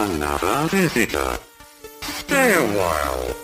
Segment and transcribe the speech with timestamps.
[0.00, 1.38] another visitor.
[2.00, 3.34] Stay a while.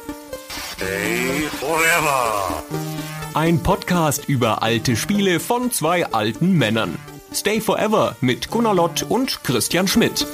[0.73, 2.63] Stay forever.
[3.35, 6.97] Ein Podcast über alte Spiele von zwei alten Männern.
[7.35, 10.27] Stay Forever mit Gunnar Lott und Christian Schmidt.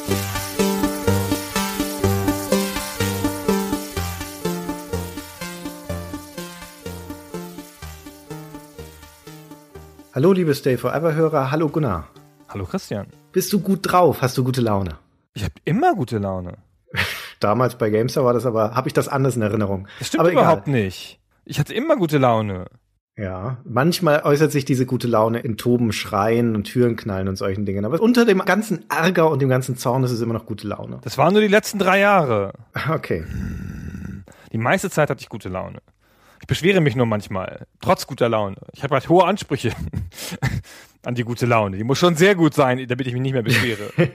[10.14, 12.08] Hallo liebe Stay Forever Hörer, hallo Gunnar.
[12.48, 13.08] Hallo Christian.
[13.32, 14.22] Bist du gut drauf?
[14.22, 15.01] Hast du gute Laune?
[15.34, 16.58] Ich habe immer gute Laune.
[17.40, 19.88] Damals bei GameStar war das aber, habe ich das anders in Erinnerung.
[19.98, 20.82] Das stimmt aber überhaupt egal.
[20.82, 21.20] nicht.
[21.44, 22.66] Ich hatte immer gute Laune.
[23.16, 27.66] Ja, manchmal äußert sich diese gute Laune in Toben, Schreien und Türen knallen und solchen
[27.66, 27.84] Dingen.
[27.84, 30.98] Aber unter dem ganzen Ärger und dem ganzen Zorn ist es immer noch gute Laune.
[31.02, 32.52] Das waren nur die letzten drei Jahre.
[32.90, 33.24] Okay.
[34.52, 35.80] Die meiste Zeit hatte ich gute Laune.
[36.40, 38.56] Ich beschwere mich nur manchmal, trotz guter Laune.
[38.72, 39.72] Ich habe halt hohe Ansprüche
[41.04, 41.76] an die gute Laune.
[41.76, 43.90] Die muss schon sehr gut sein, damit ich mich nicht mehr beschwere.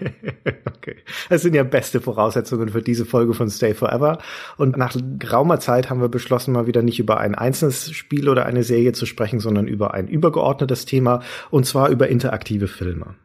[0.66, 0.96] okay.
[1.30, 4.20] Das sind ja beste Voraussetzungen für diese Folge von Stay Forever.
[4.58, 8.46] Und nach geraumer Zeit haben wir beschlossen, mal wieder nicht über ein einzelnes Spiel oder
[8.46, 13.16] eine Serie zu sprechen, sondern über ein übergeordnetes Thema, und zwar über interaktive Filme.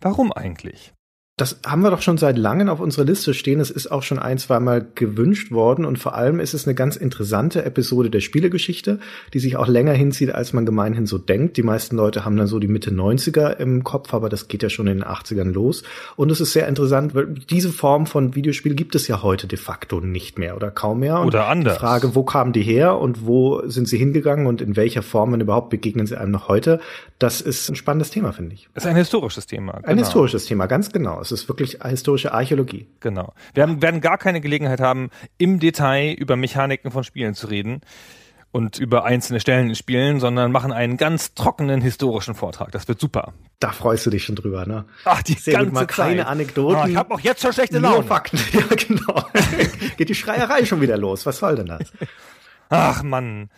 [0.00, 0.92] Warum eigentlich?
[1.38, 3.58] Das haben wir doch schon seit langem auf unserer Liste stehen.
[3.58, 6.94] Es ist auch schon ein, zweimal gewünscht worden und vor allem ist es eine ganz
[6.94, 9.00] interessante Episode der Spielegeschichte,
[9.32, 11.56] die sich auch länger hinzieht, als man gemeinhin so denkt.
[11.56, 14.68] Die meisten Leute haben dann so die Mitte 90er im Kopf, aber das geht ja
[14.68, 15.84] schon in den 80ern los.
[16.16, 19.58] Und es ist sehr interessant, weil diese Form von Videospiel gibt es ja heute de
[19.58, 21.18] facto nicht mehr oder kaum mehr.
[21.18, 21.76] Und Oder anders.
[21.76, 25.32] Die Frage, wo kamen die her und wo sind sie hingegangen und in welcher Form,
[25.32, 26.78] wenn überhaupt, begegnen sie einem noch heute,
[27.18, 28.68] das ist ein spannendes Thema, finde ich.
[28.74, 29.80] Das ist ein historisches Thema.
[29.82, 31.21] Ein historisches Thema, ganz genau.
[31.22, 32.86] Es ist wirklich historische Archäologie.
[33.00, 33.32] Genau.
[33.54, 37.80] Wir haben, werden gar keine Gelegenheit haben, im Detail über Mechaniken von Spielen zu reden
[38.52, 42.70] und über einzelne Stellen in Spielen, sondern machen einen ganz trockenen historischen Vortrag.
[42.72, 43.32] Das wird super.
[43.58, 44.84] Da freust du dich schon drüber, ne?
[45.04, 46.26] Ach, die Sehr ganze gut, mal keine Zeit.
[46.26, 46.82] Anekdoten.
[46.84, 48.04] Oh, ich habe auch jetzt schon schlechte Nur Laune.
[48.04, 48.38] Fakten.
[48.52, 49.24] Ja, genau.
[49.96, 51.24] Geht die Schreierei schon wieder los.
[51.24, 51.92] Was soll denn das?
[52.68, 53.48] Ach Mann.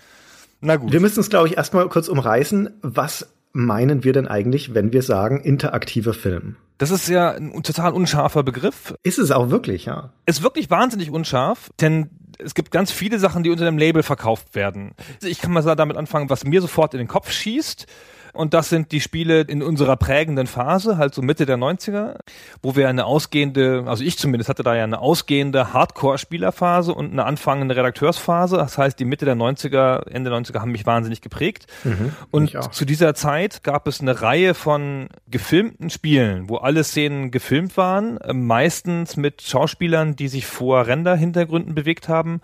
[0.61, 0.93] Na gut.
[0.93, 2.79] Wir müssen uns, glaube ich, erstmal kurz umreißen.
[2.83, 6.57] Was meinen wir denn eigentlich, wenn wir sagen interaktiver Film?
[6.77, 8.95] Das ist ja ein total unscharfer Begriff.
[9.03, 10.13] Ist es auch wirklich, ja?
[10.27, 14.55] Ist wirklich wahnsinnig unscharf, denn es gibt ganz viele Sachen, die unter dem Label verkauft
[14.55, 14.93] werden.
[15.23, 17.87] Ich kann mal damit anfangen, was mir sofort in den Kopf schießt.
[18.35, 22.17] Und das sind die Spiele in unserer prägenden Phase, halt so Mitte der 90er,
[22.63, 27.25] wo wir eine ausgehende, also ich zumindest hatte da ja eine ausgehende Hardcore-Spielerphase und eine
[27.25, 28.57] anfangende Redakteursphase.
[28.57, 31.67] Das heißt, die Mitte der 90er, Ende der 90er haben mich wahnsinnig geprägt.
[32.33, 32.71] und mich auch.
[32.71, 38.19] zu dieser Zeit gab es eine Reihe von gefilmten Spielen, wo alle Szenen gefilmt waren,
[38.19, 42.41] äh, meistens mit Schauspielern, die sich vor Renderhintergründen bewegt haben.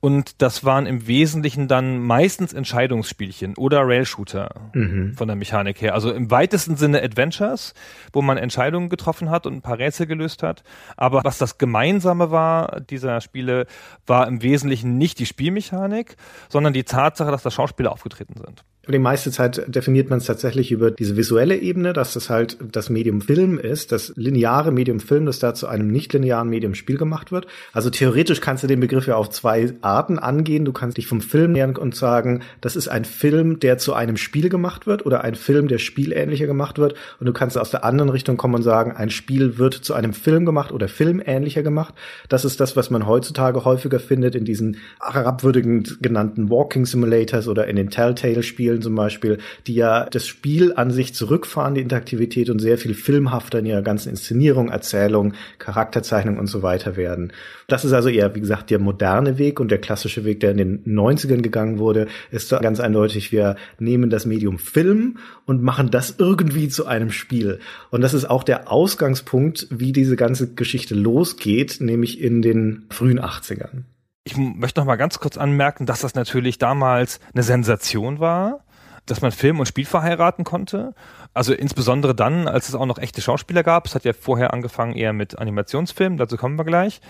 [0.00, 4.70] Und das waren im Wesentlichen dann meistens Entscheidungsspielchen oder Rail-Shooter
[5.16, 5.94] von der Mechanik her.
[5.94, 7.74] Also im weitesten Sinne Adventures,
[8.12, 10.62] wo man Entscheidungen getroffen hat und ein paar Rätsel gelöst hat.
[10.96, 13.66] Aber was das Gemeinsame war dieser Spiele,
[14.06, 16.16] war im Wesentlichen nicht die Spielmechanik,
[16.48, 18.64] sondern die Tatsache, dass da Schauspieler aufgetreten sind.
[18.90, 22.88] Die meiste Zeit definiert man es tatsächlich über diese visuelle Ebene, dass das halt das
[22.88, 27.30] Medium Film ist, das lineare Medium Film, das da zu einem nicht-linearen Medium Spiel gemacht
[27.30, 27.46] wird.
[27.74, 30.64] Also theoretisch kannst du den Begriff ja auf zwei Arten angehen.
[30.64, 34.16] Du kannst dich vom Film nähern und sagen, das ist ein Film, der zu einem
[34.16, 36.94] Spiel gemacht wird oder ein Film, der spielähnlicher gemacht wird.
[37.20, 40.14] Und du kannst aus der anderen Richtung kommen und sagen, ein Spiel wird zu einem
[40.14, 41.94] Film gemacht oder filmähnlicher gemacht.
[42.30, 47.66] Das ist das, was man heutzutage häufiger findet in diesen herabwürdigend genannten Walking Simulators oder
[47.66, 52.58] in den Telltale-Spielen zum Beispiel, die ja das Spiel an sich zurückfahren, die Interaktivität und
[52.58, 57.32] sehr viel filmhafter in ihrer ganzen Inszenierung, Erzählung, Charakterzeichnung und so weiter werden.
[57.66, 60.56] Das ist also eher, wie gesagt, der moderne Weg und der klassische Weg, der in
[60.56, 66.14] den 90ern gegangen wurde, ist ganz eindeutig, wir nehmen das Medium Film und machen das
[66.18, 67.58] irgendwie zu einem Spiel.
[67.90, 73.20] Und das ist auch der Ausgangspunkt, wie diese ganze Geschichte losgeht, nämlich in den frühen
[73.20, 73.84] 80ern.
[74.24, 78.64] Ich möchte noch mal ganz kurz anmerken, dass das natürlich damals eine Sensation war,
[79.10, 80.94] dass man Film und Spiel verheiraten konnte.
[81.34, 83.86] Also insbesondere dann, als es auch noch echte Schauspieler gab.
[83.86, 87.00] Es hat ja vorher angefangen eher mit Animationsfilmen, dazu kommen wir gleich.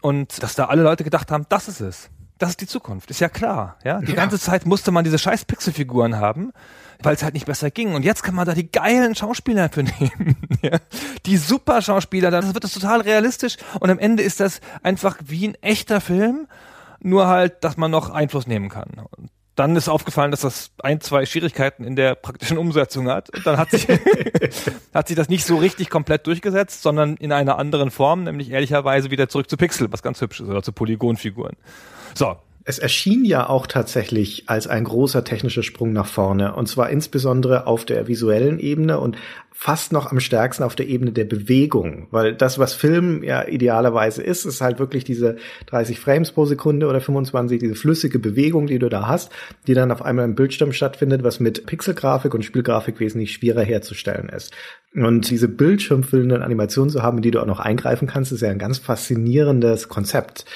[0.00, 2.10] Und dass da alle Leute gedacht haben, das ist es.
[2.38, 3.76] Das ist die Zukunft, ist ja klar.
[3.82, 3.98] Ja?
[4.00, 4.14] Die Ja.
[4.16, 6.52] ganze Zeit musste man diese scheiß Pixelfiguren haben,
[7.02, 7.94] weil es halt nicht besser ging.
[7.94, 10.36] Und jetzt kann man da die geilen Schauspieler für nehmen.
[10.62, 10.78] ja?
[11.24, 13.56] Die super Schauspieler, dann wird das total realistisch.
[13.80, 16.46] Und am Ende ist das einfach wie ein echter Film,
[17.00, 18.90] nur halt, dass man noch Einfluss nehmen kann.
[19.16, 23.30] Und dann ist aufgefallen, dass das ein, zwei Schwierigkeiten in der praktischen Umsetzung hat.
[23.34, 23.88] Und dann hat sich,
[24.94, 29.10] hat sich das nicht so richtig komplett durchgesetzt, sondern in einer anderen Form, nämlich ehrlicherweise
[29.10, 31.56] wieder zurück zu Pixel, was ganz hübsch ist, oder zu Polygonfiguren.
[32.14, 32.36] So,
[32.68, 36.52] Es erschien ja auch tatsächlich als ein großer technischer Sprung nach vorne.
[36.56, 39.16] Und zwar insbesondere auf der visuellen Ebene und
[39.52, 42.08] fast noch am stärksten auf der Ebene der Bewegung.
[42.10, 45.36] Weil das, was Film ja idealerweise ist, ist halt wirklich diese
[45.66, 49.30] 30 Frames pro Sekunde oder 25, diese flüssige Bewegung, die du da hast,
[49.68, 54.28] die dann auf einmal im Bildschirm stattfindet, was mit Pixelgrafik und Spielgrafik wesentlich schwerer herzustellen
[54.28, 54.52] ist.
[54.92, 58.50] Und diese bildschirmfüllenden Animationen zu haben, in die du auch noch eingreifen kannst, ist ja
[58.50, 60.46] ein ganz faszinierendes Konzept.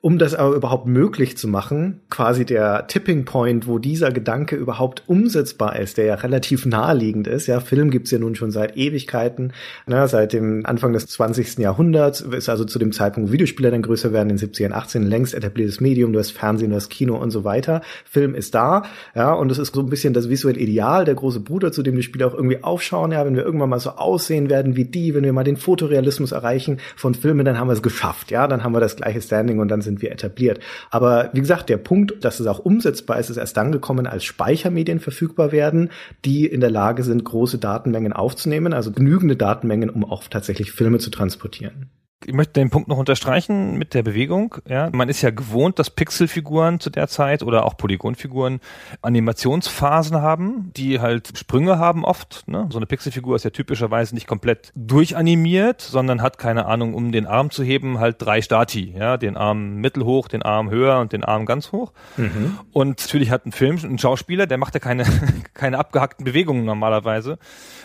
[0.00, 5.02] Um das aber überhaupt möglich zu machen, quasi der Tipping Point, wo dieser Gedanke überhaupt
[5.08, 7.48] umsetzbar ist, der ja relativ naheliegend ist.
[7.48, 9.52] Ja, Film gibt's ja nun schon seit Ewigkeiten,
[9.88, 11.58] ne, seit dem Anfang des 20.
[11.58, 15.02] Jahrhunderts, ist also zu dem Zeitpunkt, wo Videospiele dann größer werden, in den 70ern, 18
[15.02, 17.82] längst etabliertes Medium, du hast Fernsehen, du hast Kino und so weiter.
[18.04, 18.84] Film ist da,
[19.16, 21.96] ja, und es ist so ein bisschen das visuelle Ideal, der große Bruder, zu dem
[21.96, 25.16] die Spiele auch irgendwie aufschauen, ja, wenn wir irgendwann mal so aussehen werden wie die,
[25.16, 28.62] wenn wir mal den Fotorealismus erreichen von Filmen, dann haben wir es geschafft, ja, dann
[28.62, 30.60] haben wir das gleiche Standing und dann sind wir etabliert.
[30.90, 34.24] Aber wie gesagt, der Punkt, dass es auch umsetzbar ist, ist erst dann gekommen, als
[34.24, 35.90] Speichermedien verfügbar werden,
[36.24, 40.98] die in der Lage sind, große Datenmengen aufzunehmen, also genügende Datenmengen, um auch tatsächlich Filme
[40.98, 41.90] zu transportieren.
[42.26, 44.56] Ich möchte den Punkt noch unterstreichen mit der Bewegung.
[44.68, 48.60] Ja, man ist ja gewohnt, dass Pixelfiguren zu der Zeit oder auch Polygonfiguren
[49.02, 52.42] Animationsphasen haben, die halt Sprünge haben oft.
[52.48, 52.66] Ne?
[52.70, 57.26] So eine Pixelfigur ist ja typischerweise nicht komplett durchanimiert, sondern hat keine Ahnung, um den
[57.26, 58.94] Arm zu heben, halt drei Stati.
[58.98, 61.92] Ja, den Arm mittelhoch, den Arm höher und den Arm ganz hoch.
[62.16, 62.58] Mhm.
[62.72, 65.04] Und natürlich hat ein Film, ein Schauspieler, der macht ja keine
[65.54, 67.38] keine abgehackten Bewegungen normalerweise,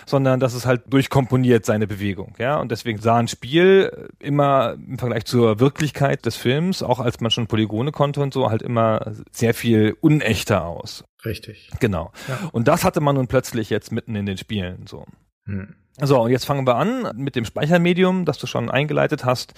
[0.06, 2.36] sondern das ist halt durchkomponiert seine Bewegung.
[2.38, 7.20] Ja, und deswegen sah ein Spiel immer im Vergleich zur Wirklichkeit des Films, auch als
[7.20, 11.04] man schon Polygone konnte und so, halt immer sehr viel unechter aus.
[11.26, 11.70] Richtig.
[11.80, 12.12] Genau.
[12.28, 12.50] Ja.
[12.52, 15.06] Und das hatte man nun plötzlich jetzt mitten in den Spielen so.
[15.46, 15.76] Hm.
[16.02, 19.54] So, und jetzt fangen wir an mit dem Speichermedium, das du schon eingeleitet hast,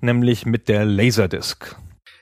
[0.00, 1.76] nämlich mit der Laserdisc.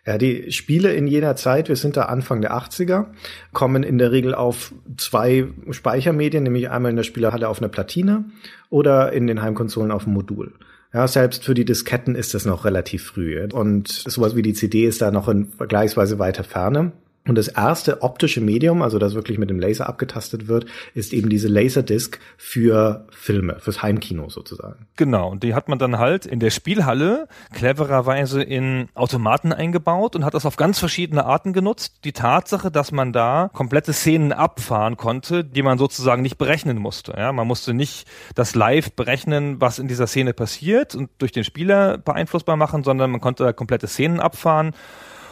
[0.09, 3.09] Ja, die Spiele in jener Zeit, wir sind da Anfang der 80er,
[3.53, 8.25] kommen in der Regel auf zwei Speichermedien, nämlich einmal in der Spielerhalle auf einer Platine
[8.71, 10.55] oder in den Heimkonsolen auf dem Modul.
[10.95, 13.39] Ja, selbst für die Disketten ist das noch relativ früh.
[13.53, 16.93] Und sowas wie die CD ist da noch in vergleichsweise weiter Ferne.
[17.29, 20.65] Und das erste optische Medium, also das wirklich mit dem Laser abgetastet wird,
[20.95, 24.87] ist eben diese Laserdisc für Filme, fürs Heimkino sozusagen.
[24.97, 30.25] Genau, und die hat man dann halt in der Spielhalle clevererweise in Automaten eingebaut und
[30.25, 31.99] hat das auf ganz verschiedene Arten genutzt.
[32.05, 37.13] Die Tatsache, dass man da komplette Szenen abfahren konnte, die man sozusagen nicht berechnen musste.
[37.15, 41.45] Ja, man musste nicht das live berechnen, was in dieser Szene passiert und durch den
[41.45, 44.73] Spieler beeinflussbar machen, sondern man konnte da komplette Szenen abfahren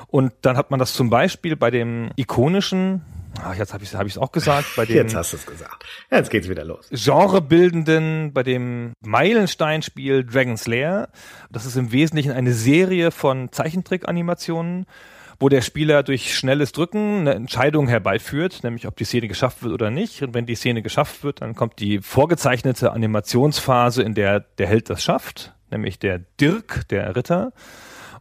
[0.08, 3.02] und dann hat man das zum Beispiel bei dem ikonischen
[3.42, 4.66] Ah, jetzt habe ich es hab ich's auch gesagt.
[4.76, 5.84] Bei dem jetzt hast du es gesagt.
[6.10, 6.88] Jetzt geht's wieder los.
[6.90, 11.08] Genrebildenden, bei dem Meilensteinspiel Dragon's Lair.
[11.50, 14.86] Das ist im Wesentlichen eine Serie von Zeichentrick-Animationen,
[15.38, 19.72] wo der Spieler durch schnelles Drücken eine Entscheidung herbeiführt, nämlich ob die Szene geschafft wird
[19.72, 20.22] oder nicht.
[20.22, 24.88] Und wenn die Szene geschafft wird, dann kommt die vorgezeichnete Animationsphase, in der der Held
[24.88, 27.52] das schafft, nämlich der Dirk, der Ritter.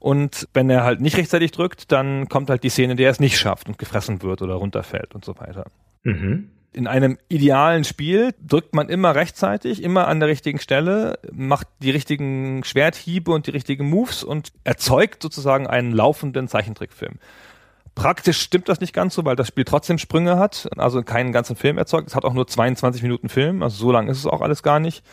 [0.05, 3.11] Und wenn er halt nicht rechtzeitig drückt, dann kommt halt die Szene, in der er
[3.11, 5.65] es nicht schafft und gefressen wird oder runterfällt und so weiter.
[6.03, 6.51] Mhm.
[6.73, 11.89] In einem idealen Spiel drückt man immer rechtzeitig, immer an der richtigen Stelle, macht die
[11.89, 17.15] richtigen Schwerthiebe und die richtigen Moves und erzeugt sozusagen einen laufenden Zeichentrickfilm.
[17.95, 21.55] Praktisch stimmt das nicht ganz so, weil das Spiel trotzdem Sprünge hat, also keinen ganzen
[21.55, 22.09] Film erzeugt.
[22.09, 24.79] Es hat auch nur 22 Minuten Film, also so lang ist es auch alles gar
[24.79, 25.03] nicht.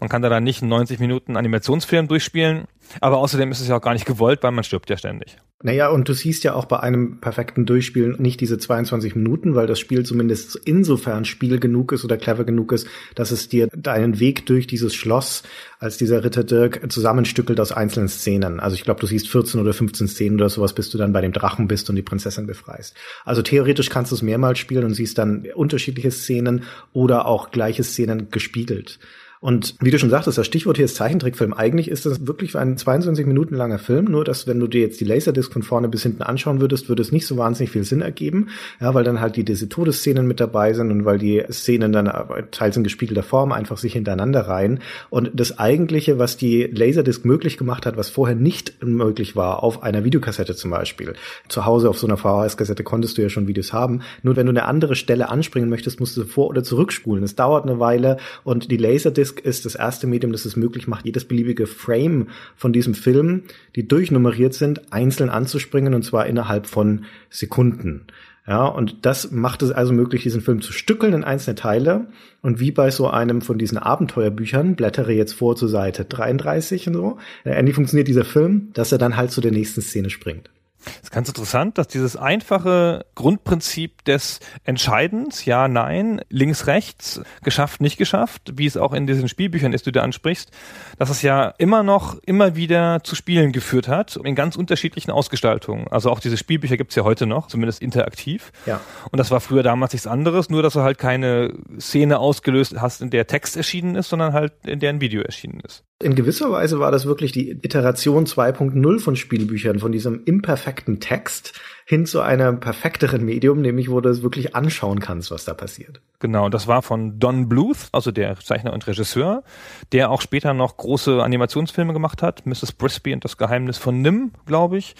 [0.00, 2.66] Man kann da dann nicht einen 90 Minuten Animationsfilm durchspielen.
[3.00, 5.36] Aber außerdem ist es ja auch gar nicht gewollt, weil man stirbt ja ständig.
[5.60, 9.66] Naja, und du siehst ja auch bei einem perfekten Durchspielen nicht diese 22 Minuten, weil
[9.66, 14.20] das Spiel zumindest insofern spiel genug ist oder clever genug ist, dass es dir deinen
[14.20, 15.42] Weg durch dieses Schloss
[15.80, 18.60] als dieser Ritter Dirk zusammenstückelt aus einzelnen Szenen.
[18.60, 21.20] Also ich glaube, du siehst 14 oder 15 Szenen oder sowas, bis du dann bei
[21.20, 22.94] dem Drachen bist und die Prinzessin befreist.
[23.24, 27.82] Also theoretisch kannst du es mehrmals spielen und siehst dann unterschiedliche Szenen oder auch gleiche
[27.82, 29.00] Szenen gespiegelt.
[29.40, 31.52] Und wie du schon sagtest, das Stichwort hier ist Zeichentrickfilm.
[31.52, 35.00] Eigentlich ist das wirklich ein 22 Minuten langer Film, nur dass wenn du dir jetzt
[35.00, 38.00] die Laserdisc von vorne bis hinten anschauen würdest, würde es nicht so wahnsinnig viel Sinn
[38.00, 38.48] ergeben,
[38.80, 42.10] ja, weil dann halt die, diese Todesszenen mit dabei sind und weil die Szenen dann
[42.50, 44.80] teils in gespiegelter Form einfach sich hintereinander reihen.
[45.08, 49.82] Und das eigentliche, was die Laserdisc möglich gemacht hat, was vorher nicht möglich war, auf
[49.82, 51.14] einer Videokassette zum Beispiel.
[51.48, 54.02] Zu Hause auf so einer VHS-Kassette konntest du ja schon Videos haben.
[54.22, 57.22] Nur wenn du eine andere Stelle anspringen möchtest, musst du vor- oder zurückspulen.
[57.22, 60.88] Es dauert eine Weile und die Laserdisc Laserdisc ist das erste Medium, das es möglich
[60.88, 63.42] macht, jedes beliebige Frame von diesem Film,
[63.76, 68.06] die durchnummeriert sind, einzeln anzuspringen und zwar innerhalb von Sekunden.
[68.46, 72.06] Ja, und das macht es also möglich, diesen Film zu stückeln in einzelne Teile.
[72.40, 76.94] Und wie bei so einem von diesen Abenteuerbüchern, blättere jetzt vor zur Seite 33 und
[76.94, 80.48] so, ähnlich funktioniert dieser Film, dass er dann halt zu der nächsten Szene springt.
[80.84, 87.80] Es ist ganz interessant, dass dieses einfache Grundprinzip des Entscheidens, ja, nein, links, rechts, geschafft,
[87.80, 90.50] nicht geschafft, wie es auch in diesen Spielbüchern ist, die du ansprichst,
[90.98, 95.88] dass es ja immer noch, immer wieder zu Spielen geführt hat, in ganz unterschiedlichen Ausgestaltungen.
[95.88, 98.52] Also auch diese Spielbücher gibt's ja heute noch, zumindest interaktiv.
[98.66, 98.80] Ja.
[99.10, 103.02] Und das war früher damals nichts anderes, nur dass du halt keine Szene ausgelöst hast,
[103.02, 105.84] in der Text erschienen ist, sondern halt in der ein Video erschienen ist.
[106.00, 111.60] In gewisser Weise war das wirklich die Iteration 2.0 von Spielbüchern, von diesem imperfekten Text
[111.86, 116.00] hin zu einem perfekteren Medium, nämlich wo du es wirklich anschauen kannst, was da passiert.
[116.20, 119.42] Genau, das war von Don Bluth, also der Zeichner und Regisseur,
[119.90, 122.72] der auch später noch große Animationsfilme gemacht hat, Mrs.
[122.72, 124.94] Brisby und das Geheimnis von Nim, glaube ich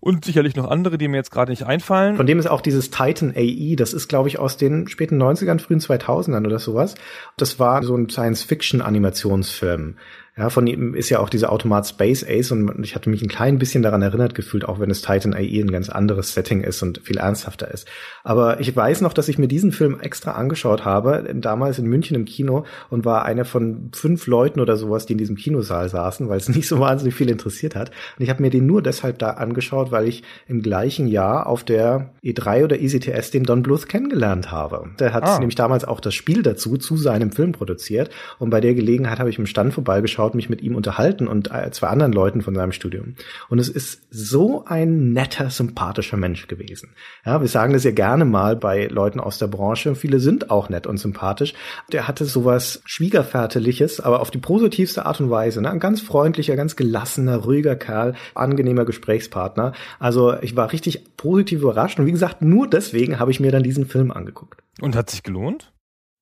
[0.00, 2.16] und sicherlich noch andere, die mir jetzt gerade nicht einfallen.
[2.16, 5.58] Von dem ist auch dieses Titan AI, das ist glaube ich aus den späten 90ern,
[5.60, 6.94] frühen 2000ern oder sowas.
[7.36, 9.96] Das war so ein Science-Fiction-Animationsfilm.
[10.38, 13.28] Ja, von ihm ist ja auch dieser Automat Space Ace und ich hatte mich ein
[13.28, 16.82] klein bisschen daran erinnert gefühlt, auch wenn es Titan AI ein ganz anderes Setting ist
[16.82, 17.88] und viel ernsthafter ist.
[18.22, 22.14] Aber ich weiß noch, dass ich mir diesen Film extra angeschaut habe, damals in München
[22.16, 26.28] im Kino und war einer von fünf Leuten oder sowas, die in diesem Kinosaal saßen,
[26.28, 27.90] weil es nicht so wahnsinnig viel interessiert hat.
[28.18, 31.64] Und ich habe mir den nur deshalb da angeschaut, weil ich im gleichen Jahr auf
[31.64, 34.90] der E3 oder ECTS den Don Bluth kennengelernt habe.
[35.00, 35.38] Der hat ah.
[35.38, 39.30] nämlich damals auch das Spiel dazu zu seinem Film produziert und bei der Gelegenheit habe
[39.30, 42.54] ich im Stand vorbeigeschaut geschaut, mich mit ihm unterhalten und äh, zwei anderen Leuten von
[42.54, 43.14] seinem Studium.
[43.48, 46.90] Und es ist so ein netter, sympathischer Mensch gewesen.
[47.24, 49.94] Ja, wir sagen das ja gerne mal bei Leuten aus der Branche.
[49.94, 51.54] Viele sind auch nett und sympathisch.
[51.92, 55.60] Der hatte sowas Schwiegerväterliches, aber auf die positivste Art und Weise.
[55.62, 55.70] Ne?
[55.70, 59.72] Ein ganz freundlicher, ganz gelassener, ruhiger Kerl, angenehmer Gesprächspartner.
[59.98, 61.98] Also ich war richtig positiv überrascht.
[61.98, 64.62] Und wie gesagt, nur deswegen habe ich mir dann diesen Film angeguckt.
[64.80, 65.72] Und hat sich gelohnt?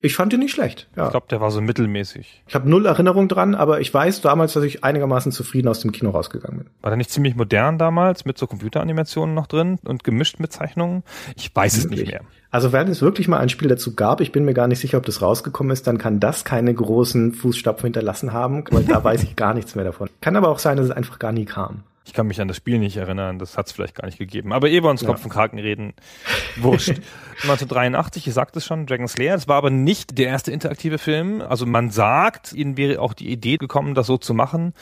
[0.04, 0.86] Ich fand ihn nicht schlecht.
[0.96, 1.06] Ja.
[1.06, 2.42] Ich glaube, der war so mittelmäßig.
[2.46, 5.92] Ich habe null Erinnerung dran, aber ich weiß damals, dass ich einigermaßen zufrieden aus dem
[5.92, 6.66] Kino rausgegangen bin.
[6.82, 11.04] War der nicht ziemlich modern damals mit so Computeranimationen noch drin und gemischt mit Zeichnungen?
[11.36, 12.20] Ich weiß es nicht mehr.
[12.50, 14.98] Also wenn es wirklich mal ein Spiel dazu gab, ich bin mir gar nicht sicher,
[14.98, 19.22] ob das rausgekommen ist, dann kann das keine großen Fußstapfen hinterlassen haben, weil da weiß
[19.22, 20.10] ich gar nichts mehr davon.
[20.20, 21.82] Kann aber auch sein, dass es einfach gar nie kam.
[22.06, 24.52] Ich kann mich an das Spiel nicht erinnern, das hat es vielleicht gar nicht gegeben.
[24.52, 25.08] Aber ehe wir uns ja.
[25.08, 25.94] Kopf und Kraken reden,
[26.56, 27.00] wurscht.
[27.42, 31.40] 1983, ich sagte es schon, Dragon Slayer, das war aber nicht der erste interaktive Film.
[31.40, 34.74] Also man sagt, ihnen wäre auch die Idee gekommen, das so zu machen,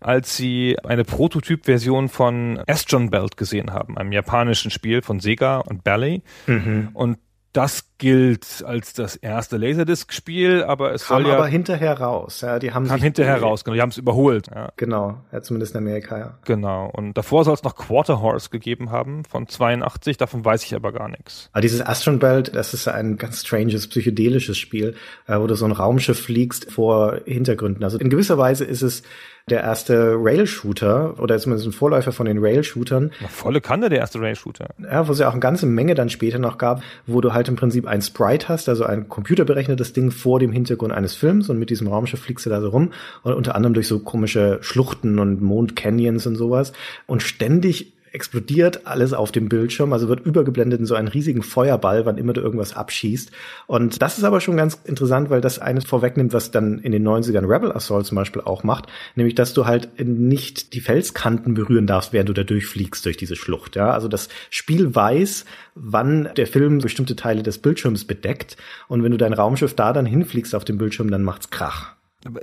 [0.00, 5.84] als sie eine Prototyp-Version von Astron Belt gesehen haben, einem japanischen Spiel von Sega und
[5.84, 6.22] Ballet.
[6.46, 6.88] Mhm.
[6.94, 7.18] Und
[7.52, 12.40] das gilt als das erste Laserdisc-Spiel, aber es kam soll ja aber hinterher raus.
[12.40, 14.48] Ja, die haben kam hinterher raus, genau, die haben es überholt.
[14.52, 14.72] Ja.
[14.76, 16.18] Genau, ja, zumindest in Amerika.
[16.18, 16.38] Ja.
[16.44, 16.90] Genau.
[16.92, 20.16] Und davor soll es noch Quarter Horse gegeben haben von 82.
[20.16, 21.48] Davon weiß ich aber gar nichts.
[21.52, 24.96] Aber dieses Astron Belt, das ist ein ganz stranges psychedelisches Spiel,
[25.28, 27.84] äh, wo du so ein Raumschiff fliegst vor Hintergründen.
[27.84, 29.04] Also in gewisser Weise ist es
[29.50, 33.10] der erste Rail-Shooter oder zumindest ein Vorläufer von den Rail-Shootern.
[33.28, 34.68] Volle Kanne der erste Rail-Shooter.
[34.78, 37.48] Ja, wo es ja auch eine ganze Menge dann später noch gab, wo du halt
[37.48, 41.58] im Prinzip ein Sprite hast, also ein computerberechnetes Ding vor dem Hintergrund eines Films und
[41.58, 42.90] mit diesem Raumschiff fliegst du da so rum
[43.22, 46.72] und unter anderem durch so komische Schluchten und Mond-Canyons und sowas.
[47.06, 52.06] Und ständig explodiert alles auf dem Bildschirm, also wird übergeblendet in so einen riesigen Feuerball,
[52.06, 53.30] wann immer du irgendwas abschießt.
[53.66, 57.06] Und das ist aber schon ganz interessant, weil das eines vorwegnimmt, was dann in den
[57.06, 61.86] 90ern Rebel Assault zum Beispiel auch macht, nämlich dass du halt nicht die Felskanten berühren
[61.86, 63.76] darfst, während du da durchfliegst durch diese Schlucht.
[63.76, 68.56] Ja, also das Spiel weiß, wann der Film bestimmte Teile des Bildschirms bedeckt.
[68.88, 71.94] Und wenn du dein Raumschiff da dann hinfliegst auf dem Bildschirm, dann macht's Krach.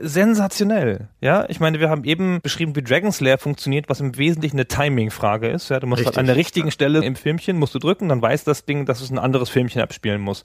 [0.01, 1.45] Sensationell, ja.
[1.47, 5.47] Ich meine, wir haben eben beschrieben, wie Dragon's Lair funktioniert, was im Wesentlichen eine Timing-Frage
[5.47, 5.69] ist.
[5.69, 8.43] Ja, du musst halt an der richtigen Stelle im Filmchen musst du drücken, dann weiß
[8.43, 10.43] das Ding, dass es ein anderes Filmchen abspielen muss.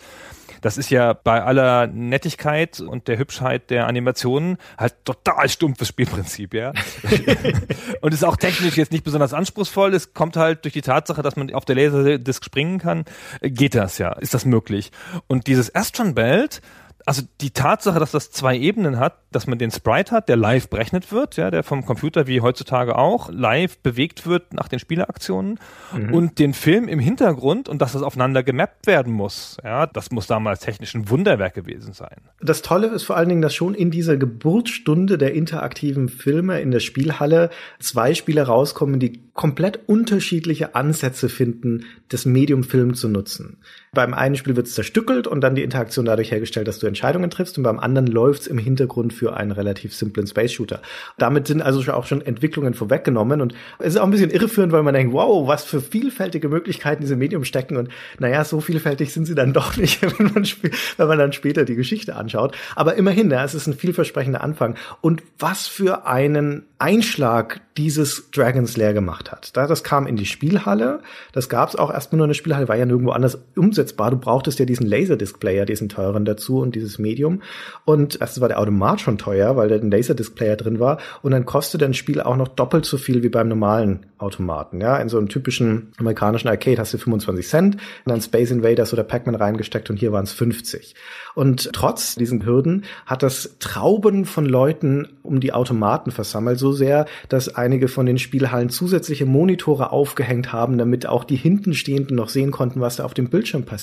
[0.60, 6.54] Das ist ja bei aller Nettigkeit und der Hübschheit der Animationen halt total stumpfes Spielprinzip,
[6.54, 6.72] ja.
[8.00, 9.92] und ist auch technisch jetzt nicht besonders anspruchsvoll.
[9.94, 13.04] Es kommt halt durch die Tatsache, dass man auf der Laserdisc springen kann,
[13.42, 14.92] geht das ja, ist das möglich.
[15.26, 16.62] Und dieses Astron Belt
[17.06, 20.68] also die Tatsache, dass das zwei Ebenen hat, dass man den Sprite hat, der live
[20.68, 25.58] berechnet wird, ja, der vom Computer wie heutzutage auch live bewegt wird nach den Spieleraktionen
[25.92, 26.14] mhm.
[26.14, 30.26] und den Film im Hintergrund und dass das aufeinander gemappt werden muss, ja, das muss
[30.26, 32.16] damals technisch ein Wunderwerk gewesen sein.
[32.40, 36.70] Das Tolle ist vor allen Dingen, dass schon in dieser Geburtsstunde der interaktiven Filme in
[36.70, 43.58] der Spielhalle zwei Spiele rauskommen, die komplett unterschiedliche Ansätze finden, das Medium Film zu nutzen.
[43.94, 47.30] Beim einen Spiel wird es zerstückelt und dann die Interaktion dadurch hergestellt, dass du Entscheidungen
[47.30, 50.80] triffst und beim anderen läuft's im Hintergrund für einen relativ simplen Space Shooter.
[51.18, 54.82] Damit sind also auch schon Entwicklungen vorweggenommen und es ist auch ein bisschen irreführend, weil
[54.82, 59.26] man denkt, wow, was für vielfältige Möglichkeiten diese Medium stecken und naja, so vielfältig sind
[59.26, 60.44] sie dann doch nicht, wenn man,
[60.96, 62.56] wenn man dann später die Geschichte anschaut.
[62.74, 64.76] Aber immerhin, ja, es ist ein vielversprechender Anfang.
[65.00, 69.56] Und was für einen Einschlag dieses Dragon's Lair gemacht hat.
[69.56, 71.00] Da, das kam in die Spielhalle.
[71.32, 73.83] Das gab es auch erstmal nur in der Spielhalle, war ja nirgendwo anders umsetzbar.
[73.92, 77.42] Du brauchtest ja diesen Laserdisc-Player, diesen teuren dazu und dieses Medium.
[77.84, 80.98] Und erstens war der Automat schon teuer, weil da ein Laserdisc-Player drin war.
[81.22, 84.80] Und dann kostet ein Spiel auch noch doppelt so viel wie beim normalen Automaten.
[84.80, 87.76] Ja, in so einem typischen amerikanischen Arcade hast du 25 Cent,
[88.06, 90.94] dann Space Invaders oder Pac-Man reingesteckt und hier waren es 50.
[91.34, 97.06] Und trotz diesen Hürden hat das Trauben von Leuten um die Automaten versammelt, so sehr,
[97.28, 102.50] dass einige von den Spielhallen zusätzliche Monitore aufgehängt haben, damit auch die Hintenstehenden noch sehen
[102.50, 103.73] konnten, was da auf dem Bildschirm passiert.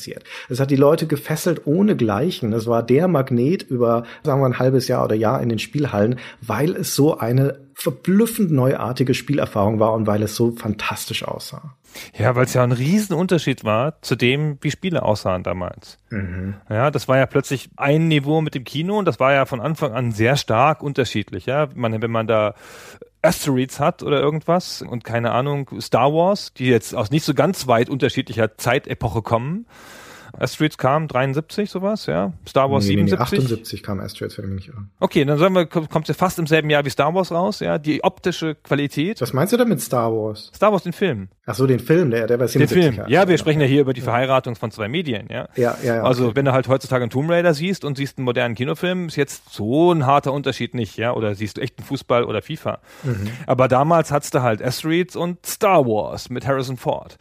[0.50, 2.52] Es hat die Leute gefesselt ohne Gleichen.
[2.52, 6.20] Das war der Magnet über, sagen wir, ein halbes Jahr oder Jahr in den Spielhallen,
[6.42, 11.76] weil es so eine verblüffend neuartige Spielerfahrung war und weil es so fantastisch aussah.
[12.18, 15.98] Ja, weil es ja ein Riesenunterschied war zu dem, wie Spiele aussahen damals.
[16.10, 16.56] Mhm.
[16.70, 19.62] Ja, das war ja plötzlich ein Niveau mit dem Kino und das war ja von
[19.62, 21.46] Anfang an sehr stark unterschiedlich.
[21.46, 22.56] Ja, man, wenn man da
[23.22, 27.68] Asteroids hat oder irgendwas und keine Ahnung, Star Wars, die jetzt aus nicht so ganz
[27.68, 29.66] weit unterschiedlicher Zeitepoche kommen,
[30.38, 32.34] Asteroids kam 73 sowas, ja.
[32.48, 33.40] Star Wars nee, 77.
[33.40, 34.86] Nee, 78 kam Asteroids, wenn ich mich nicht irre.
[35.00, 37.78] Okay, dann sagen wir, kommt ja fast im selben Jahr wie Star Wars raus, ja.
[37.78, 39.22] Die optische Qualität.
[39.22, 40.52] Was meinst du damit Star Wars?
[40.56, 41.30] Star Wars, den Film.
[41.46, 42.86] Ach so, den Film, der, der war 77.
[42.86, 43.10] Den Film.
[43.10, 45.50] Ja, wir sprechen ja hier über die Verheiratung von zwei Medien, ja.
[45.56, 46.04] Ja, ja, ja.
[46.04, 46.36] Also, okay.
[46.36, 49.50] wenn du halt heutzutage einen Tomb Raider siehst und siehst einen modernen Kinofilm, ist jetzt
[49.50, 51.14] so ein harter Unterschied nicht, ja.
[51.14, 52.80] Oder siehst du echten Fußball oder FIFA.
[53.04, 53.30] Mhm.
[53.48, 57.18] Aber damals hattest du halt Asteroids und Star Wars mit Harrison Ford.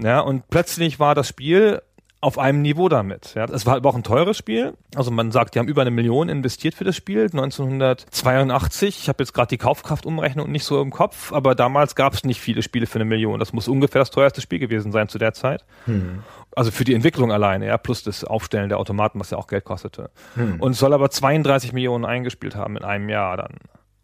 [0.00, 1.80] Ja, und plötzlich war das Spiel
[2.24, 3.34] auf einem Niveau damit.
[3.34, 3.44] Ja.
[3.44, 4.72] Es war aber auch ein teures Spiel.
[4.94, 8.98] Also man sagt, die haben über eine Million investiert für das Spiel 1982.
[8.98, 12.40] Ich habe jetzt gerade die Kaufkraftumrechnung nicht so im Kopf, aber damals gab es nicht
[12.40, 13.40] viele Spiele für eine Million.
[13.40, 15.66] Das muss ungefähr das teuerste Spiel gewesen sein zu der Zeit.
[15.84, 16.22] Hm.
[16.56, 19.64] Also für die Entwicklung alleine, ja, plus das Aufstellen der Automaten, was ja auch Geld
[19.64, 20.10] kostete.
[20.34, 20.60] Hm.
[20.60, 23.56] Und soll aber 32 Millionen eingespielt haben in einem Jahr dann.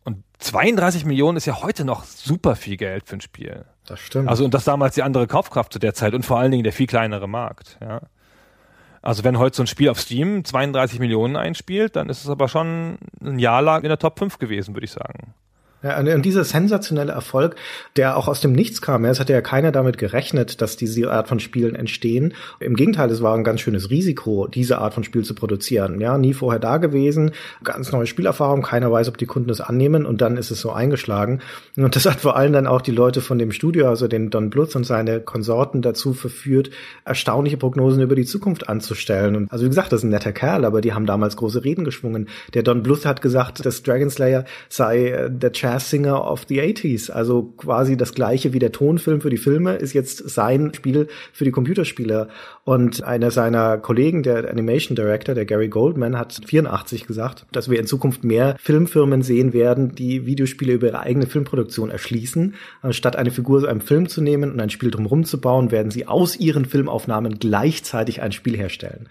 [0.05, 3.65] Und 32 Millionen ist ja heute noch super viel Geld für ein Spiel.
[3.91, 4.29] Das stimmt.
[4.29, 6.73] Also und das damals die andere Kaufkraft zu der Zeit und vor allen Dingen der
[6.73, 8.01] viel kleinere Markt, ja.
[9.03, 12.47] Also wenn heute so ein Spiel auf Steam 32 Millionen einspielt, dann ist es aber
[12.47, 15.35] schon ein Jahr lang in der Top 5 gewesen, würde ich sagen.
[15.83, 17.57] Ja, und dieser sensationelle Erfolg,
[17.97, 21.27] der auch aus dem Nichts kam, es hatte ja keiner damit gerechnet, dass diese Art
[21.27, 22.35] von Spielen entstehen.
[22.59, 25.99] Im Gegenteil, es war ein ganz schönes Risiko, diese Art von Spiel zu produzieren.
[26.01, 27.31] Ja, nie vorher da gewesen,
[27.65, 30.71] ganz neue Spielerfahrung, keiner weiß, ob die Kunden es annehmen und dann ist es so
[30.71, 31.41] eingeschlagen.
[31.77, 34.51] Und das hat vor allem dann auch die Leute von dem Studio, also den Don
[34.51, 36.71] Bluth und seine Konsorten dazu verführt,
[37.07, 39.35] erstaunliche Prognosen über die Zukunft anzustellen.
[39.35, 41.85] Und also wie gesagt, das ist ein netter Kerl, aber die haben damals große Reden
[41.85, 42.29] geschwungen.
[42.53, 46.61] Der Don Bluth hat gesagt, dass Dragon Slayer sei äh, der Jazz Singer of the
[46.61, 47.11] 80s.
[47.11, 51.45] Also quasi das gleiche wie der Tonfilm für die Filme ist jetzt sein Spiel für
[51.45, 52.29] die Computerspiele.
[52.65, 57.79] Und einer seiner Kollegen, der Animation Director, der Gary Goldman, hat 84 gesagt, dass wir
[57.79, 62.55] in Zukunft mehr Filmfirmen sehen werden, die Videospiele über ihre eigene Filmproduktion erschließen.
[62.83, 65.91] Anstatt eine Figur aus einem Film zu nehmen und ein Spiel drumherum zu bauen, werden
[65.91, 69.09] sie aus ihren Filmaufnahmen gleichzeitig ein Spiel herstellen.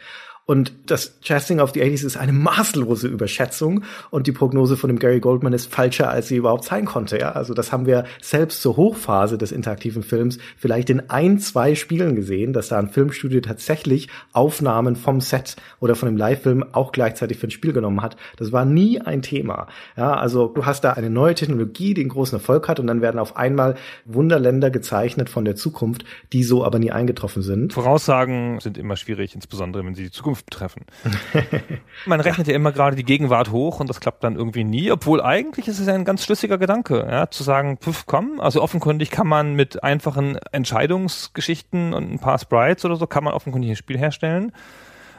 [0.49, 4.97] Und das Chasing of the 80s ist eine maßlose Überschätzung und die Prognose von dem
[4.97, 7.19] Gary Goldman ist falscher, als sie überhaupt sein konnte.
[7.19, 11.75] Ja, also das haben wir selbst zur Hochphase des interaktiven Films vielleicht in ein, zwei
[11.75, 16.93] Spielen gesehen, dass da ein Filmstudio tatsächlich Aufnahmen vom Set oder von dem Live-Film auch
[16.93, 18.17] gleichzeitig für ein Spiel genommen hat.
[18.37, 19.67] Das war nie ein Thema.
[19.97, 23.01] Ja, also du hast da eine neue Technologie, die einen großen Erfolg hat und dann
[23.01, 27.73] werden auf einmal Wunderländer gezeichnet von der Zukunft, die so aber nie eingetroffen sind.
[27.73, 30.85] Voraussagen sind immer schwierig, insbesondere wenn sie die Zukunft Zukunft betreffen.
[32.05, 35.21] Man rechnet ja immer gerade die Gegenwart hoch und das klappt dann irgendwie nie, obwohl
[35.21, 39.11] eigentlich ist es ja ein ganz schlüssiger Gedanke, ja, zu sagen, pff, komm, also offenkundig
[39.11, 43.75] kann man mit einfachen Entscheidungsgeschichten und ein paar Sprites oder so, kann man offenkundig ein
[43.75, 44.51] Spiel herstellen.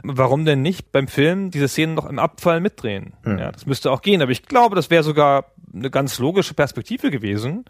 [0.03, 3.13] Warum denn nicht beim Film diese Szenen noch im Abfall mitdrehen?
[3.23, 3.39] Mhm.
[3.39, 7.11] Ja, das müsste auch gehen, aber ich glaube, das wäre sogar eine ganz logische Perspektive
[7.11, 7.67] gewesen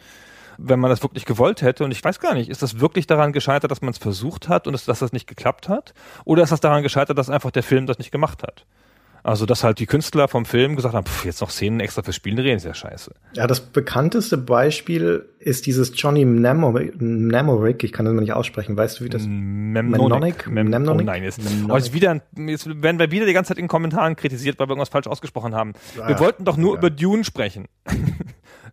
[0.63, 1.85] wenn man das wirklich gewollt hätte.
[1.85, 4.67] Und ich weiß gar nicht, ist das wirklich daran gescheitert, dass man es versucht hat
[4.67, 5.95] und dass das nicht geklappt hat?
[6.25, 8.67] Oder ist das daran gescheitert, dass einfach der Film das nicht gemacht hat?
[9.23, 12.17] Also, dass halt die Künstler vom Film gesagt haben, pff, jetzt noch Szenen extra fürs
[12.17, 13.13] Spielen drehen, ist ja scheiße.
[13.35, 19.01] Ja, das bekannteste Beispiel ist dieses Johnny Mnemonic, ich kann das mal nicht aussprechen, weißt
[19.01, 19.25] du, wie das?
[19.27, 20.49] Memnonic?
[20.49, 21.03] Memnonic?
[21.03, 24.17] Oh nein, jetzt, oh, jetzt, wieder, jetzt werden wir wieder die ganze Zeit in Kommentaren
[24.17, 25.75] kritisiert, weil wir irgendwas falsch ausgesprochen haben.
[25.99, 27.67] Ja, wir wollten doch nur über Dune sprechen.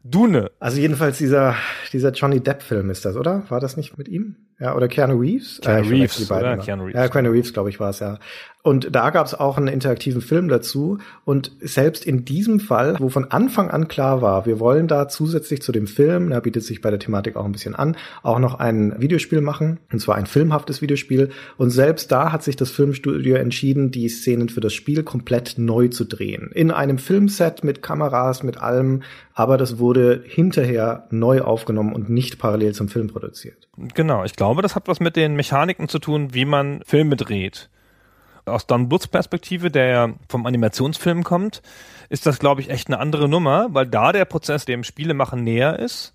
[0.04, 0.52] Dune.
[0.60, 1.56] Also jedenfalls dieser,
[1.94, 3.44] dieser Johnny Depp-Film ist das, oder?
[3.50, 4.36] War das nicht mit ihm?
[4.60, 5.62] Ja, oder Keanu Reeves?
[5.62, 6.64] Keanu ich Reeves, verwechsel die beiden oder?
[6.64, 7.00] Keanu Reeves.
[7.00, 8.18] Ja, Keanu Reeves, glaube ich, war es, ja.
[8.64, 10.98] Und da gab es auch einen interaktiven Film dazu.
[11.24, 15.62] Und selbst in diesem Fall, wo von Anfang an klar war, wir wollen da zusätzlich
[15.62, 18.56] zu dem Film, da bietet sich bei der Thematik auch ein bisschen an, auch noch
[18.60, 19.80] ein Videospiel machen.
[19.90, 21.30] Und zwar ein filmhaftes Videospiel.
[21.56, 25.88] Und selbst da hat sich das Filmstudio entschieden, die Szenen für das Spiel komplett neu
[25.88, 26.52] zu drehen.
[26.54, 29.04] In einem Filmset mit Kameras, mit allem.
[29.34, 33.70] Aber das wurde hinterher neu aufgenommen und nicht parallel zum Film produziert.
[33.94, 37.70] Genau, ich glaube, das hat was mit den Mechaniken zu tun, wie man Filme dreht.
[38.46, 41.62] Aus Don Bluths Perspektive, der ja vom Animationsfilm kommt,
[42.10, 45.80] ist das, glaube ich, echt eine andere Nummer, weil da der Prozess dem Spielemachen näher
[45.80, 46.14] ist.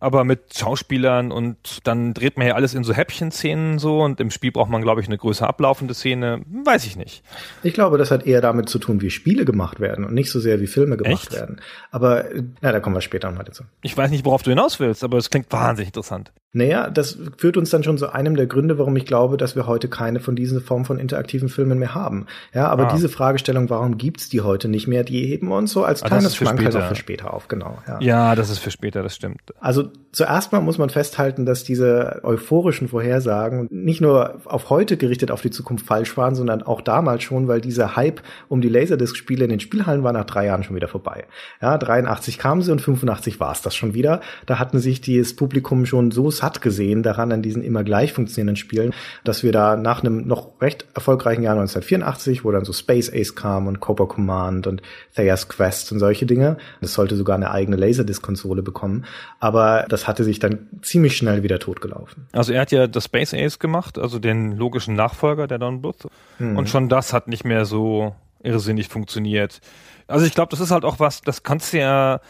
[0.00, 4.30] Aber mit Schauspielern und dann dreht man ja alles in so Häppchenszenen so und im
[4.30, 6.42] Spiel braucht man, glaube ich, eine größer ablaufende Szene.
[6.64, 7.24] Weiß ich nicht.
[7.64, 10.38] Ich glaube, das hat eher damit zu tun, wie Spiele gemacht werden und nicht so
[10.38, 11.32] sehr, wie Filme gemacht Echt?
[11.32, 11.60] werden.
[11.90, 13.64] Aber ja, da kommen wir später nochmal dazu.
[13.82, 16.32] Ich weiß nicht, worauf du hinaus willst, aber es klingt wahnsinnig interessant.
[16.52, 19.66] Naja, das führt uns dann schon zu einem der Gründe, warum ich glaube, dass wir
[19.66, 22.26] heute keine von diesen Form von interaktiven Filmen mehr haben.
[22.54, 22.92] Ja, aber Ah.
[22.94, 26.06] diese Fragestellung, warum gibt's die heute nicht mehr, die heben wir uns so als Ah,
[26.06, 27.78] kleines Schmankerl noch für später auf, genau.
[27.86, 27.98] Ja.
[28.00, 29.37] Ja, das ist für später, das stimmt.
[29.60, 35.30] Also zuerst mal muss man festhalten, dass diese euphorischen Vorhersagen nicht nur auf heute gerichtet
[35.30, 39.44] auf die Zukunft falsch waren, sondern auch damals schon, weil dieser Hype um die Laserdisc-Spiele
[39.44, 41.26] in den Spielhallen war nach drei Jahren schon wieder vorbei.
[41.60, 44.20] Ja, 83 kamen sie und 85 war es das schon wieder.
[44.46, 48.56] Da hatten sich das Publikum schon so satt gesehen daran an diesen immer gleich funktionierenden
[48.56, 53.12] Spielen, dass wir da nach einem noch recht erfolgreichen Jahr 1984, wo dann so Space
[53.12, 54.82] Ace kam und Cobra Command und
[55.14, 59.04] Thayer's Quest und solche Dinge, das sollte sogar eine eigene Laserdisc-Konsole bekommen,
[59.40, 62.26] aber das hatte sich dann ziemlich schnell wieder totgelaufen.
[62.32, 66.08] Also er hat ja das Space Ace gemacht, also den logischen Nachfolger der Don Bluth.
[66.38, 69.60] Und schon das hat nicht mehr so irrsinnig funktioniert.
[70.06, 72.20] Also ich glaube, das ist halt auch was, das kannst du ja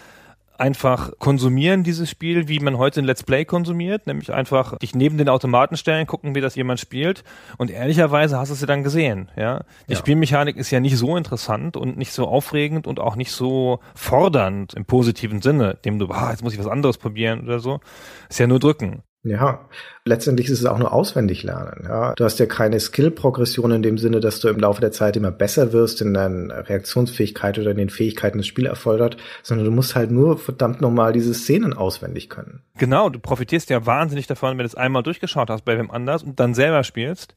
[0.58, 5.16] einfach konsumieren, dieses Spiel, wie man heute ein Let's Play konsumiert, nämlich einfach dich neben
[5.18, 7.24] den Automaten stellen, gucken, wie das jemand spielt
[7.56, 9.60] und ehrlicherweise hast du es ja dann gesehen, ja.
[9.88, 9.98] Die Ja.
[9.98, 14.74] Spielmechanik ist ja nicht so interessant und nicht so aufregend und auch nicht so fordernd
[14.74, 17.80] im positiven Sinne, dem du, ah, jetzt muss ich was anderes probieren oder so.
[18.28, 19.02] Ist ja nur drücken.
[19.24, 19.68] Ja,
[20.04, 21.84] letztendlich ist es auch nur auswendig lernen.
[21.88, 25.16] Ja, du hast ja keine Skill-Progression in dem Sinne, dass du im Laufe der Zeit
[25.16, 29.72] immer besser wirst in deiner Reaktionsfähigkeit oder in den Fähigkeiten des Spiels erfordert, sondern du
[29.72, 32.62] musst halt nur verdammt nochmal diese Szenen auswendig können.
[32.76, 36.22] Genau, du profitierst ja wahnsinnig davon, wenn du es einmal durchgeschaut hast bei wem anders
[36.22, 37.34] und dann selber spielst.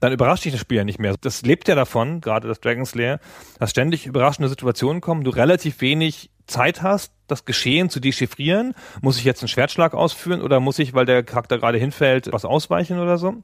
[0.00, 1.14] Dann überrascht dich das Spiel ja nicht mehr.
[1.20, 3.20] Das lebt ja davon, gerade das Dragon's Lair,
[3.58, 8.74] dass ständig überraschende Situationen kommen, du relativ wenig Zeit hast, das Geschehen zu dechiffrieren.
[9.02, 12.44] Muss ich jetzt einen Schwertschlag ausführen oder muss ich, weil der Charakter gerade hinfällt, was
[12.44, 13.34] ausweichen oder so?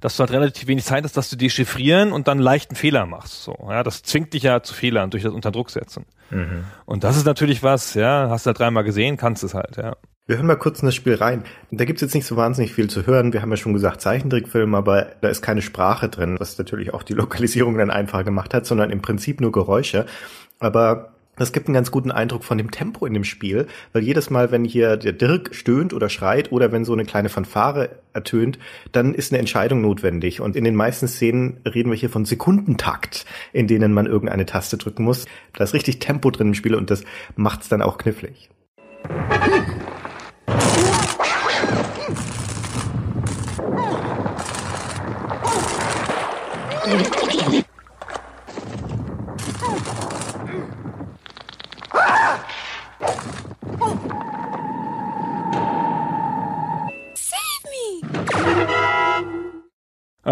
[0.00, 3.42] Dass du halt relativ wenig Zeit hast, das zu dechiffrieren und dann leichten Fehler machst.
[3.42, 6.04] So, ja, das zwingt dich ja zu Fehlern durch das Unterdruck setzen.
[6.84, 9.96] Und das ist natürlich was, ja, hast du halt dreimal gesehen, kannst es halt, ja.
[10.26, 11.44] Wir hören mal kurz in das Spiel rein.
[11.70, 13.34] Da gibt's jetzt nicht so wahnsinnig viel zu hören.
[13.34, 17.02] Wir haben ja schon gesagt Zeichentrickfilm, aber da ist keine Sprache drin, was natürlich auch
[17.02, 20.06] die Lokalisierung dann einfacher gemacht hat, sondern im Prinzip nur Geräusche.
[20.60, 24.30] Aber das gibt einen ganz guten Eindruck von dem Tempo in dem Spiel, weil jedes
[24.30, 28.58] Mal, wenn hier der Dirk stöhnt oder schreit oder wenn so eine kleine Fanfare ertönt,
[28.92, 30.40] dann ist eine Entscheidung notwendig.
[30.40, 34.76] Und in den meisten Szenen reden wir hier von Sekundentakt, in denen man irgendeine Taste
[34.76, 35.26] drücken muss.
[35.54, 37.04] Da ist richtig Tempo drin im Spiel und das
[37.36, 38.50] macht's dann auch knifflig.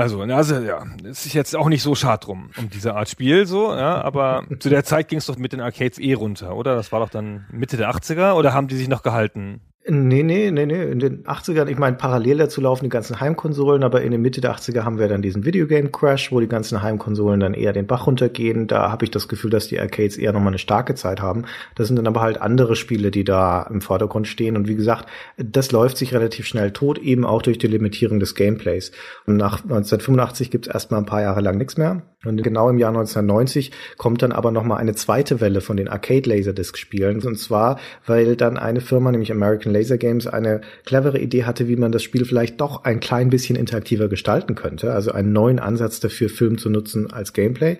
[0.02, 3.46] Also, also ja, es ist jetzt auch nicht so schad drum um diese Art Spiel
[3.46, 6.74] so, ja, aber zu der Zeit ging es doch mit den Arcades eh runter, oder?
[6.74, 9.60] Das war doch dann Mitte der 80er oder haben die sich noch gehalten?
[9.84, 10.84] Nee, nee, nee, nee.
[10.84, 14.40] In den 80ern, ich meine, parallel dazu laufen die ganzen Heimkonsolen, aber in der Mitte
[14.40, 18.06] der 80er haben wir dann diesen Videogame-Crash, wo die ganzen Heimkonsolen dann eher den Bach
[18.06, 18.68] runtergehen.
[18.68, 21.46] Da habe ich das Gefühl, dass die Arcades eher nochmal eine starke Zeit haben.
[21.74, 24.56] Das sind dann aber halt andere Spiele, die da im Vordergrund stehen.
[24.56, 28.36] Und wie gesagt, das läuft sich relativ schnell tot, eben auch durch die Limitierung des
[28.36, 28.92] Gameplays.
[29.26, 32.02] Und nach 1985 gibt's erstmal ein paar Jahre lang nichts mehr.
[32.24, 37.20] Und genau im Jahr 1990 kommt dann aber nochmal eine zweite Welle von den Arcade-Laserdisc-Spielen.
[37.24, 41.76] Und zwar, weil dann eine Firma, nämlich American Laser Games, eine clevere Idee hatte, wie
[41.76, 44.92] man das Spiel vielleicht doch ein klein bisschen interaktiver gestalten könnte.
[44.92, 47.78] Also einen neuen Ansatz dafür, Film zu nutzen als Gameplay.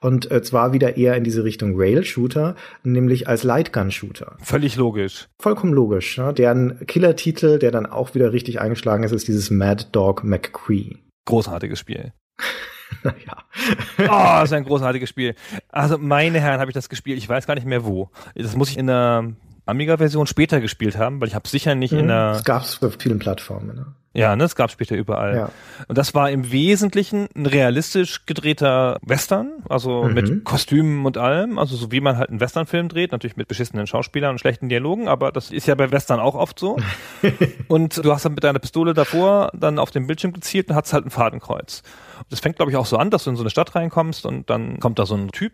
[0.00, 4.36] Und äh, zwar wieder eher in diese Richtung Rail-Shooter, nämlich als Lightgun-Shooter.
[4.42, 5.28] Völlig logisch.
[5.40, 6.18] Vollkommen logisch.
[6.18, 6.34] Ne?
[6.34, 10.96] Deren Killer-Titel, der dann auch wieder richtig eingeschlagen ist, ist dieses Mad Dog McCree.
[11.24, 12.12] Großartiges Spiel.
[13.02, 13.44] naja.
[13.98, 15.34] Oh, das ist ein großartiges Spiel.
[15.68, 17.18] Also, meine Herren, habe ich das gespielt.
[17.18, 18.10] Ich weiß gar nicht mehr wo.
[18.34, 19.32] Das muss ich in der
[19.66, 23.18] Amiga-Version später gespielt haben, weil ich habe sicher nicht in der Das gab's auf vielen
[23.18, 23.74] Plattformen.
[23.74, 23.86] Ne?
[24.16, 25.36] Ja, ne, es gab später überall.
[25.36, 25.48] Ja.
[25.88, 30.14] Und das war im Wesentlichen ein realistisch gedrehter Western, also Mhm.
[30.14, 33.88] mit Kostümen und allem, also so wie man halt einen Westernfilm dreht, natürlich mit beschissenen
[33.88, 36.76] Schauspielern und schlechten Dialogen, aber das ist ja bei Western auch oft so.
[37.68, 40.92] und du hast dann mit deiner Pistole davor dann auf den Bildschirm gezielt und hast
[40.92, 41.82] halt ein Fadenkreuz.
[42.30, 44.50] Das fängt, glaube ich, auch so an, dass du in so eine Stadt reinkommst und
[44.50, 45.52] dann kommt da so ein Typ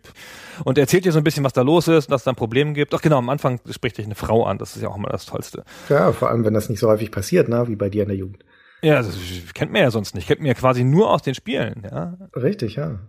[0.63, 2.35] und erzählt dir so ein bisschen, was da los ist und dass es da ein
[2.35, 2.93] Problem gibt.
[2.93, 5.25] Ach genau, am Anfang spricht dich eine Frau an, das ist ja auch immer das
[5.25, 5.63] Tollste.
[5.89, 8.17] Ja, vor allem, wenn das nicht so häufig passiert, ne, wie bei dir in der
[8.17, 8.43] Jugend.
[8.81, 9.15] Ja, das
[9.53, 10.27] kennt man ja sonst nicht.
[10.27, 12.17] Kennt man ja quasi nur aus den Spielen, ja.
[12.35, 12.99] Richtig, ja.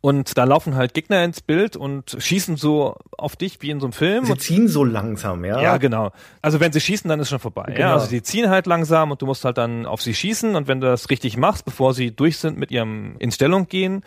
[0.00, 3.86] Und da laufen halt Gegner ins Bild und schießen so auf dich wie in so
[3.86, 4.26] einem Film.
[4.26, 5.60] Sie ziehen so langsam, ja.
[5.60, 6.12] ja, genau.
[6.42, 7.64] Also wenn sie schießen, dann ist schon vorbei.
[7.68, 7.80] Genau.
[7.80, 10.68] Ja, also die ziehen halt langsam und du musst halt dann auf sie schießen und
[10.68, 14.02] wenn du das richtig machst, bevor sie durch sind mit ihrem in Stellung gehen,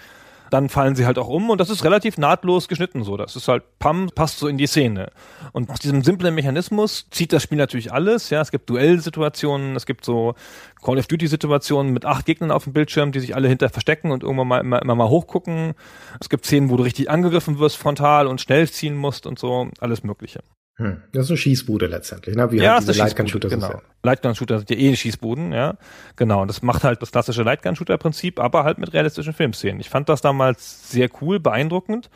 [0.52, 3.18] dann fallen sie halt auch um und das ist relativ nahtlos geschnitten so.
[3.18, 5.12] Das ist halt pam, passt so in die Szene.
[5.52, 8.30] Und aus diesem simplen Mechanismus zieht das Spiel natürlich alles.
[8.30, 10.36] Ja, es gibt Duellsituationen, es gibt so
[10.84, 14.12] Call of Duty Situationen mit acht Gegnern auf dem Bildschirm, die sich alle hinter verstecken
[14.12, 15.74] und irgendwann mal immer, immer mal hochgucken.
[16.20, 19.70] Es gibt Szenen, wo du richtig angegriffen wirst frontal und schnell ziehen musst und so,
[19.80, 20.42] alles Mögliche.
[20.78, 21.02] Hm.
[21.14, 22.52] Das ist eine Schießbude letztendlich, ne?
[22.52, 23.68] wie ja, halt ist diese Lightgun-Shooter genau.
[23.68, 23.82] sind.
[24.04, 25.78] Lightgun-Shooter sind ja eh Schießbuden, ja.
[26.18, 26.42] Genau.
[26.42, 29.80] Und das macht halt das klassische Lightgun-Shooter-Prinzip, aber halt mit realistischen Filmszenen.
[29.80, 32.10] Ich fand das damals sehr cool, beeindruckend.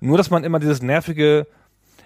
[0.00, 1.48] Nur, dass man immer dieses nervige,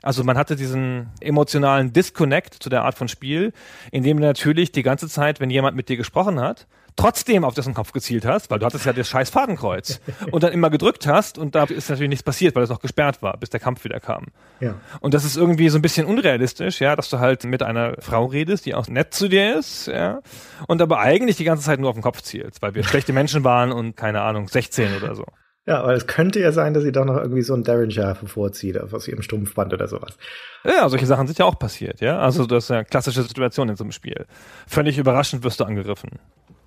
[0.02, 3.52] also man hatte diesen emotionalen Disconnect zu der Art von Spiel,
[3.90, 7.54] in dem du natürlich die ganze Zeit, wenn jemand mit dir gesprochen hat, trotzdem auf
[7.54, 11.06] dessen Kopf gezielt hast, weil du hattest ja das scheiß Fadenkreuz und dann immer gedrückt
[11.06, 13.84] hast und da ist natürlich nichts passiert, weil es noch gesperrt war, bis der Kampf
[13.84, 14.26] wieder kam.
[14.60, 14.74] Ja.
[15.00, 18.26] Und das ist irgendwie so ein bisschen unrealistisch, ja, dass du halt mit einer Frau
[18.26, 20.20] redest, die auch nett zu dir ist, ja,
[20.66, 23.44] und aber eigentlich die ganze Zeit nur auf den Kopf zielst, weil wir schlechte Menschen
[23.44, 25.24] waren und keine Ahnung, 16 oder so.
[25.66, 28.80] Ja, aber es könnte ja sein, dass sie doch noch irgendwie so einen Derringer vorzieht,
[28.80, 30.16] aus ihrem Strumpfband oder sowas.
[30.64, 32.18] Ja, solche Sachen sind ja auch passiert, ja.
[32.18, 34.26] Also das ist ja eine klassische Situation in so einem Spiel.
[34.66, 36.18] Völlig überraschend wirst du angegriffen.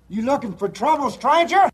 [0.08, 1.68] You looking for trouble, stranger?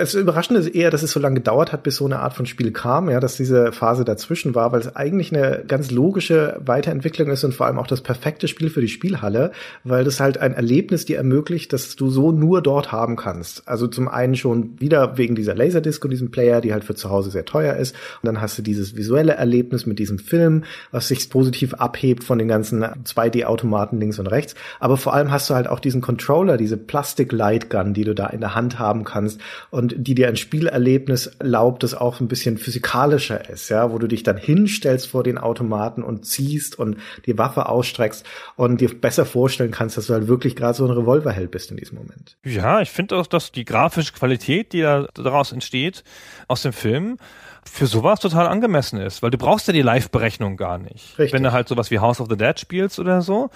[0.00, 2.46] Es Überraschende ist eher, dass es so lange gedauert hat, bis so eine Art von
[2.46, 7.30] Spiel kam, ja, dass diese Phase dazwischen war, weil es eigentlich eine ganz logische Weiterentwicklung
[7.30, 9.50] ist und vor allem auch das perfekte Spiel für die Spielhalle,
[9.82, 13.66] weil das halt ein Erlebnis dir ermöglicht, das du so nur dort haben kannst.
[13.66, 17.10] Also zum einen schon wieder wegen dieser Laserdisc und diesem Player, die halt für zu
[17.10, 17.96] Hause sehr teuer ist.
[18.22, 22.38] Und dann hast du dieses visuelle Erlebnis mit diesem Film, was sich positiv abhebt von
[22.38, 24.54] den ganzen 2D-Automaten links und rechts.
[24.78, 28.40] Aber vor allem hast du halt auch diesen Controller, diese Plastik-Lightgun, die du da in
[28.40, 33.48] der Hand haben kannst und die dir ein Spielerlebnis erlaubt, das auch ein bisschen physikalischer
[33.48, 36.96] ist, ja, wo du dich dann hinstellst vor den Automaten und ziehst und
[37.26, 38.24] die Waffe ausstreckst
[38.56, 41.76] und dir besser vorstellen kannst, dass du halt wirklich gerade so ein Revolverheld bist in
[41.76, 42.36] diesem Moment.
[42.44, 46.04] Ja, ich finde auch, dass die grafische Qualität, die da daraus entsteht,
[46.46, 47.18] aus dem Film,
[47.64, 51.18] für sowas total angemessen ist, weil du brauchst ja die Live-Berechnung gar nicht.
[51.18, 51.32] Richtig.
[51.32, 53.50] Wenn du halt sowas wie House of the Dead spielst oder so,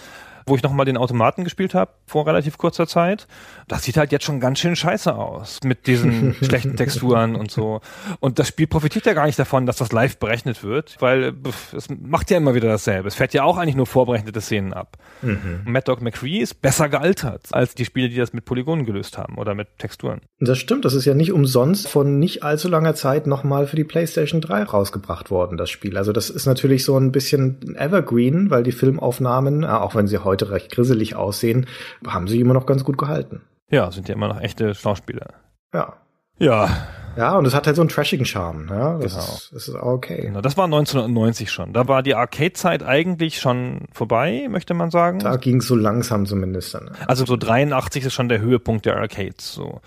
[0.47, 3.27] wo ich nochmal den Automaten gespielt habe vor relativ kurzer Zeit,
[3.69, 7.81] das sieht halt jetzt schon ganz schön scheiße aus mit diesen schlechten Texturen und so.
[8.21, 11.73] Und das Spiel profitiert ja gar nicht davon, dass das live berechnet wird, weil pff,
[11.73, 13.09] es macht ja immer wieder dasselbe.
[13.09, 14.99] Es fährt ja auch eigentlich nur vorberechnete Szenen ab.
[15.23, 19.19] Und Mad Dog McCree ist besser gealtert als die Spiele, die das mit Polygonen gelöst
[19.19, 20.21] haben oder mit Texturen.
[20.41, 23.85] Das stimmt, das ist ja nicht umsonst von nicht allzu langer Zeit nochmal für die
[23.85, 25.97] PlayStation 3 rausgebracht worden, das Spiel.
[25.97, 30.19] Also das ist natürlich so ein bisschen Evergreen, weil die Filmaufnahmen, äh, auch wenn sie
[30.19, 31.66] heute recht grisselig aussehen,
[32.07, 33.42] haben sie immer noch ganz gut gehalten.
[33.71, 35.29] Ja, sind ja immer noch echte Schauspieler.
[35.75, 35.95] Ja.
[36.38, 36.68] Ja,
[37.14, 38.99] Ja, und es hat halt so einen trashigen Charme, ja.
[38.99, 39.25] Das, Genau.
[39.25, 40.23] ist, das ist auch okay.
[40.23, 40.40] genau.
[40.40, 41.75] Das war 1990 schon.
[41.75, 45.18] Da war die Arcade-Zeit eigentlich schon vorbei, möchte man sagen.
[45.18, 46.90] Da ging es so langsam zumindest dann.
[47.07, 49.53] Also so 83 ist schon der Höhepunkt der Arcades.
[49.53, 49.83] So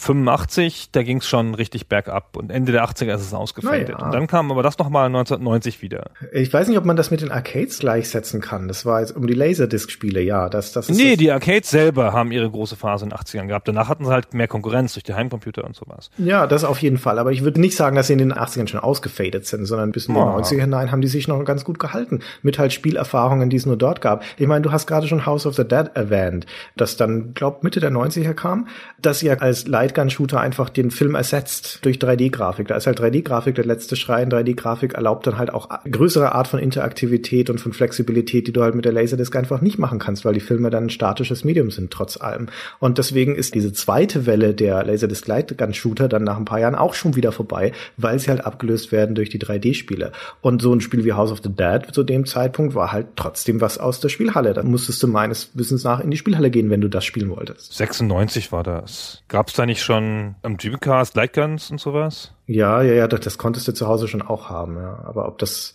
[0.00, 3.88] 85, da ging es schon richtig bergab und Ende der 80er ist es ausgefadet.
[3.90, 4.04] Na ja.
[4.06, 6.10] Und dann kam aber das nochmal 1990 wieder.
[6.32, 8.68] Ich weiß nicht, ob man das mit den Arcades gleichsetzen kann.
[8.68, 10.48] Das war jetzt um die Laserdisc-Spiele, ja.
[10.48, 13.48] Das, das ist Nee, das, die Arcades selber haben ihre große Phase in den 80ern
[13.48, 13.66] gehabt.
[13.66, 16.10] Danach hatten sie halt mehr Konkurrenz durch die Heimcomputer und sowas.
[16.16, 17.18] Ja, das auf jeden Fall.
[17.18, 20.06] Aber ich würde nicht sagen, dass sie in den 80ern schon ausgefadet sind, sondern bis
[20.06, 20.36] in die Ja.
[20.36, 22.20] 90er hinein haben die sich noch ganz gut gehalten.
[22.42, 24.22] Mit halt Spielerfahrungen, die es nur dort gab.
[24.36, 27.80] Ich meine, du hast gerade schon House of the Dead erwähnt, das dann, glaub, Mitte
[27.80, 28.68] der 90er kam,
[29.02, 32.68] dass ja als Lightgun-Shooter einfach den Film ersetzt durch 3D-Grafik.
[32.68, 34.24] Da ist halt 3D-Grafik der letzte Schrei.
[34.24, 38.74] 3D-Grafik erlaubt dann halt auch größere Art von Interaktivität und von Flexibilität, die du halt
[38.74, 41.90] mit der Laserdisc einfach nicht machen kannst, weil die Filme dann ein statisches Medium sind,
[41.90, 42.48] trotz allem.
[42.78, 46.74] Und deswegen ist diese zweite Welle der Laserdisc Lightgun Shooter dann nach ein paar Jahren
[46.74, 50.12] auch schon wieder vorbei, weil sie halt abgelöst werden durch die 3D-Spiele.
[50.40, 53.60] Und so ein Spiel wie House of the Dead zu dem Zeitpunkt war halt trotzdem
[53.60, 54.52] was aus der Spielhalle.
[54.52, 57.74] Da musstest du meines Wissens nach in die Spielhalle gehen, wenn du das spielen wolltest.
[57.74, 59.22] 96 war das.
[59.28, 62.34] Gab's da nicht schon am Dreamcast Lightguns und sowas?
[62.46, 65.04] Ja, ja, ja, das, das konntest du zu Hause schon auch haben, ja.
[65.04, 65.74] Aber ob das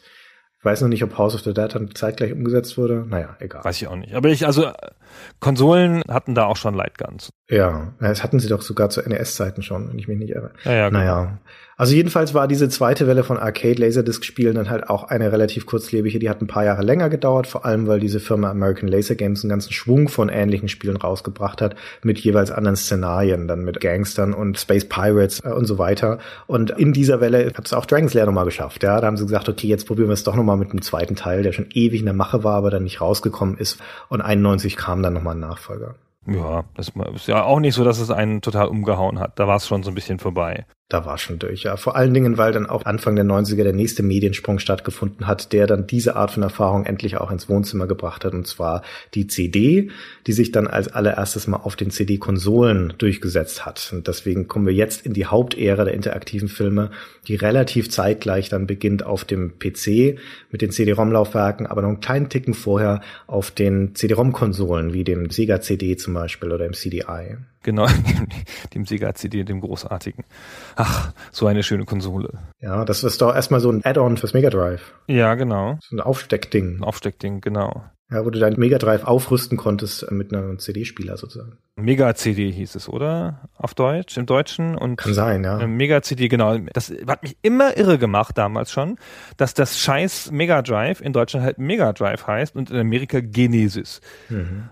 [0.59, 3.05] Ich weiß noch nicht, ob House of the Dead dann zeitgleich umgesetzt wurde.
[3.05, 3.65] Naja, egal.
[3.65, 4.13] Weiß ich auch nicht.
[4.15, 4.71] Aber ich, also
[5.41, 7.31] Konsolen hatten da auch schon Lightguns.
[7.49, 10.51] Ja, das hatten sie doch sogar zu NES-Zeiten schon, wenn ich mich nicht irre.
[10.63, 10.99] Ja, ja, genau.
[10.99, 11.37] Naja.
[11.83, 16.17] Also jedenfalls war diese zweite Welle von Arcade-Laserdisc-Spielen dann halt auch eine relativ kurzlebige.
[16.17, 19.43] Die hat ein paar Jahre länger gedauert, vor allem weil diese Firma American Laser Games
[19.43, 24.33] einen ganzen Schwung von ähnlichen Spielen rausgebracht hat, mit jeweils anderen Szenarien, dann mit Gangstern
[24.33, 26.19] und Space Pirates äh, und so weiter.
[26.47, 28.81] Und in dieser Welle hat es auch Dragon's Lair nochmal geschafft.
[28.81, 31.17] Ja, da haben sie gesagt, okay, jetzt probieren wir es doch nochmal mit einem zweiten
[31.17, 33.81] Teil, der schon ewig in der Mache war, aber dann nicht rausgekommen ist.
[34.07, 35.95] Und 91 kam dann nochmal ein Nachfolger.
[36.27, 39.37] Ja, das ist ja auch nicht so, dass es einen total umgehauen hat.
[39.37, 40.65] Da war es schon so ein bisschen vorbei.
[40.89, 41.77] Da war schon durch, ja.
[41.77, 45.65] Vor allen Dingen, weil dann auch Anfang der 90er der nächste Mediensprung stattgefunden hat, der
[45.65, 48.83] dann diese Art von Erfahrung endlich auch ins Wohnzimmer gebracht hat, und zwar
[49.15, 49.89] die CD,
[50.27, 53.91] die sich dann als allererstes mal auf den CD-Konsolen durchgesetzt hat.
[53.93, 56.91] Und deswegen kommen wir jetzt in die Hauptära der interaktiven Filme,
[57.27, 60.19] die relativ zeitgleich dann beginnt auf dem PC
[60.51, 65.61] mit den CD-ROM-Laufwerken, aber noch einen kleinen Ticken vorher auf den CD-ROM-Konsolen, wie dem Sega
[65.61, 67.37] CD zum Beispiel oder dem CDI.
[67.63, 68.27] Genau, dem,
[68.75, 70.25] dem Sega CD, dem großartigen.
[70.75, 72.29] Ach, so eine schöne Konsole.
[72.59, 74.93] Ja, das ist doch erstmal so ein Add-on fürs Mega Drive.
[75.07, 75.77] Ja, genau.
[75.81, 76.77] So ein Aufsteckding.
[76.79, 77.83] Ein Aufsteckding, genau.
[78.13, 81.57] Ja, wo du dein Mega Drive aufrüsten konntest äh, mit einem CD-Spieler sozusagen.
[81.75, 83.49] Mega CD hieß es, oder?
[83.57, 85.59] Auf Deutsch, im Deutschen und Kann sein, ja.
[85.59, 86.57] äh, Mega CD, genau.
[86.73, 88.97] Das hat mich immer irre gemacht damals schon,
[89.37, 93.99] dass das scheiß Mega Drive in Deutschland halt Mega Drive heißt und in Amerika Genesis.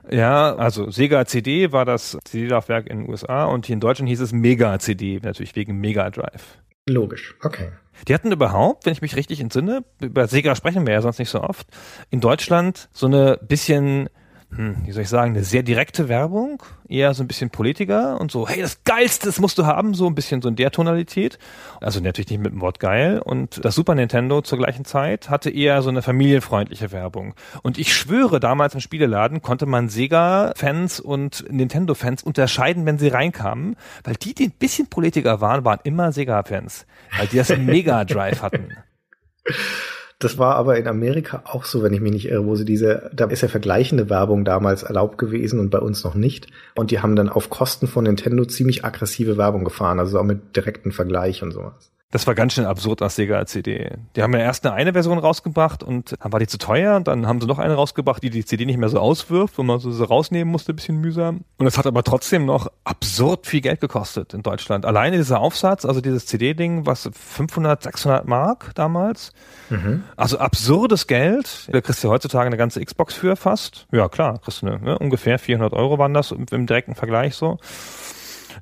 [0.09, 4.21] Ja, also Sega CD war das CD-Laufwerk in den USA und hier in Deutschland hieß
[4.21, 6.59] es Mega CD, natürlich wegen Mega Drive.
[6.87, 7.35] Logisch.
[7.41, 7.71] Okay.
[8.07, 11.29] Die hatten überhaupt, wenn ich mich richtig entsinne, über Sega sprechen wir ja sonst nicht
[11.29, 11.67] so oft,
[12.09, 14.09] in Deutschland so eine bisschen,
[14.53, 18.31] hm, wie soll ich sagen, eine sehr direkte Werbung, eher so ein bisschen Politiker und
[18.31, 21.39] so, hey, das Geilste, das musst du haben, so ein bisschen so in der Tonalität.
[21.79, 23.21] Also natürlich nicht mit dem Wort geil.
[23.23, 27.33] Und das Super Nintendo zur gleichen Zeit hatte eher so eine familienfreundliche Werbung.
[27.63, 33.77] Und ich schwöre, damals im Spieleladen konnte man Sega-Fans und Nintendo-Fans unterscheiden, wenn sie reinkamen,
[34.03, 36.85] weil die, die ein bisschen Politiker waren, waren immer Sega-Fans,
[37.17, 38.75] weil die das Mega Drive hatten.
[40.21, 43.09] Das war aber in Amerika auch so, wenn ich mich nicht irre, wo sie diese,
[43.11, 46.45] da ist ja vergleichende Werbung damals erlaubt gewesen und bei uns noch nicht.
[46.75, 50.55] Und die haben dann auf Kosten von Nintendo ziemlich aggressive Werbung gefahren, also auch mit
[50.55, 51.91] direkten Vergleich und sowas.
[52.11, 53.91] Das war ganz schön absurd als Sega CD.
[54.15, 57.07] Die haben ja erst eine, eine Version rausgebracht und dann war die zu teuer und
[57.07, 59.79] dann haben sie noch eine rausgebracht, die die CD nicht mehr so auswirft, wo man
[59.79, 61.41] so sie rausnehmen musste, ein bisschen mühsam.
[61.57, 64.85] Und es hat aber trotzdem noch absurd viel Geld gekostet in Deutschland.
[64.85, 69.31] Alleine dieser Aufsatz, also dieses CD-Ding, was 500, 600 Mark damals.
[70.17, 71.69] Also absurdes Geld.
[71.71, 73.87] Da kriegst du heutzutage eine ganze Xbox für fast.
[73.91, 77.35] Ja, klar, kriegst du eine, ne, ungefähr 400 Euro waren das im, im direkten Vergleich
[77.35, 77.57] so.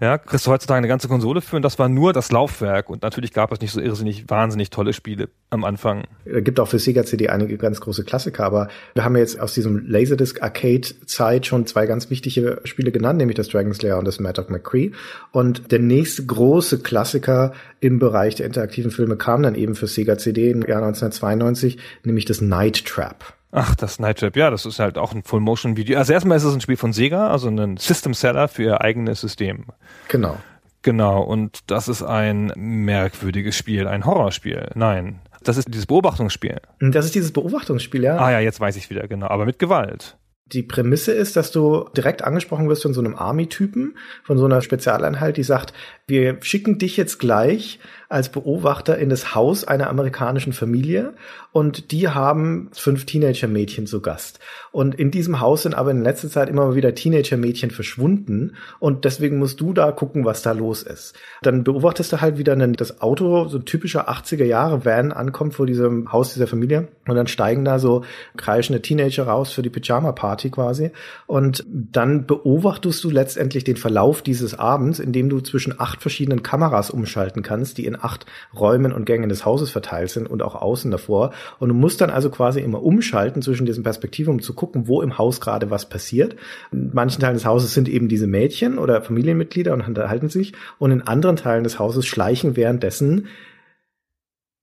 [0.01, 3.01] Ja, kriegst du heutzutage eine ganze Konsole für und das war nur das Laufwerk und
[3.01, 6.03] natürlich gab es nicht so irrsinnig wahnsinnig tolle Spiele am Anfang.
[6.25, 9.53] Es gibt auch für Sega CD einige ganz große Klassiker, aber wir haben jetzt aus
[9.53, 14.05] diesem Laserdisc Arcade Zeit schon zwei ganz wichtige Spiele genannt, nämlich das Dragon's Lair und
[14.05, 14.91] das Mad Dog McCree.
[15.31, 20.17] Und der nächste große Klassiker im Bereich der interaktiven Filme kam dann eben für Sega
[20.17, 23.38] CD im Jahr 1992, nämlich das Night Trap.
[23.51, 25.97] Ach, das Night Trap, ja, das ist halt auch ein Full-Motion-Video.
[25.97, 29.65] Also erstmal ist es ein Spiel von Sega, also ein System-Seller für ihr eigenes System.
[30.07, 30.37] Genau.
[30.81, 34.69] Genau, und das ist ein merkwürdiges Spiel, ein Horrorspiel.
[34.75, 36.61] Nein, das ist dieses Beobachtungsspiel.
[36.79, 38.17] Das ist dieses Beobachtungsspiel, ja.
[38.17, 40.17] Ah ja, jetzt weiß ich wieder, genau, aber mit Gewalt.
[40.45, 44.61] Die Prämisse ist, dass du direkt angesprochen wirst von so einem Army-Typen, von so einer
[44.61, 45.73] Spezialeinheit, die sagt,
[46.07, 51.13] wir schicken dich jetzt gleich als Beobachter in das Haus einer amerikanischen Familie
[51.51, 54.39] und die haben fünf Teenager-Mädchen zu Gast.
[54.71, 59.37] Und in diesem Haus sind aber in letzter Zeit immer wieder Teenager-Mädchen verschwunden und deswegen
[59.37, 61.13] musst du da gucken, was da los ist.
[61.43, 66.11] Dann beobachtest du halt wieder ein, das Auto, so ein typischer 80er-Jahre-Van ankommt vor diesem
[66.11, 68.03] Haus dieser Familie und dann steigen da so
[68.37, 70.91] kreischende Teenager raus für die Pyjama-Party quasi
[71.27, 76.89] und dann beobachtest du letztendlich den Verlauf dieses Abends, indem du zwischen acht verschiedenen Kameras
[76.89, 78.25] umschalten kannst, die in acht
[78.57, 81.33] Räumen und Gängen des Hauses verteilt sind und auch außen davor.
[81.59, 85.01] Und du musst dann also quasi immer umschalten zwischen diesen Perspektiven, um zu gucken, wo
[85.01, 86.35] im Haus gerade was passiert.
[86.71, 90.53] In manchen Teilen des Hauses sind eben diese Mädchen oder Familienmitglieder und unterhalten sich.
[90.77, 93.27] Und in anderen Teilen des Hauses schleichen währenddessen,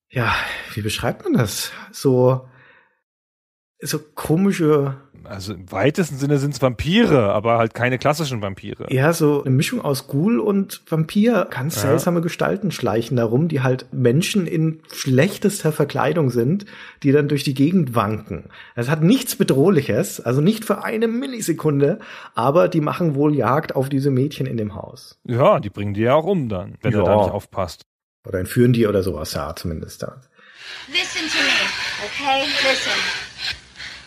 [0.08, 0.34] ja,
[0.74, 1.72] wie beschreibt man das?
[1.92, 2.48] So,
[3.80, 4.96] so komische
[5.28, 8.86] Also im weitesten Sinne sind es Vampire, aber halt keine klassischen Vampire.
[8.90, 11.48] Ja, so eine Mischung aus Ghoul und Vampir.
[11.50, 11.82] Ganz Ja.
[11.82, 16.66] seltsame Gestalten schleichen darum, die halt Menschen in schlechtester Verkleidung sind,
[17.02, 18.50] die dann durch die Gegend wanken.
[18.74, 21.98] Es hat nichts Bedrohliches, also nicht für eine Millisekunde,
[22.34, 25.18] aber die machen wohl Jagd auf diese Mädchen in dem Haus.
[25.24, 26.98] Ja, die bringen die ja auch um dann, wenn Ja.
[27.00, 27.82] du da nicht aufpasst.
[28.26, 30.20] Oder entführen die oder sowas, ja, zumindest da.
[30.88, 32.44] Listen to me, okay?
[32.68, 33.25] Listen.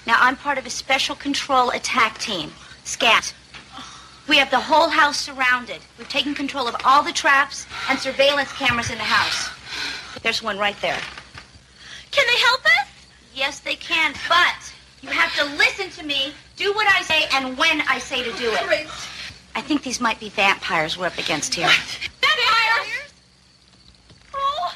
[0.09, 2.51] Now, I'm part of a special control attack team,
[2.83, 3.31] SCAT.
[4.27, 5.81] We have the whole house surrounded.
[5.99, 9.51] We've taken control of all the traps and surveillance cameras in the house.
[10.23, 10.97] There's one right there.
[12.09, 12.87] Can they help us?
[13.35, 17.55] Yes, they can, but you have to listen to me, do what I say, and
[17.55, 18.63] when I say to do it.
[18.65, 18.87] Great.
[19.53, 21.69] I think these might be vampires we're up against here.
[22.19, 23.13] Vampires!
[24.33, 24.73] Oh.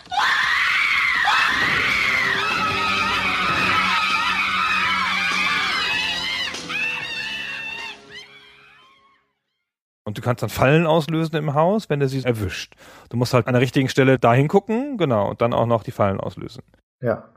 [10.05, 12.75] Und du kannst dann Fallen auslösen im Haus, wenn du sie erwischt.
[13.09, 15.91] Du musst halt an der richtigen Stelle da hingucken, genau, und dann auch noch die
[15.91, 16.63] Fallen auslösen.
[17.01, 17.29] Ja.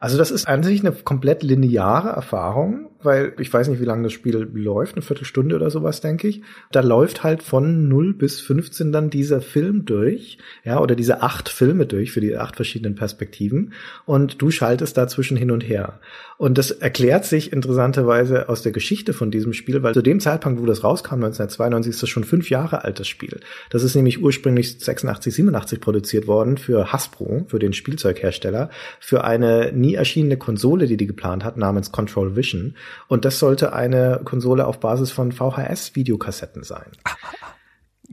[0.00, 4.04] Also das ist an sich eine komplett lineare Erfahrung, weil ich weiß nicht, wie lange
[4.04, 6.42] das Spiel läuft, eine Viertelstunde oder sowas, denke ich.
[6.72, 11.48] Da läuft halt von 0 bis 15 dann dieser Film durch, ja, oder diese acht
[11.48, 13.72] Filme durch für die acht verschiedenen Perspektiven
[14.06, 16.00] und du schaltest dazwischen hin und her.
[16.36, 20.60] Und das erklärt sich interessanterweise aus der Geschichte von diesem Spiel, weil zu dem Zeitpunkt,
[20.60, 23.40] wo das rauskam, 1992, ist das schon fünf Jahre altes Spiel.
[23.70, 29.72] Das ist nämlich ursprünglich 86, 87 produziert worden für Hasbro, für den Spielzeughersteller, für eine
[29.72, 32.74] nie erschienene Konsole, die die geplant hat, namens Control Vision.
[33.08, 36.90] Und das sollte eine Konsole auf Basis von VHS-Videokassetten sein.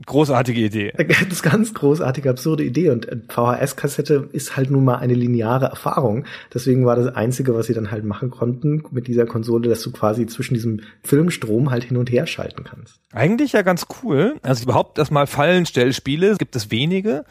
[0.06, 0.92] Großartige Idee.
[0.96, 2.90] Ganz, ganz großartige, absurde Idee.
[2.90, 6.24] Und VHS-Kassette ist halt nun mal eine lineare Erfahrung.
[6.52, 9.92] Deswegen war das Einzige, was sie dann halt machen konnten mit dieser Konsole, dass du
[9.92, 13.00] quasi zwischen diesem Filmstrom halt hin und her schalten kannst.
[13.12, 14.36] Eigentlich ja ganz cool.
[14.42, 17.24] Also überhaupt erstmal Fallenstellspiele gibt es wenige.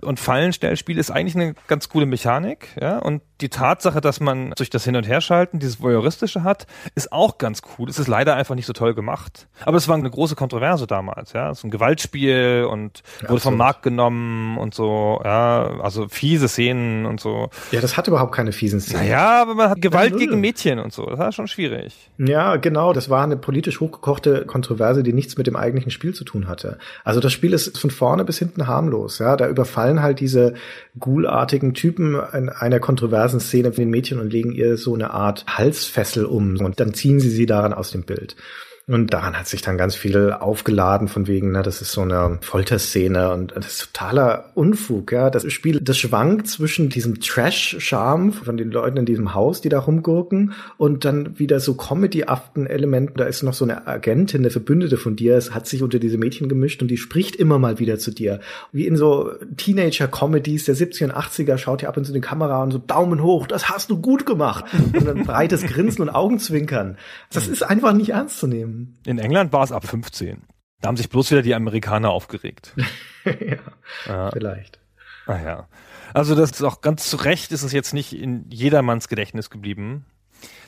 [0.00, 2.98] Und Fallenstellspiel ist eigentlich eine ganz coole Mechanik, ja.
[2.98, 7.38] Und die Tatsache, dass man durch das Hin- und Herschalten dieses Voyeuristische hat, ist auch
[7.38, 7.88] ganz cool.
[7.88, 9.46] Es ist leider einfach nicht so toll gemacht.
[9.64, 11.50] Aber es war eine große Kontroverse damals, ja.
[11.50, 13.56] Es ist ein Gewaltspiel und Ja, wurde vom.
[13.58, 15.80] Markt genommen und so, ja.
[15.80, 17.50] Also fiese Szenen und so.
[17.72, 19.02] Ja, das hat überhaupt keine fiesen Szenen.
[19.02, 20.20] Naja, aber man hat Gewalt null.
[20.20, 21.06] gegen Mädchen und so.
[21.06, 22.10] Das war schon schwierig.
[22.18, 22.92] Ja, genau.
[22.92, 26.78] Das war eine politisch hochgekochte Kontroverse, die nichts mit dem eigentlichen Spiel zu tun hatte.
[27.04, 29.18] Also das Spiel ist von vorne bis hinten harmlos.
[29.18, 30.54] Ja, da überfallen halt diese
[30.98, 32.80] ghoulartigen Typen in einer
[33.28, 36.94] kontroversen Szene von den Mädchen und legen ihr so eine Art Halsfessel um und dann
[36.94, 38.36] ziehen sie sie daran aus dem Bild.
[38.88, 42.38] Und daran hat sich dann ganz viel aufgeladen von wegen, na, das ist so eine
[42.40, 45.28] Folterszene und das ist totaler Unfug, ja.
[45.28, 49.80] Das Spiel, das schwankt zwischen diesem Trash-Charme von den Leuten in diesem Haus, die da
[49.80, 53.18] rumgurken und dann wieder so comedy-aften Elementen.
[53.18, 56.16] Da ist noch so eine Agentin, eine Verbündete von dir, es hat sich unter diese
[56.16, 58.40] Mädchen gemischt und die spricht immer mal wieder zu dir.
[58.72, 62.62] Wie in so Teenager-Comedies der 70er und 80er schaut ihr ab und zu die Kamera
[62.62, 64.64] und so Daumen hoch, das hast du gut gemacht.
[64.94, 66.96] Und dann breites Grinsen und Augenzwinkern.
[67.30, 68.77] Das ist einfach nicht ernst zu nehmen.
[69.06, 70.42] In England war es ab 15.
[70.80, 72.74] Da haben sich bloß wieder die Amerikaner aufgeregt.
[73.24, 73.56] ja,
[74.06, 74.30] Ja.
[74.30, 74.78] vielleicht.
[75.26, 75.68] Ah ja.
[76.14, 80.06] Also das ist auch ganz zu Recht ist es jetzt nicht in jedermanns Gedächtnis geblieben.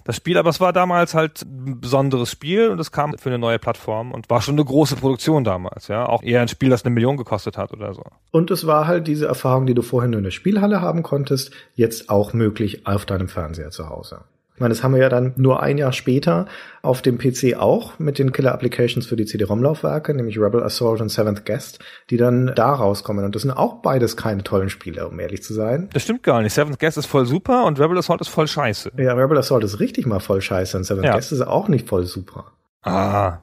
[0.04, 3.38] Das Spiel, aber es war damals halt ein besonderes Spiel und es kam für eine
[3.38, 6.06] neue Plattform und war schon eine große Produktion damals, ja.
[6.06, 8.04] Auch eher ein Spiel, das eine Million gekostet hat oder so.
[8.32, 11.52] Und es war halt diese Erfahrung, die du vorher nur in der Spielhalle haben konntest,
[11.74, 14.22] jetzt auch möglich auf deinem Fernseher zu Hause.
[14.60, 16.44] Ich meine, das haben wir ja dann nur ein Jahr später
[16.82, 21.08] auf dem PC auch mit den Killer Applications für die CD-ROM-Laufwerke, nämlich Rebel Assault und
[21.08, 21.78] Seventh Guest,
[22.10, 23.24] die dann da rauskommen.
[23.24, 25.88] Und das sind auch beides keine tollen Spiele, um ehrlich zu sein.
[25.94, 26.52] Das stimmt gar nicht.
[26.52, 28.92] Seventh Guest ist voll super und Rebel Assault ist voll scheiße.
[28.98, 31.14] Ja, Rebel Assault ist richtig mal voll scheiße und Seventh Ja.
[31.14, 32.52] Guest ist auch nicht voll super.
[32.82, 33.38] Ah.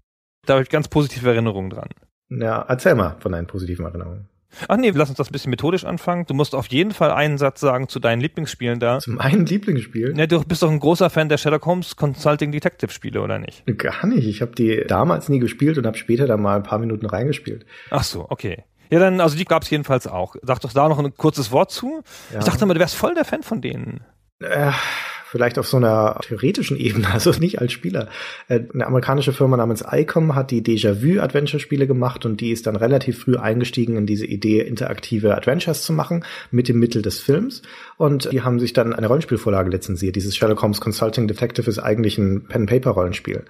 [0.45, 1.89] Da habe ich ganz positive Erinnerungen dran.
[2.29, 4.29] Ja, erzähl mal von deinen positiven Erinnerungen.
[4.67, 6.25] Ach nee, lass uns das ein bisschen methodisch anfangen.
[6.25, 8.99] Du musst auf jeden Fall einen Satz sagen zu deinen Lieblingsspielen da.
[8.99, 10.13] Zum einen Lieblingsspiel.
[10.17, 13.63] Ja, du bist doch ein großer Fan der Sherlock Holmes Consulting Detective Spiele, oder nicht?
[13.77, 14.27] Gar nicht.
[14.27, 17.65] Ich habe die damals nie gespielt und habe später dann mal ein paar Minuten reingespielt.
[17.91, 18.63] Ach so, okay.
[18.89, 20.35] Ja, dann, also die gab es jedenfalls auch.
[20.41, 22.03] Sag doch da noch ein kurzes Wort zu.
[22.31, 22.39] Ja.
[22.39, 24.01] Ich dachte mal, du wärst voll der Fan von denen.
[24.39, 24.71] Äh,
[25.29, 28.09] vielleicht auf so einer theoretischen Ebene, also nicht als Spieler.
[28.47, 33.19] Äh, Eine amerikanische Firma namens ICOM hat die Déjà-vu-Adventure-Spiele gemacht und die ist dann relativ
[33.19, 37.61] früh eingestiegen in diese Idee, interaktive Adventures zu machen mit dem Mittel des Films.
[37.97, 40.15] Und die haben sich dann eine Rollenspielvorlage lizenziert.
[40.15, 43.43] Dieses Sherlock Holmes Consulting Detective ist eigentlich ein Pen-Paper-Rollenspiel.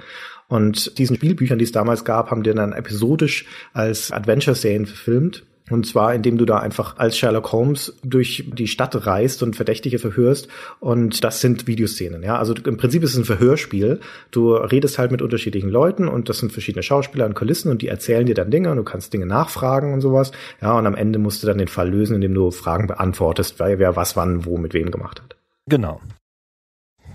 [0.48, 5.44] Und diesen Spielbüchern, die es damals gab, haben die dann episodisch als Adventure-Serien verfilmt.
[5.70, 10.00] Und zwar, indem du da einfach als Sherlock Holmes durch die Stadt reist und Verdächtige
[10.00, 10.48] verhörst.
[10.80, 12.38] Und das sind Videoszenen, ja.
[12.38, 14.00] Also im Prinzip ist es ein Verhörspiel.
[14.32, 17.90] Du redest halt mit unterschiedlichen Leuten und das sind verschiedene Schauspieler und Kulissen und die
[17.90, 20.32] erzählen dir dann Dinge und du kannst Dinge nachfragen und sowas.
[20.62, 23.78] Ja, und am Ende musst du dann den Fall lösen, indem du Fragen beantwortest, weil
[23.78, 25.36] wer was wann wo mit wem gemacht hat.
[25.70, 26.00] Genau.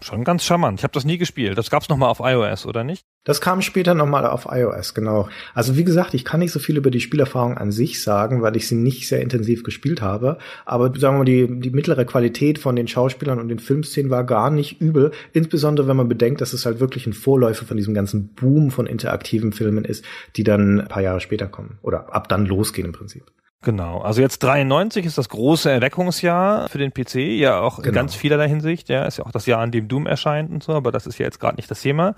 [0.03, 0.81] Schon ganz charmant.
[0.81, 1.57] Ich habe das nie gespielt.
[1.57, 3.05] Das gab's noch mal auf iOS, oder nicht?
[3.25, 5.29] Das kam später nochmal auf iOS, genau.
[5.55, 8.57] Also wie gesagt, ich kann nicht so viel über die Spielerfahrung an sich sagen, weil
[8.57, 10.39] ich sie nicht sehr intensiv gespielt habe.
[10.65, 14.25] Aber sagen wir mal, die, die mittlere Qualität von den Schauspielern und den Filmszenen war
[14.25, 15.13] gar nicht übel.
[15.33, 18.87] Insbesondere wenn man bedenkt, dass es halt wirklich ein Vorläufer von diesem ganzen Boom von
[18.87, 21.79] interaktiven Filmen ist, die dann ein paar Jahre später kommen.
[21.83, 23.25] Oder ab dann losgehen im Prinzip.
[23.63, 24.01] Genau.
[24.01, 27.95] Also jetzt 93 ist das große Erweckungsjahr für den PC, ja auch in Genau.
[27.95, 28.89] ganz vielerlei Hinsicht.
[28.89, 31.19] Ja, ist ja auch das Jahr, an dem Doom erscheint und so, aber das ist
[31.19, 32.15] ja jetzt gerade nicht das Thema.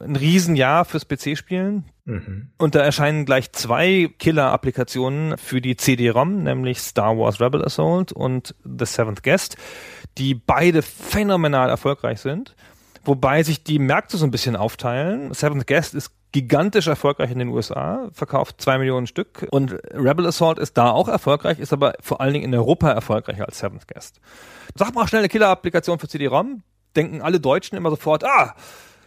[0.00, 1.84] Ein Riesenjahr fürs PC-Spielen.
[2.04, 2.48] Mhm.
[2.58, 8.56] Und da erscheinen gleich zwei Killer-Applikationen für die CD-ROM, nämlich Star Wars Rebel Assault und
[8.64, 9.56] The Seventh Guest,
[10.18, 12.56] die beide phänomenal erfolgreich sind.
[13.04, 15.32] Wobei sich die Märkte so ein bisschen aufteilen.
[15.32, 19.46] Seventh Guest ist gigantisch erfolgreich in den USA, verkauft zwei Millionen Stück.
[19.52, 23.46] Und Rebel Assault ist da auch erfolgreich, ist aber vor allen Dingen in Europa erfolgreicher
[23.46, 24.20] als Seventh Guest.
[24.74, 26.64] Sag mal schnell eine Killer-Applikation für CD-ROM.
[26.96, 28.56] Denken alle Deutschen immer sofort, ah,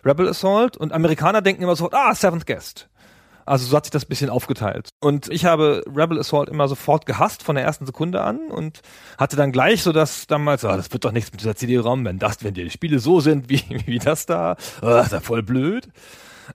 [0.06, 0.78] Rebel Assault.
[0.78, 2.88] Und Amerikaner denken immer sofort, ah, Seventh Guest.
[3.46, 4.88] Also so hat sich das bisschen aufgeteilt.
[5.02, 8.80] Und ich habe Rebel Assault immer sofort gehasst von der ersten Sekunde an und
[9.18, 12.20] hatte dann gleich so das damals, ah, das wird doch nichts mit dieser CD-ROM, wenn
[12.20, 15.90] das, wenn die Spiele so sind wie, wie das da, ah, ist ja voll blöd.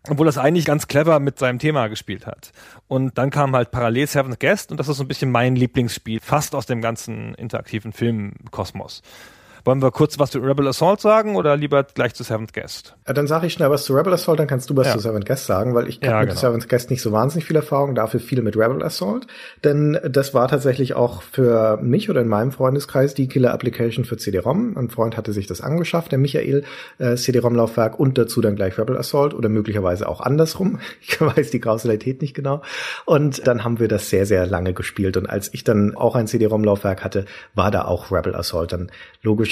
[0.08, 2.52] Obwohl das eigentlich ganz clever mit seinem Thema gespielt hat.
[2.88, 6.20] Und dann kam halt parallel Seventh Guest und das ist so ein bisschen mein Lieblingsspiel,
[6.20, 9.02] fast aus dem ganzen interaktiven Filmkosmos.
[9.64, 12.96] Wollen wir kurz was zu Rebel Assault sagen oder lieber gleich zu Seventh Guest?
[13.06, 14.94] Ja, dann sage ich schnell was zu Rebel Assault, dann kannst du was Ja.
[14.94, 16.40] zu Seventh Guest sagen, weil ich habe Ja, mit genau.
[16.40, 19.26] Seventh Guest nicht so wahnsinnig viel Erfahrung, dafür viel mit Rebel Assault.
[19.62, 24.76] Denn das war tatsächlich auch für mich oder in meinem Freundeskreis die Killer-Application für CD-ROM.
[24.76, 26.64] Ein Freund hatte sich das angeschafft, der Michael,
[26.98, 30.78] äh, CD-ROM-Laufwerk und dazu dann gleich Rebel Assault oder möglicherweise auch andersrum.
[31.02, 32.62] Ich weiß die Kausalität nicht genau.
[33.04, 35.16] Und dann haben wir das sehr, sehr lange gespielt.
[35.16, 38.90] Und als ich dann auch ein CD-ROM-Laufwerk hatte, war da auch Rebel Assault dann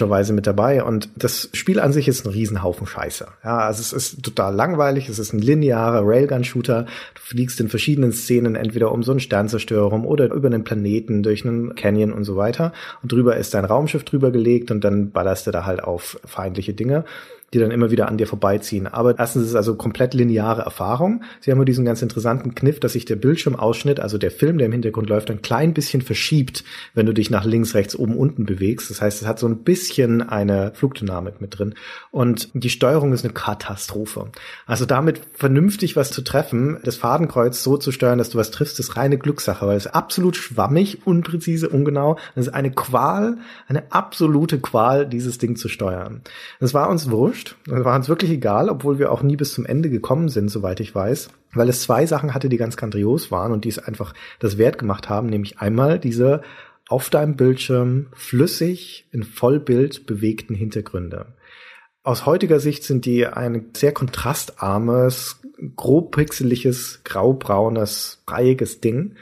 [0.01, 0.83] logischerweise mit dabei.
[0.83, 3.27] Und das Spiel an sich ist ein Riesenhaufen Scheiße.
[3.45, 5.09] Ja, also es ist total langweilig.
[5.09, 6.87] Es ist ein linearer Railgun-Shooter.
[7.15, 11.23] Du fliegst in verschiedenen Szenen entweder um so einen Sternzerstörer rum oder über einen Planeten,
[11.23, 12.73] durch einen Canyon und so weiter.
[13.03, 16.73] Und drüber ist dein Raumschiff drüber gelegt und dann ballerst du da halt auf feindliche
[16.73, 17.05] Dinge
[17.53, 18.87] die dann immer wieder an dir vorbeiziehen.
[18.87, 21.25] Aber erstens ist es also komplett lineare Erfahrung.
[21.41, 24.67] Sie haben nur diesen ganz interessanten Kniff, dass sich der Bildschirmausschnitt, also der Film, der
[24.67, 26.63] im Hintergrund läuft, ein klein bisschen verschiebt,
[26.95, 28.91] wenn du dich nach links, rechts, oben, unten bewegst.
[28.91, 31.75] Das heißt, es hat so ein bisschen eine Flugdynamik mit drin.
[32.13, 34.31] Und die Steuerung ist eine Katastrophe.
[34.67, 38.79] Also damit vernünftig was zu treffen, das Fadenkreuz so zu steuern, dass du was triffst,
[38.79, 42.17] ist reine Glückssache, weil es ist absolut schwammig, unpräzise, ungenau.
[42.37, 46.21] Es ist eine Qual, eine absolute Qual, dieses Ding zu steuern.
[46.61, 47.40] Das war uns wurscht.
[47.67, 50.81] Das war uns wirklich egal, obwohl wir auch nie bis zum Ende gekommen sind, soweit
[50.81, 51.31] ich weiß.
[51.53, 54.79] Weil es zwei Sachen hatte, die ganz grandios waren und die es einfach das wert
[54.79, 56.43] gemacht haben, nämlich einmal diese
[56.89, 61.27] auf deinem Bildschirm flüssig in Vollbild bewegten Hintergründe.
[62.03, 65.41] Aus heutiger Sicht sind die ein sehr kontrastarmes,
[65.77, 69.17] grob pixeliges, graubraunes, dreieckiges Ding.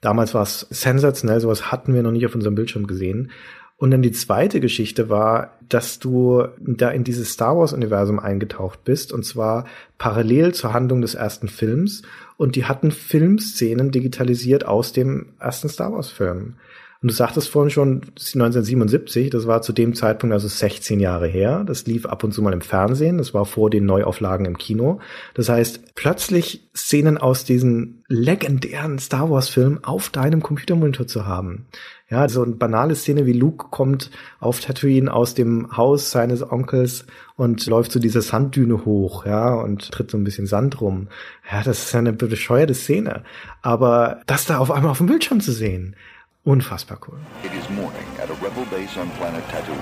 [0.00, 3.30] Damals war es sensationell, sowas hatten wir noch nicht auf unserem Bildschirm gesehen.
[3.78, 9.12] Und dann die zweite Geschichte war, dass du da in dieses Star Wars-Universum eingetaucht bist,
[9.12, 9.66] und zwar
[9.98, 12.02] parallel zur Handlung des ersten Films.
[12.36, 16.54] Und die hatten Filmszenen digitalisiert aus dem ersten Star Wars-Film.
[17.00, 20.98] Und du sagtest vorhin schon, das ist 1977, das war zu dem Zeitpunkt also 16
[20.98, 21.62] Jahre her.
[21.64, 24.98] Das lief ab und zu mal im Fernsehen, das war vor den Neuauflagen im Kino.
[25.34, 31.66] Das heißt, plötzlich Szenen aus diesen legendären Star Wars-Filmen auf deinem Computermonitor zu haben.
[32.10, 37.04] Ja, so eine banale Szene wie Luke kommt auf Tatooine aus dem Haus seines Onkels
[37.36, 41.08] und läuft zu dieser Sanddüne hoch, ja, und tritt so ein bisschen Sand rum.
[41.50, 43.24] Ja, das ist eine bescheuerte Szene.
[43.60, 45.96] Aber das da auf einmal auf dem Bildschirm zu sehen,
[46.44, 47.18] unfassbar cool.
[47.44, 49.78] It is morning at a rebel base on planet Tatooine,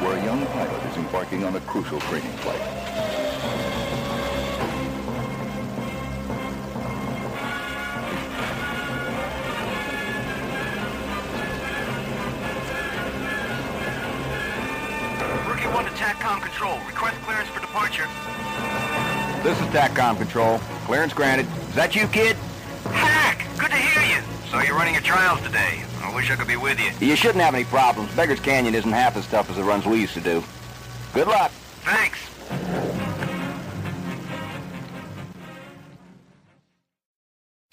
[0.00, 2.83] where a young pilot is embarking on a crucial training flight.
[16.54, 16.78] Control.
[16.86, 18.06] Request clearance for departure.
[19.42, 20.58] This is TACCOM Control.
[20.86, 21.48] Clearance granted.
[21.68, 22.36] Is that you, kid?
[22.84, 23.44] Hack!
[23.58, 24.22] Good to hear you.
[24.52, 25.82] So you're running your trials today.
[26.00, 26.92] I wish I could be with you.
[27.04, 28.14] You shouldn't have any problems.
[28.14, 30.44] Beggar's Canyon isn't half as tough as the runs we used to do.
[31.12, 31.50] Good luck.
[31.82, 32.20] Thanks.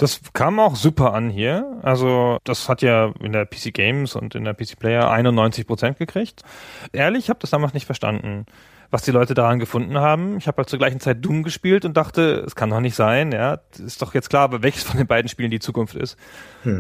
[0.02, 1.78] Das kam auch super an hier.
[1.84, 6.00] Also das hat ja in der PC Games und in der PC Player 91 Prozent
[6.00, 6.42] gekriegt.
[6.92, 8.48] Ehrlich, ich habe das damals nicht verstanden,
[8.90, 10.38] was die Leute daran gefunden haben.
[10.38, 13.32] Ich habe halt zur gleichen Zeit Doom gespielt und dachte, es kann doch nicht sein.
[13.32, 16.18] Ja, ist doch jetzt klar, aber welches von den beiden Spielen die Zukunft ist.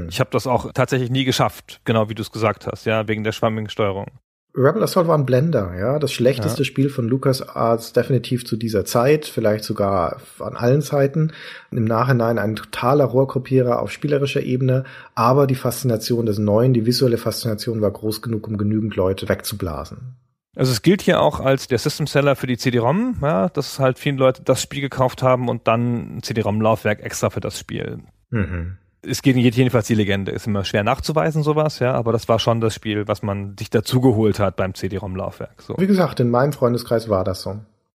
[0.09, 3.23] Ich habe das auch tatsächlich nie geschafft, genau wie du es gesagt hast, ja, wegen
[3.23, 4.07] der schwammigen Steuerung.
[4.53, 5.97] Rebel Assault war ein Blender, ja.
[5.97, 6.65] Das schlechteste ja.
[6.65, 11.31] Spiel von LucasArts definitiv zu dieser Zeit, vielleicht sogar an allen Zeiten.
[11.71, 14.83] Im Nachhinein ein totaler Rohrkopierer auf spielerischer Ebene,
[15.15, 20.15] aber die Faszination des Neuen, die visuelle Faszination war groß genug, um genügend Leute wegzublasen.
[20.53, 23.99] Also es gilt hier auch als der System Seller für die CD-ROM, ja, dass halt
[23.99, 27.99] viele Leute das Spiel gekauft haben und dann ein CD-ROM-Laufwerk extra für das Spiel.
[28.31, 30.31] Mhm es geht jedenfalls die Legende.
[30.31, 33.69] Ist immer schwer nachzuweisen, sowas, ja, aber das war schon das Spiel, was man sich
[33.69, 35.61] dazugeholt hat beim CD-ROM-Laufwerk.
[35.61, 35.75] So.
[35.77, 37.59] Wie gesagt, in meinem Freundeskreis war das so.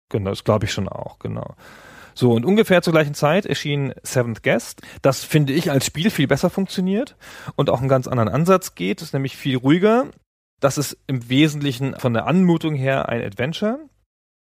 [0.09, 1.55] Genau, das glaube ich schon auch, genau.
[2.13, 4.81] So, und ungefähr zur gleichen Zeit erschien Seventh Guest.
[5.01, 7.15] Das finde ich als Spiel viel besser funktioniert
[7.55, 9.01] und auch einen ganz anderen Ansatz geht.
[9.01, 10.07] ist nämlich viel ruhiger.
[10.59, 13.79] Das ist im Wesentlichen von der Anmutung her ein Adventure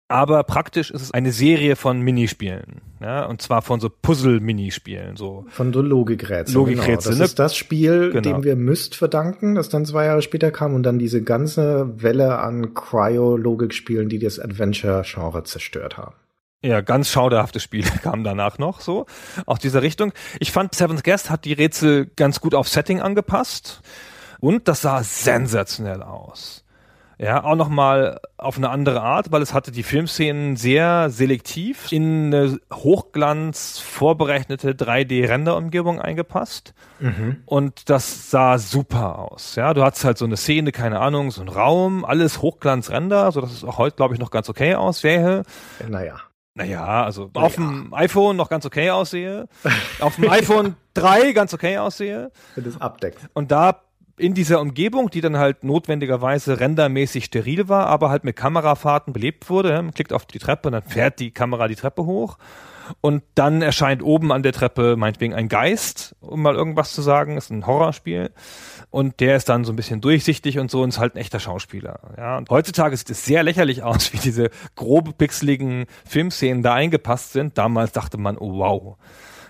[0.10, 5.46] aber praktisch ist es eine Serie von Minispielen, ja, und zwar von so Puzzle-Minispielen, so.
[5.50, 6.56] Von so Logikrätseln.
[6.56, 6.96] Logikrätseln.
[6.98, 7.10] Genau.
[7.10, 7.26] Das ne?
[7.26, 8.22] ist das Spiel, genau.
[8.22, 12.40] dem wir Myst verdanken, das dann zwei Jahre später kam und dann diese ganze Welle
[12.40, 16.16] an Cryo-Logik-Spielen, die das Adventure-Genre zerstört haben.
[16.64, 19.06] Ja, ganz schauderhafte Spiele kamen danach noch so
[19.46, 20.14] aus dieser Richtung.
[20.40, 23.82] Ich fand Seventh Guest hat die Rätsel ganz gut auf Setting angepasst
[24.40, 26.64] und das sah sensationell aus.
[27.20, 32.34] Ja, auch nochmal auf eine andere Art, weil es hatte die Filmszenen sehr selektiv in
[32.34, 36.76] eine Hochglanz vorberechnete 3D-Render-Umgebung eingepasst.
[37.00, 37.42] Mhm.
[37.46, 39.56] Und das sah super aus.
[39.56, 43.42] Ja, du hattest halt so eine Szene, keine Ahnung, so ein Raum, alles Hochglanz-Render, so
[43.42, 45.42] dass es auch heute, glaube ich, noch ganz okay aussähe.
[45.88, 46.18] Naja.
[46.54, 47.46] Naja, also naja.
[47.46, 49.48] auf dem iPhone noch ganz okay aussehe,
[50.00, 52.32] auf dem iPhone 3 ganz okay aussehe.
[52.56, 53.20] Wenn das abdeckt.
[53.34, 53.82] Und da
[54.18, 59.50] in dieser Umgebung, die dann halt notwendigerweise rendermäßig steril war, aber halt mit Kamerafahrten belebt
[59.50, 59.74] wurde.
[59.74, 62.38] Man klickt auf die Treppe und dann fährt die Kamera die Treppe hoch.
[63.02, 67.38] Und dann erscheint oben an der Treppe meinetwegen ein Geist, um mal irgendwas zu sagen.
[67.38, 68.32] Ist ein Horrorspiel.
[68.90, 71.40] Und der ist dann so ein bisschen durchsichtig und so und ist halt ein echter
[71.40, 72.00] Schauspieler.
[72.18, 77.34] Ja, und heutzutage sieht es sehr lächerlich aus, wie diese grob pixeligen Filmszenen da eingepasst
[77.34, 77.58] sind.
[77.58, 78.98] Damals dachte man, oh wow.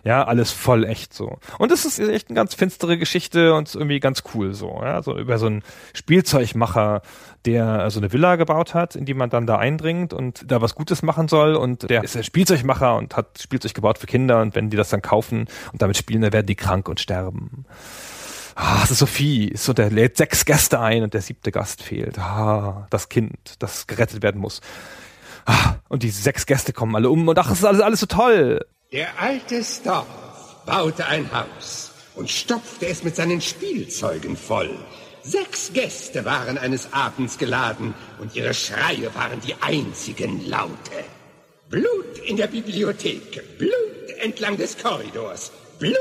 [0.08, 1.38] Ja, alles voll echt so.
[1.60, 4.80] Und es ist echt eine ganz finstere Geschichte und irgendwie ganz cool so.
[4.82, 7.02] Ja, so über so einen Spielzeugmacher,
[7.44, 10.76] der so eine Villa gebaut hat, in die man dann da eindringt und da was
[10.76, 11.56] Gutes machen soll.
[11.56, 14.40] Und der ist ein Spielzeugmacher und hat Spielzeug gebaut für Kinder.
[14.40, 17.66] Und wenn die das dann kaufen und damit spielen, dann werden die krank und sterben.
[18.56, 21.84] Ah, das ist Sophie, ist so, der lädt sechs Gäste ein und der siebte Gast
[21.84, 22.18] fehlt.
[22.18, 24.62] Ah, das Kind, das gerettet werden muss.
[25.46, 28.06] Ah, und die sechs Gäste kommen alle um und ach, es ist alles, alles so
[28.06, 28.62] toll.
[28.94, 34.80] Der alte Storff baute ein Haus und stopfte es mit seinen Spielzeugen voll.
[35.22, 41.04] Sechs Gäste waren eines Abends geladen und ihre Schreie waren die einzigen Laute.
[41.70, 45.98] Blut in der Bibliothek, Blut entlang des Korridors, Blut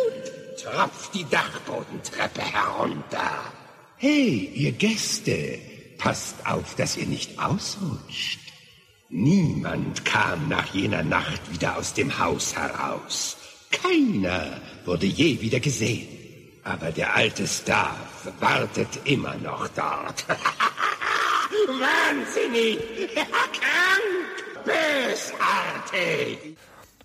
[0.63, 3.53] tropft die Dachbodentreppe herunter.
[3.97, 5.59] Hey, ihr Gäste,
[5.99, 8.46] passt auf, dass ihr nicht ausrutscht.
[9.09, 13.37] Niemand kam nach jener Nacht wieder aus dem Haus heraus.
[13.71, 16.09] Keiner wurde je wieder gesehen.
[16.65, 20.27] Aber der alte Staff wartet immer noch dort.
[21.69, 22.79] Wahnsinnig!
[23.15, 24.65] Krank!
[24.65, 26.57] Bösartig!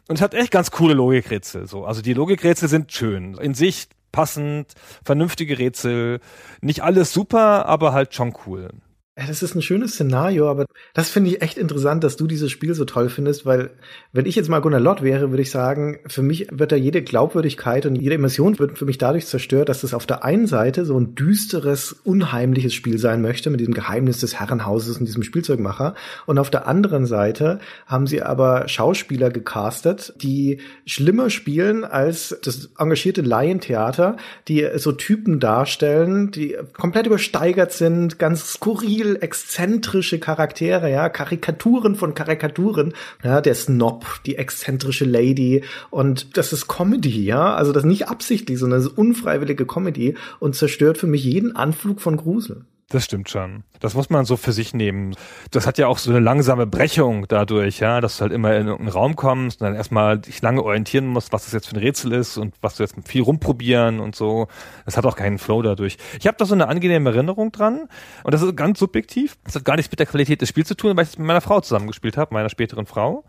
[0.07, 1.67] Und es hat echt ganz coole Logikrätsel.
[1.67, 1.85] So.
[1.85, 3.35] Also die Logikrätsel sind schön.
[3.35, 4.73] In sich passend,
[5.03, 6.19] vernünftige Rätsel.
[6.61, 8.69] Nicht alles super, aber halt schon cool.
[9.15, 12.73] Das ist ein schönes Szenario, aber das finde ich echt interessant, dass du dieses Spiel
[12.73, 13.71] so toll findest, weil
[14.13, 17.01] wenn ich jetzt mal Gunnar Lott wäre, würde ich sagen, für mich wird da jede
[17.01, 20.85] Glaubwürdigkeit und jede Emotion wird für mich dadurch zerstört, dass es auf der einen Seite
[20.85, 25.93] so ein düsteres, unheimliches Spiel sein möchte mit diesem Geheimnis des Herrenhauses und diesem Spielzeugmacher.
[26.25, 32.69] Und auf der anderen Seite haben sie aber Schauspieler gecastet, die schlimmer spielen als das
[32.77, 34.15] engagierte Laientheater,
[34.47, 41.95] die so Typen darstellen, die komplett übersteigert sind, ganz skurril viel exzentrische Charaktere, ja, Karikaturen
[41.95, 42.93] von Karikaturen,
[43.23, 48.59] ja, der Snob, die exzentrische Lady und das ist Comedy, ja, also das nicht absichtlich,
[48.59, 52.65] sondern das ist unfreiwillige Comedy und zerstört für mich jeden Anflug von Grusel.
[52.91, 53.63] Das stimmt schon.
[53.79, 55.15] Das muss man so für sich nehmen.
[55.51, 58.67] Das hat ja auch so eine langsame Brechung dadurch, ja, dass du halt immer in
[58.67, 61.79] irgendeinen Raum kommst und dann erstmal dich lange orientieren musst, was das jetzt für ein
[61.79, 64.47] Rätsel ist und was du jetzt viel rumprobieren und so.
[64.85, 65.97] Das hat auch keinen Flow dadurch.
[66.19, 67.87] Ich habe da so eine angenehme Erinnerung dran
[68.23, 69.37] und das ist ganz subjektiv.
[69.45, 71.27] Das hat gar nichts mit der Qualität des Spiels zu tun, weil ich es mit
[71.27, 73.23] meiner Frau zusammengespielt habe, meiner späteren Frau.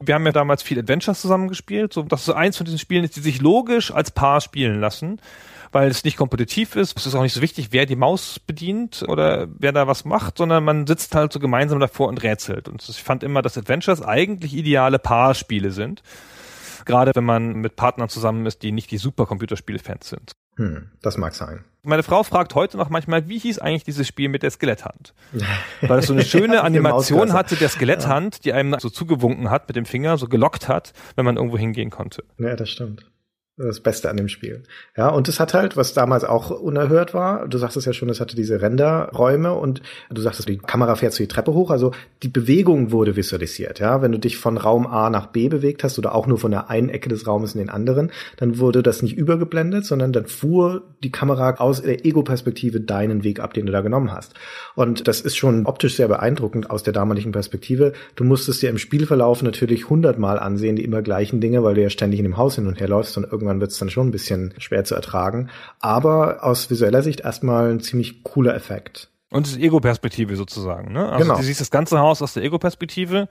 [0.00, 3.16] Wir haben ja damals viel Adventures zusammengespielt, so dass so eins von diesen Spielen ist,
[3.16, 5.20] die sich logisch als Paar spielen lassen
[5.72, 6.96] weil es nicht kompetitiv ist.
[6.96, 10.38] Es ist auch nicht so wichtig, wer die Maus bedient oder wer da was macht,
[10.38, 12.68] sondern man sitzt halt so gemeinsam davor und rätselt.
[12.68, 16.02] Und ich fand immer, dass Adventures eigentlich ideale Paarspiele sind.
[16.84, 20.32] Gerade wenn man mit Partnern zusammen ist, die nicht die Supercomputerspiele-Fans sind.
[20.56, 21.64] Hm, das mag sein.
[21.82, 25.14] Meine Frau fragt heute noch manchmal, wie hieß eigentlich dieses Spiel mit der Skeletthand?
[25.82, 29.76] Weil es so eine schöne Animation hatte, der Skeletthand, die einem so zugewunken hat mit
[29.76, 32.24] dem Finger, so gelockt hat, wenn man irgendwo hingehen konnte.
[32.38, 33.06] Ja, das stimmt
[33.58, 34.62] das Beste an dem Spiel.
[34.96, 38.08] Ja, und es hat halt, was damals auch unerhört war, du sagst es ja schon,
[38.08, 41.92] es hatte diese Renderräume und du sagtest, die Kamera fährt so die Treppe hoch, also
[42.22, 44.00] die Bewegung wurde visualisiert, ja.
[44.00, 46.70] Wenn du dich von Raum A nach B bewegt hast oder auch nur von der
[46.70, 50.82] einen Ecke des Raumes in den anderen, dann wurde das nicht übergeblendet, sondern dann fuhr
[51.02, 54.34] die Kamera aus der Ego-Perspektive deinen Weg ab, den du da genommen hast.
[54.74, 57.92] Und das ist schon optisch sehr beeindruckend aus der damaligen Perspektive.
[58.14, 61.90] Du musstest dir im Spielverlauf natürlich hundertmal ansehen, die immer gleichen Dinge, weil du ja
[61.90, 64.08] ständig in dem Haus hin und her läufst und irgendwann irgendwann wird es dann schon
[64.08, 65.48] ein bisschen schwer zu ertragen.
[65.80, 69.10] Aber aus visueller Sicht erstmal ein ziemlich cooler Effekt.
[69.30, 71.10] Und es ist Ego-Perspektive sozusagen, ne?
[71.10, 71.36] Also genau.
[71.36, 73.28] du siehst das ganze Haus aus der Ego-Perspektive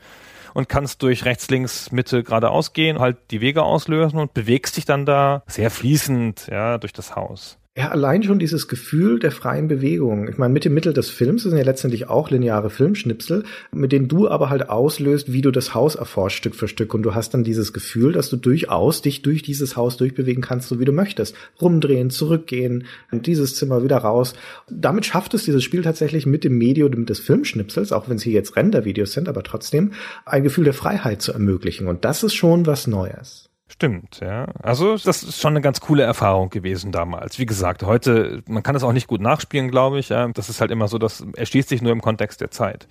[0.53, 4.85] und kannst durch rechts, links, Mitte geradeaus gehen, halt die Wege auslösen und bewegst dich
[4.85, 7.57] dann da sehr fließend, ja, durch das Haus.
[7.77, 10.27] Ja, allein schon dieses Gefühl der freien Bewegung.
[10.27, 14.07] Ich meine, mit dem Mittel des Films sind ja letztendlich auch lineare Filmschnipsel, mit denen
[14.07, 16.95] du aber halt auslöst, wie du das Haus erforscht Stück für Stück.
[16.95, 20.69] Und du hast dann dieses Gefühl, dass du durchaus dich durch dieses Haus durchbewegen kannst,
[20.69, 21.35] so wie du möchtest.
[21.61, 24.33] Rumdrehen, zurückgehen, dieses Zimmer wieder raus.
[24.67, 28.33] Damit schafft es dieses Spiel tatsächlich mit dem Medium des Filmschnipsels, auch wenn es hier
[28.33, 29.91] jetzt Rendervideos sind, aber trotzdem
[30.25, 31.87] ein Gefühl der Freiheit zu ermöglichen.
[31.87, 33.51] Und das ist schon was Neues.
[33.69, 34.45] Stimmt, ja.
[34.61, 37.37] Also das ist schon eine ganz coole Erfahrung gewesen damals.
[37.37, 40.09] Wie gesagt, heute, man kann es auch nicht gut nachspielen, glaube ich.
[40.09, 40.27] Ja.
[40.29, 42.87] Das ist halt immer so, das erschließt sich nur im Kontext der Zeit.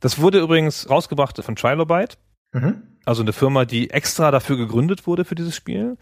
[0.00, 2.16] Das wurde übrigens rausgebracht von Trilobite.
[2.52, 2.82] Mhm.
[3.04, 5.96] Also eine Firma, die extra dafür gegründet wurde für dieses Spiel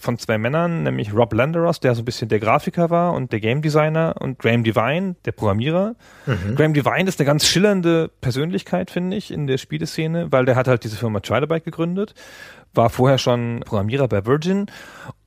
[0.00, 3.38] von zwei Männern, nämlich Rob Landeros, der so ein bisschen der Grafiker war und der
[3.38, 5.94] Game Designer und Graham Devine, der Programmierer.
[6.26, 6.56] Mhm.
[6.56, 10.66] Graham Devine ist eine ganz schillernde Persönlichkeit, finde ich, in der Spieleszene, weil der hat
[10.66, 12.14] halt diese Firma Trilobite gegründet
[12.74, 14.66] war vorher schon Programmierer bei Virgin.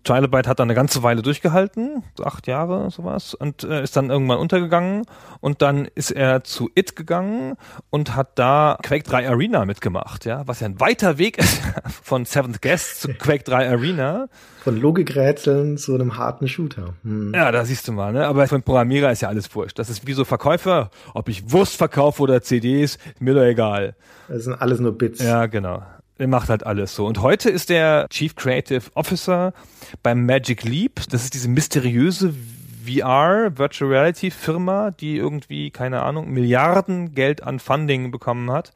[0.08, 4.10] Trilobite hat dann eine ganze Weile durchgehalten, so acht Jahre sowas, und äh, ist dann
[4.10, 5.04] irgendwann untergegangen.
[5.42, 7.58] Und dann ist er zu It gegangen
[7.90, 11.62] und hat da Quake 3 Arena mitgemacht, ja, was ja ein weiter Weg ist
[12.04, 14.30] von Seventh Guest zu Quake 3 Arena.
[14.64, 16.94] Von Logikrätseln zu einem harten Shooter.
[17.04, 17.34] Hm.
[17.36, 18.28] Ja, da siehst du mal, ne?
[18.28, 19.78] Aber für einen Programmierer ist ja alles wurscht.
[19.78, 23.96] Das ist wie so Verkäufer, ob ich Wurst verkaufe oder CDs, mir doch egal.
[24.30, 25.22] Das sind alles nur Bits.
[25.22, 25.84] Ja, genau.
[26.18, 27.06] Er macht halt alles so.
[27.06, 29.54] Und heute ist er Chief Creative Officer
[30.02, 31.02] beim Magic Leap.
[31.10, 32.34] Das ist diese mysteriöse
[32.86, 38.74] VR, Virtual Reality Firma, die irgendwie, keine Ahnung, Milliarden Geld an Funding bekommen hat,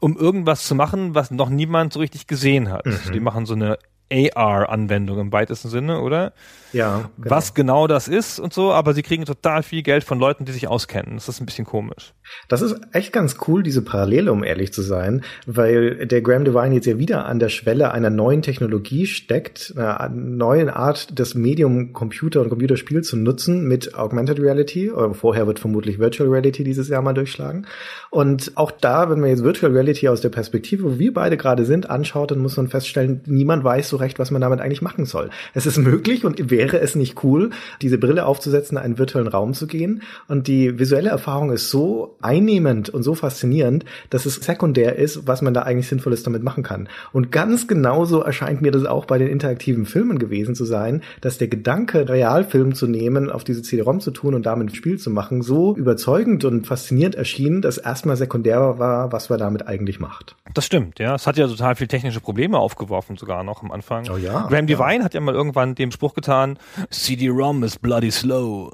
[0.00, 2.86] um irgendwas zu machen, was noch niemand so richtig gesehen hat.
[2.86, 3.12] Mhm.
[3.12, 3.78] Die machen so eine
[4.10, 6.32] AR-Anwendung im weitesten Sinne, oder?
[6.72, 7.10] Ja.
[7.16, 7.30] Genau.
[7.30, 10.52] Was genau das ist und so, aber sie kriegen total viel Geld von Leuten, die
[10.52, 11.14] sich auskennen.
[11.14, 12.14] Das ist ein bisschen komisch.
[12.48, 16.74] Das ist echt ganz cool, diese Parallele, um ehrlich zu sein, weil der Graham Devine
[16.74, 21.92] jetzt ja wieder an der Schwelle einer neuen Technologie steckt, einer neuen Art, das Medium
[21.92, 24.92] Computer und Computerspiel zu nutzen mit Augmented Reality.
[25.12, 27.66] Vorher wird vermutlich Virtual Reality dieses Jahr mal durchschlagen.
[28.10, 31.64] Und auch da, wenn man jetzt Virtual Reality aus der Perspektive, wo wir beide gerade
[31.64, 35.04] sind, anschaut, dann muss man feststellen, niemand weiß so recht, was man damit eigentlich machen
[35.04, 35.30] soll.
[35.54, 37.50] Es ist möglich und wäre es nicht cool,
[37.82, 40.02] diese Brille aufzusetzen, in einen virtuellen Raum zu gehen.
[40.28, 45.42] Und die visuelle Erfahrung ist so einnehmend und so faszinierend, dass es sekundär ist, was
[45.42, 46.88] man da eigentlich Sinnvolles damit machen kann.
[47.12, 51.38] Und ganz genauso erscheint mir das auch bei den interaktiven Filmen gewesen zu sein, dass
[51.38, 55.10] der Gedanke, Realfilm zu nehmen, auf diese CD-ROM zu tun und damit ein Spiel zu
[55.10, 60.36] machen, so überzeugend und faszinierend erschien, dass erstmal sekundär war, was man damit eigentlich macht.
[60.54, 61.14] Das stimmt, ja.
[61.14, 63.89] Es hat ja total viel technische Probleme aufgeworfen, sogar noch am Anfang.
[63.90, 64.46] Oh ja.
[64.46, 64.76] Graham ja.
[64.76, 66.58] Devine hat ja mal irgendwann den Spruch getan,
[66.90, 68.70] CD-ROM is bloody slow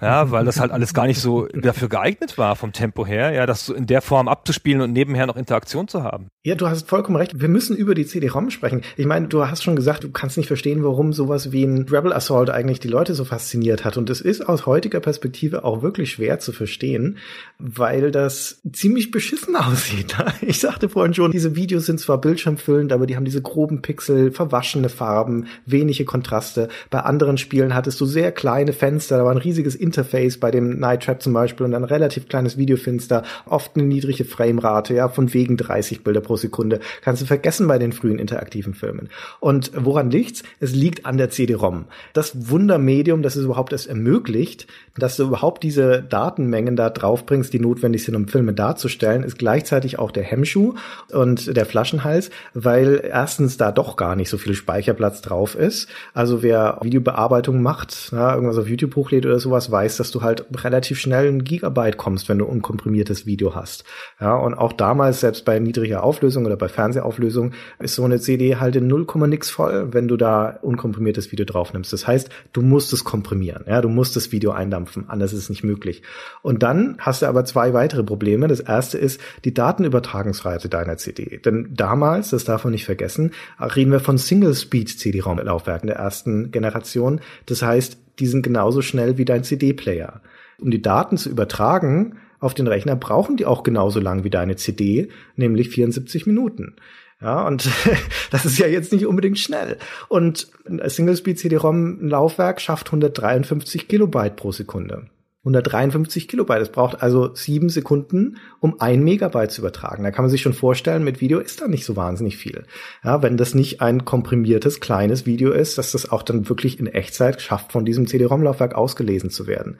[0.00, 3.46] ja, weil das halt alles gar nicht so dafür geeignet war vom Tempo her, ja,
[3.46, 6.28] das so in der Form abzuspielen und nebenher noch Interaktion zu haben.
[6.44, 7.40] Ja, du hast vollkommen recht.
[7.40, 8.82] Wir müssen über die CD-ROM sprechen.
[8.96, 12.12] Ich meine, du hast schon gesagt, du kannst nicht verstehen, warum sowas wie ein Rebel
[12.12, 13.96] Assault eigentlich die Leute so fasziniert hat.
[13.96, 17.18] Und es ist aus heutiger Perspektive auch wirklich schwer zu verstehen,
[17.58, 20.14] weil das ziemlich beschissen aussieht.
[20.40, 24.30] Ich sagte vorhin schon, diese Videos sind zwar bildschirmfüllend, aber die haben diese groben Pixel,
[24.30, 26.68] verwaschene Farben, wenige Kontraste.
[26.90, 30.78] Bei anderen Spielen hattest du sehr kleine Fenster, da war ein riesiges Interface bei dem
[30.78, 35.32] Night Trap zum Beispiel und ein relativ kleines Videofenster, oft eine niedrige Framerate, ja, von
[35.32, 36.80] wegen 30 Bilder pro Sekunde.
[37.02, 39.08] Kannst du vergessen bei den frühen interaktiven Filmen.
[39.40, 40.42] Und woran liegt's?
[40.60, 41.86] Es liegt an der CD-ROM.
[42.12, 44.66] Das Wundermedium, das es überhaupt erst ermöglicht,
[44.98, 49.98] dass du überhaupt diese Datenmengen da draufbringst, die notwendig sind, um Filme darzustellen, ist gleichzeitig
[49.98, 50.74] auch der Hemmschuh
[51.12, 55.88] und der Flaschenhals, weil erstens da doch gar nicht so viel Speicherplatz drauf ist.
[56.14, 60.46] Also wer Videobearbeitung macht, ja, irgendwas auf YouTube hochlädt oder sowas, weiß, dass du halt
[60.64, 63.84] relativ schnell ein Gigabyte kommst, wenn du unkomprimiertes Video hast.
[64.18, 68.56] Ja, und auch damals, selbst bei niedriger Auflösung, oder bei Fernsehauflösung ist so eine CD
[68.56, 71.92] halt in 0, nix voll, wenn du da unkomprimiertes Video drauf nimmst.
[71.92, 73.64] Das heißt, du musst es komprimieren.
[73.66, 75.10] Ja, du musst das Video eindampfen.
[75.10, 76.02] Anders ist es nicht möglich.
[76.40, 78.48] Und dann hast du aber zwei weitere Probleme.
[78.48, 81.38] Das erste ist die Datenübertragungsrate deiner CD.
[81.44, 87.20] Denn damals, das darf man nicht vergessen, reden wir von Single-Speed-CD-ROM-Laufwerken der ersten Generation.
[87.44, 90.20] Das heißt, die sind genauso schnell wie dein CD-Player.
[90.58, 94.56] Um die Daten zu übertragen auf den Rechner, brauchen die auch genauso lang wie deine
[94.56, 96.76] CD, nämlich 74 Minuten.
[97.20, 97.68] Ja, und
[98.30, 99.78] das ist ja jetzt nicht unbedingt schnell.
[100.08, 105.06] Und ein Single-Speed-CD-ROM-Laufwerk schafft 153 Kilobyte pro Sekunde.
[105.46, 106.60] 153 Kilobyte.
[106.60, 110.02] Es braucht also sieben Sekunden, um ein Megabyte zu übertragen.
[110.02, 112.64] Da kann man sich schon vorstellen, mit Video ist da nicht so wahnsinnig viel.
[113.04, 116.88] Ja, wenn das nicht ein komprimiertes, kleines Video ist, dass das auch dann wirklich in
[116.88, 119.78] Echtzeit schafft, von diesem CD-ROM-Laufwerk ausgelesen zu werden.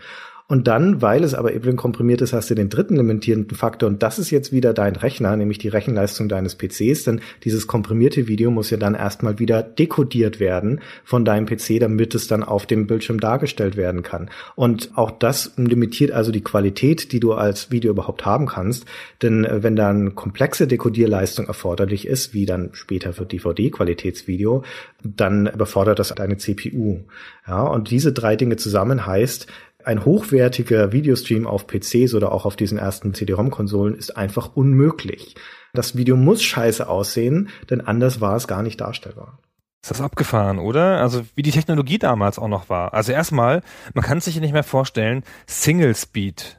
[0.49, 4.03] Und dann, weil es aber eben komprimiert ist, hast du den dritten limitierenden Faktor und
[4.03, 8.53] das ist jetzt wieder dein Rechner, nämlich die Rechenleistung deines PCs, denn dieses komprimierte Video
[8.53, 12.87] muss ja dann erstmal wieder dekodiert werden von deinem PC, damit es dann auf dem
[12.87, 14.31] Bildschirm dargestellt werden kann.
[14.55, 18.85] Und auch das limitiert also die Qualität, die du als Video überhaupt haben kannst,
[19.23, 24.63] denn äh, wenn dann komplexe Dekodierleistung erforderlich ist, wie dann später für DVD-Qualitätsvideo,
[25.03, 27.01] dann überfordert das deine CPU.
[27.47, 29.47] Ja, und diese drei Dinge zusammen heißt,
[29.87, 35.37] ein hochwertiger Videostream auf PCs oder auch auf diesen ersten CD-ROM-Konsolen ist einfach unmöglich.
[35.75, 39.39] Das Video muss scheiße aussehen, denn anders war es gar nicht darstellbar.
[39.85, 41.01] Ist das abgefahren, oder?
[41.01, 42.95] Also wie die Technologie damals auch noch war.
[42.95, 43.63] Also erstmal,
[43.95, 46.59] man kann sich nicht mehr vorstellen, Single Speed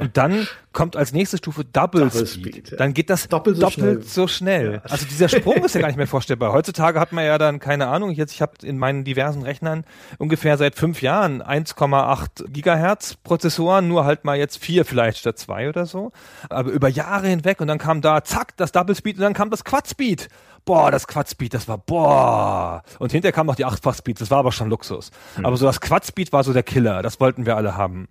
[0.00, 2.54] und dann kommt als nächste Stufe Double, Double Speed.
[2.54, 2.76] Speed ja.
[2.76, 4.02] Dann geht das doppelt so doppelt schnell.
[4.02, 4.72] So schnell.
[4.74, 4.90] Ja.
[4.90, 6.52] Also dieser Sprung ist ja gar nicht mehr vorstellbar.
[6.52, 8.10] Heutzutage hat man ja dann keine Ahnung.
[8.10, 9.84] Jetzt ich habe in meinen diversen Rechnern
[10.18, 15.68] ungefähr seit fünf Jahren 1,8 Gigahertz Prozessoren, nur halt mal jetzt vier vielleicht statt zwei
[15.68, 16.12] oder so.
[16.50, 19.50] Aber über Jahre hinweg und dann kam da zack das Double Speed und dann kam
[19.50, 20.28] das Quad Speed
[20.66, 22.82] boah, das Quad-Speed, das war boah.
[22.98, 25.12] Und hinterher kam noch die Achtfach-Speed, das war aber schon Luxus.
[25.36, 25.46] Hm.
[25.46, 28.08] Aber so das Quad-Speed war so der Killer, das wollten wir alle haben.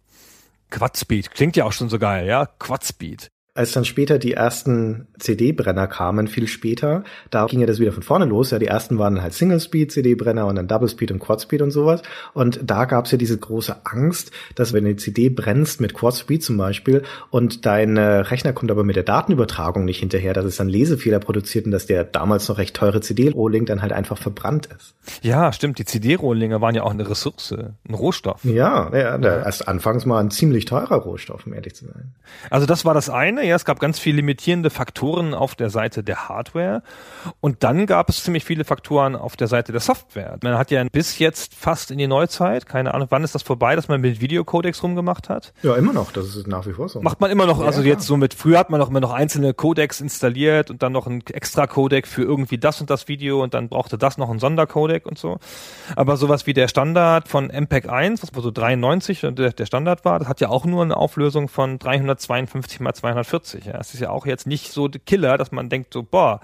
[0.70, 1.32] Quadspeed.
[1.32, 2.45] Klingt ja auch schon so geil, ja?
[2.45, 7.93] Quadspeed als dann später die ersten CD-Brenner kamen, viel später, da ging ja das wieder
[7.93, 8.51] von vorne los.
[8.51, 12.01] Ja, die ersten waren halt Single-Speed-CD-Brenner und dann Double-Speed und Quad-Speed und sowas.
[12.33, 15.93] Und da gab es ja diese große Angst, dass wenn du eine CD brennst mit
[15.93, 20.57] Quad-Speed zum Beispiel und dein Rechner kommt aber mit der Datenübertragung nicht hinterher, dass es
[20.57, 24.67] dann Lesefehler produziert und dass der damals noch recht teure CD-Rohling dann halt einfach verbrannt
[24.77, 24.95] ist.
[25.21, 25.79] Ja, stimmt.
[25.79, 28.43] Die CD-Rohlinge waren ja auch eine Ressource, ein Rohstoff.
[28.43, 32.13] Ja, ja, erst anfangs mal ein ziemlich teurer Rohstoff, um ehrlich zu sein.
[32.49, 36.03] Also das war das eine ja, es gab ganz viele limitierende Faktoren auf der Seite
[36.03, 36.83] der Hardware
[37.41, 40.37] und dann gab es ziemlich viele Faktoren auf der Seite der Software.
[40.43, 43.75] Man hat ja bis jetzt fast in die Neuzeit, keine Ahnung, wann ist das vorbei,
[43.75, 45.53] dass man mit Videocodecs rumgemacht hat?
[45.63, 47.01] Ja, immer noch, das ist nach wie vor so.
[47.01, 49.13] Macht man immer noch, also ja, jetzt so mit, früher hat man noch immer noch
[49.13, 53.43] einzelne Codecs installiert und dann noch ein extra Codec für irgendwie das und das Video
[53.43, 55.37] und dann brauchte das noch ein Sondercodec und so.
[55.95, 60.19] Aber sowas wie der Standard von MPEG 1, was so 93 der, der Standard war,
[60.19, 63.65] das hat ja auch nur eine Auflösung von 352 mal 240 40.
[63.65, 63.77] Ja.
[63.79, 66.39] Es ist ja auch jetzt nicht so Killer, dass man denkt so, boah,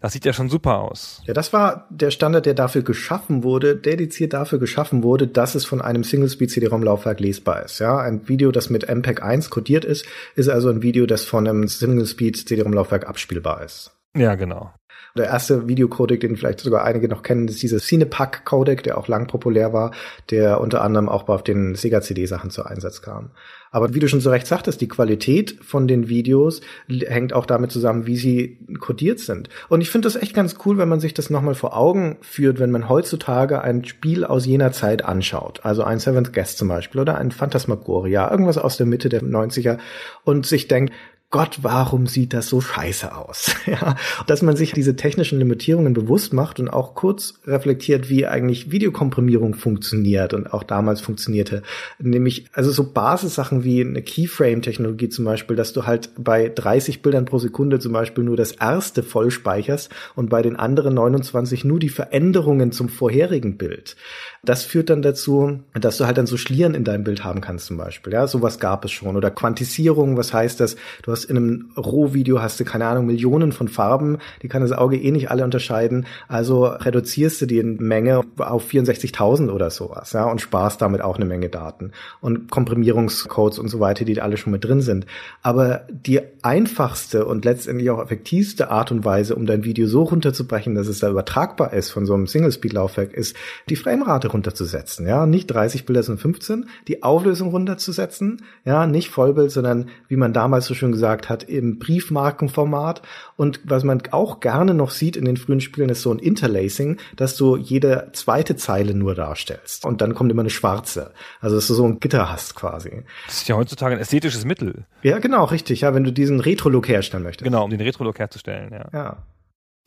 [0.00, 1.22] das sieht ja schon super aus.
[1.24, 5.64] Ja, das war der Standard, der dafür geschaffen wurde, dediziert dafür geschaffen wurde, dass es
[5.64, 7.78] von einem Single-Speed-CD-ROM-Laufwerk lesbar ist.
[7.78, 10.04] Ja, ein Video, das mit MPEG 1 codiert ist,
[10.34, 13.92] ist also ein Video, das von einem Single-Speed-CD-ROM-Laufwerk abspielbar ist.
[14.16, 14.72] Ja, genau.
[15.16, 19.28] Der erste Videocodec, den vielleicht sogar einige noch kennen, ist dieser Cinepack-Codec, der auch lang
[19.28, 19.92] populär war,
[20.30, 23.30] der unter anderem auch auf den Sega-CD-Sachen zu Einsatz kam.
[23.70, 27.70] Aber wie du schon so recht sagtest, die Qualität von den Videos hängt auch damit
[27.70, 29.48] zusammen, wie sie codiert sind.
[29.68, 32.58] Und ich finde das echt ganz cool, wenn man sich das nochmal vor Augen führt,
[32.58, 35.60] wenn man heutzutage ein Spiel aus jener Zeit anschaut.
[35.64, 39.78] Also ein Seventh Guest zum Beispiel oder ein Phantasmagoria, irgendwas aus der Mitte der 90er
[40.24, 40.92] und sich denkt,
[41.36, 43.54] Gott, warum sieht das so scheiße aus?
[43.66, 48.70] ja, dass man sich diese technischen Limitierungen bewusst macht und auch kurz reflektiert, wie eigentlich
[48.70, 51.60] Videokomprimierung funktioniert und auch damals funktionierte.
[51.98, 57.26] Nämlich, also so Basissachen wie eine Keyframe-Technologie zum Beispiel, dass du halt bei 30 Bildern
[57.26, 61.78] pro Sekunde zum Beispiel nur das erste voll speicherst und bei den anderen 29 nur
[61.78, 63.94] die Veränderungen zum vorherigen Bild.
[64.42, 67.66] Das führt dann dazu, dass du halt dann so Schlieren in deinem Bild haben kannst
[67.66, 68.14] zum Beispiel.
[68.14, 69.16] Ja, sowas gab es schon.
[69.16, 70.76] Oder Quantisierung, was heißt das?
[71.02, 74.72] Du hast in einem Rohvideo hast du, keine Ahnung, Millionen von Farben, die kann das
[74.72, 76.06] Auge eh nicht alle unterscheiden.
[76.28, 81.24] Also reduzierst du die Menge auf 64.000 oder sowas, ja, und sparst damit auch eine
[81.24, 81.92] Menge Daten.
[82.20, 85.06] Und Komprimierungscodes und so weiter, die alle schon mit drin sind.
[85.42, 90.74] Aber die einfachste und letztendlich auch effektivste Art und Weise, um dein Video so runterzubrechen,
[90.74, 93.36] dass es da übertragbar ist von so einem Single-Speed-Laufwerk, ist
[93.68, 99.50] die Framerate runterzusetzen, ja, nicht 30 Bilder, sondern 15, die Auflösung runterzusetzen, ja, nicht Vollbild,
[99.50, 103.02] sondern wie man damals so schön gesagt gesagt hat, im Briefmarkenformat.
[103.36, 106.98] Und was man auch gerne noch sieht in den frühen Spielen, ist so ein Interlacing,
[107.14, 109.84] dass du jede zweite Zeile nur darstellst.
[109.84, 111.12] Und dann kommt immer eine schwarze.
[111.40, 113.04] Also dass du so ein Gitter hast quasi.
[113.26, 114.84] Das ist ja heutzutage ein ästhetisches Mittel.
[115.02, 115.82] Ja, genau, richtig.
[115.82, 117.44] Ja, wenn du diesen Retro-Look herstellen möchtest.
[117.44, 118.86] Genau, um den Retro-Look herzustellen, ja.
[118.92, 119.16] Ja.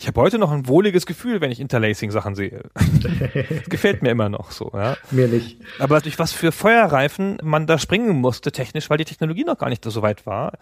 [0.02, 2.64] Ich habe heute noch ein wohliges Gefühl, wenn ich Interlacing-Sachen sehe.
[2.74, 4.96] das gefällt mir immer noch so, ja.
[5.12, 5.60] Mir nicht.
[5.78, 9.68] Aber durch was für Feuerreifen man da springen musste technisch, weil die Technologie noch gar
[9.68, 10.54] nicht so weit war.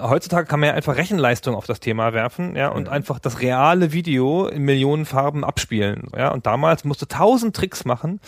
[0.00, 2.92] Heutzutage kann man ja einfach Rechenleistung auf das Thema werfen, ja, und Mhm.
[2.92, 6.30] einfach das reale Video in Millionen Farben abspielen, ja.
[6.32, 8.18] Und damals musste tausend Tricks machen,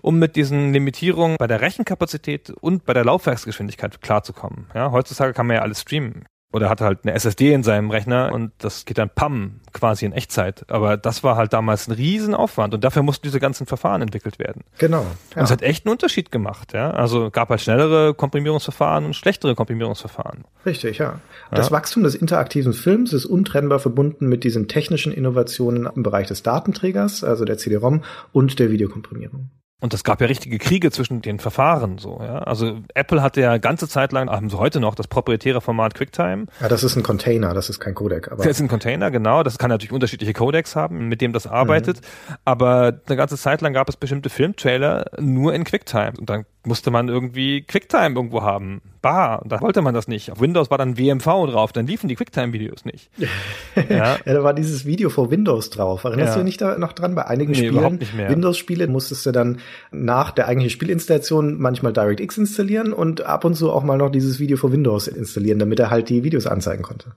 [0.00, 4.92] um mit diesen Limitierungen bei der Rechenkapazität und bei der Laufwerksgeschwindigkeit klarzukommen, ja.
[4.92, 6.24] Heutzutage kann man ja alles streamen.
[6.54, 10.12] Oder hat halt eine SSD in seinem Rechner und das geht dann PAM quasi in
[10.12, 10.64] Echtzeit.
[10.68, 14.62] Aber das war halt damals ein Riesenaufwand und dafür mussten diese ganzen Verfahren entwickelt werden.
[14.78, 15.04] Genau.
[15.34, 16.90] Und es hat echt einen Unterschied gemacht, ja.
[16.90, 20.44] Also gab halt schnellere Komprimierungsverfahren und schlechtere Komprimierungsverfahren.
[20.64, 21.10] Richtig, ja.
[21.10, 21.58] Und Ja.
[21.58, 26.42] Das Wachstum des interaktiven Films ist untrennbar verbunden mit diesen technischen Innovationen im Bereich des
[26.42, 28.02] Datenträgers, also der CD-ROM
[28.32, 29.50] und der Videokomprimierung.
[29.80, 32.38] Und es gab ja richtige Kriege zwischen den Verfahren, so, ja.
[32.38, 36.46] Also Apple hatte ja ganze Zeit lang, haben sie heute noch, das proprietäre Format QuickTime.
[36.60, 38.28] Ja, das ist ein Container, das ist kein Codec.
[38.28, 39.42] Aber Das ist ein Container, genau.
[39.42, 42.00] Das kann natürlich unterschiedliche Codecs haben, mit dem das arbeitet.
[42.00, 42.34] Mhm.
[42.44, 46.14] Aber eine ganze Zeit lang gab es bestimmte Filmtrailer nur in QuickTime.
[46.18, 48.80] Und dann musste man irgendwie QuickTime irgendwo haben.
[49.04, 50.30] Und da wollte man das nicht.
[50.32, 53.10] Auf Windows war dann WMV drauf, dann liefen die QuickTime-Videos nicht.
[53.88, 54.16] ja.
[54.24, 56.04] Ja, da war dieses Video vor Windows drauf.
[56.04, 56.34] Erinnerst Ja.
[56.34, 57.14] du dich nicht da noch dran?
[57.14, 58.00] Bei einigen Nee, Spielen.
[58.28, 59.60] Windows-Spiele, musstest du dann
[59.92, 64.38] nach der eigentlichen Spielinstallation manchmal DirectX installieren und ab und zu auch mal noch dieses
[64.38, 67.12] Video vor Windows installieren, damit er halt die Videos anzeigen konnte.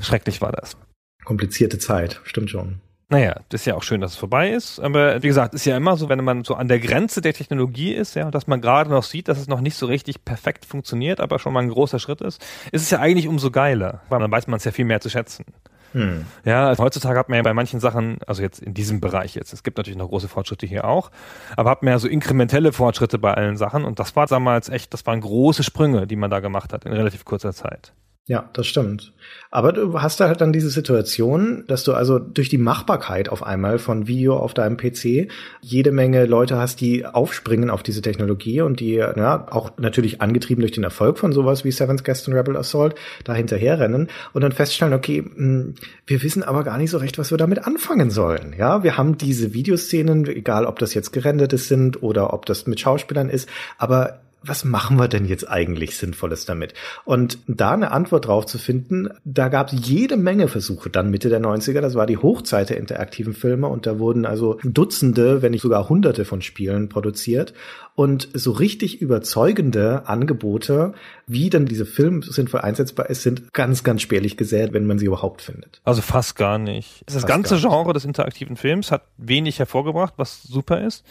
[0.00, 0.76] Schrecklich war das.
[1.24, 2.80] Komplizierte Zeit, stimmt schon.
[3.14, 4.80] Naja, das ist ja auch schön, dass es vorbei ist.
[4.80, 7.92] Aber wie gesagt, ist ja immer so, wenn man so an der Grenze der Technologie
[7.92, 11.20] ist, ja, dass man gerade noch sieht, dass es noch nicht so richtig perfekt funktioniert,
[11.20, 14.32] aber schon mal ein großer Schritt ist, ist es ja eigentlich umso geiler, weil dann
[14.32, 15.44] weiß man es ja viel mehr zu schätzen.
[15.92, 16.26] Hm.
[16.44, 19.52] Ja, also heutzutage hat man ja bei manchen Sachen, also jetzt in diesem Bereich jetzt,
[19.52, 21.12] es gibt natürlich noch große Fortschritte hier auch,
[21.56, 24.92] aber hat man ja so inkrementelle Fortschritte bei allen Sachen und das war damals echt,
[24.92, 27.92] das waren große Sprünge, die man da gemacht hat in relativ kurzer Zeit.
[28.26, 29.12] Ja, das stimmt.
[29.50, 33.42] Aber du hast da halt dann diese Situation, dass du also durch die Machbarkeit auf
[33.42, 35.28] einmal von Video auf deinem PC
[35.60, 40.62] jede Menge Leute hast, die aufspringen auf diese Technologie und die ja, auch natürlich angetrieben
[40.62, 42.94] durch den Erfolg von sowas wie Seven's Guest und Rebel Assault
[43.24, 45.74] da hinterherrennen und dann feststellen, okay, mh,
[46.06, 48.54] wir wissen aber gar nicht so recht, was wir damit anfangen sollen.
[48.56, 52.80] Ja, wir haben diese Videoszenen, egal ob das jetzt gerenderte sind oder ob das mit
[52.80, 56.74] Schauspielern ist, aber was machen wir denn jetzt eigentlich Sinnvolles damit?
[57.04, 61.28] Und da eine Antwort drauf zu finden, da gab es jede Menge Versuche dann Mitte
[61.28, 61.80] der 90er.
[61.80, 65.88] Das war die Hochzeit der interaktiven Filme und da wurden also Dutzende, wenn nicht sogar
[65.88, 67.54] Hunderte von Spielen produziert.
[67.96, 70.94] Und so richtig überzeugende Angebote,
[71.28, 75.06] wie dann diese Film sinnvoll einsetzbar ist, sind ganz, ganz spärlich gesät, wenn man sie
[75.06, 75.80] überhaupt findet.
[75.84, 77.02] Also fast gar nicht.
[77.06, 77.54] Das Fast ganze.
[77.64, 81.04] Genre des interaktiven Films hat wenig hervorgebracht, was super ist.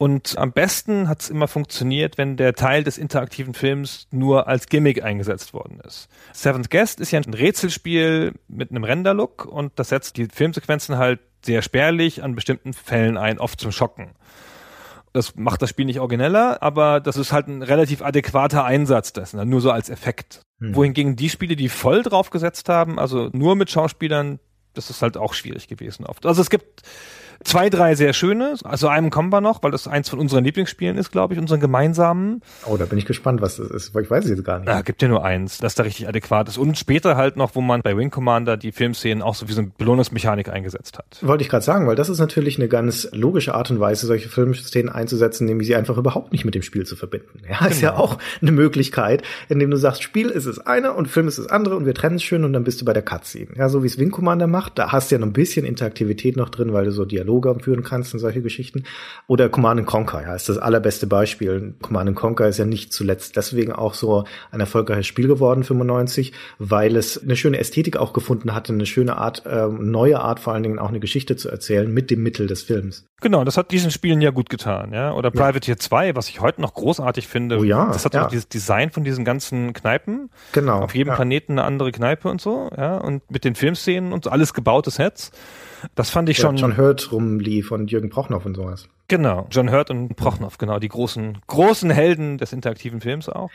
[0.00, 4.66] Und am besten hat es immer funktioniert, wenn der Teil des interaktiven Films nur als
[4.66, 6.08] Gimmick eingesetzt worden ist.
[6.32, 11.20] Seventh Guest ist ja ein Rätselspiel mit einem Render-Look und das setzt die Filmsequenzen halt
[11.44, 14.12] sehr spärlich an bestimmten Fällen ein, oft zum Schocken.
[15.12, 19.36] Das macht das Spiel nicht origineller, aber das ist halt ein relativ adäquater Einsatz dessen,
[19.36, 19.44] ne?
[19.44, 20.40] nur so als Effekt.
[20.60, 20.76] Hm.
[20.76, 24.38] Wohingegen die Spiele, die voll drauf gesetzt haben, also nur mit Schauspielern,
[24.72, 26.24] das ist halt auch schwierig gewesen oft.
[26.24, 26.84] Also es gibt
[27.44, 30.96] zwei, drei sehr schöne, also einem kommen wir noch, weil das eins von unseren Lieblingsspielen
[30.98, 32.42] ist, glaube ich, unseren gemeinsamen.
[32.66, 34.68] Oh, da bin ich gespannt, was das ist, weil ich weiß es jetzt gar nicht.
[34.68, 36.58] Ja, gibt ja nur eins, das da richtig adäquat ist.
[36.58, 39.60] Und später halt noch, wo man bei Wing Commander die Filmszenen auch so wie so
[39.62, 41.18] eine Belohnungsmechanik eingesetzt hat.
[41.22, 44.28] Wollte ich gerade sagen, weil das ist natürlich eine ganz logische Art und Weise, solche
[44.28, 47.40] Filmszenen einzusetzen, nämlich sie einfach überhaupt nicht mit dem Spiel zu verbinden.
[47.48, 48.02] Ja, ist ja Genau.
[48.02, 51.76] auch eine Möglichkeit, indem du sagst, Spiel ist es eine und Film ist es andere
[51.76, 53.48] und wir trennen es schön und dann bist du bei der Cutscene.
[53.56, 56.36] Ja, so wie es Wing Commander macht, da hast du ja noch ein bisschen Interaktivität
[56.36, 58.84] noch drin, weil du so Dialoge führen kannst und solche Geschichten.
[59.26, 61.74] Oder Command Conquer, ja, ist das allerbeste Beispiel.
[61.80, 66.96] Command Conquer ist ja nicht zuletzt deswegen auch so ein erfolgreiches Spiel geworden, 95, weil
[66.96, 70.62] es eine schöne Ästhetik auch gefunden hatte, eine schöne Art, ähm, neue Art vor allen
[70.62, 73.06] Dingen auch eine Geschichte zu erzählen mit dem Mittel des Films.
[73.20, 75.12] Genau, das hat diesen Spielen ja gut getan, ja.
[75.12, 77.58] Oder Privateer 2, was ich heute noch großartig finde.
[77.58, 78.24] Oh ja, Das hat ja.
[78.24, 80.30] auch dieses Design von diesen ganzen Kneipen.
[80.52, 80.80] Genau.
[80.80, 81.16] Auf jedem ja.
[81.16, 82.96] Planeten eine andere Kneipe und so, ja.
[82.96, 85.32] Und mit den Filmszenen und so, alles gebaute Sets.
[85.94, 86.56] Das fand ich Ja, schon.
[86.56, 88.88] John Hurt rumlief und Jürgen Prochnow und sowas.
[89.10, 93.50] Genau, John Hurt und Prochnow, genau, die großen, großen Helden des interaktiven Films auch.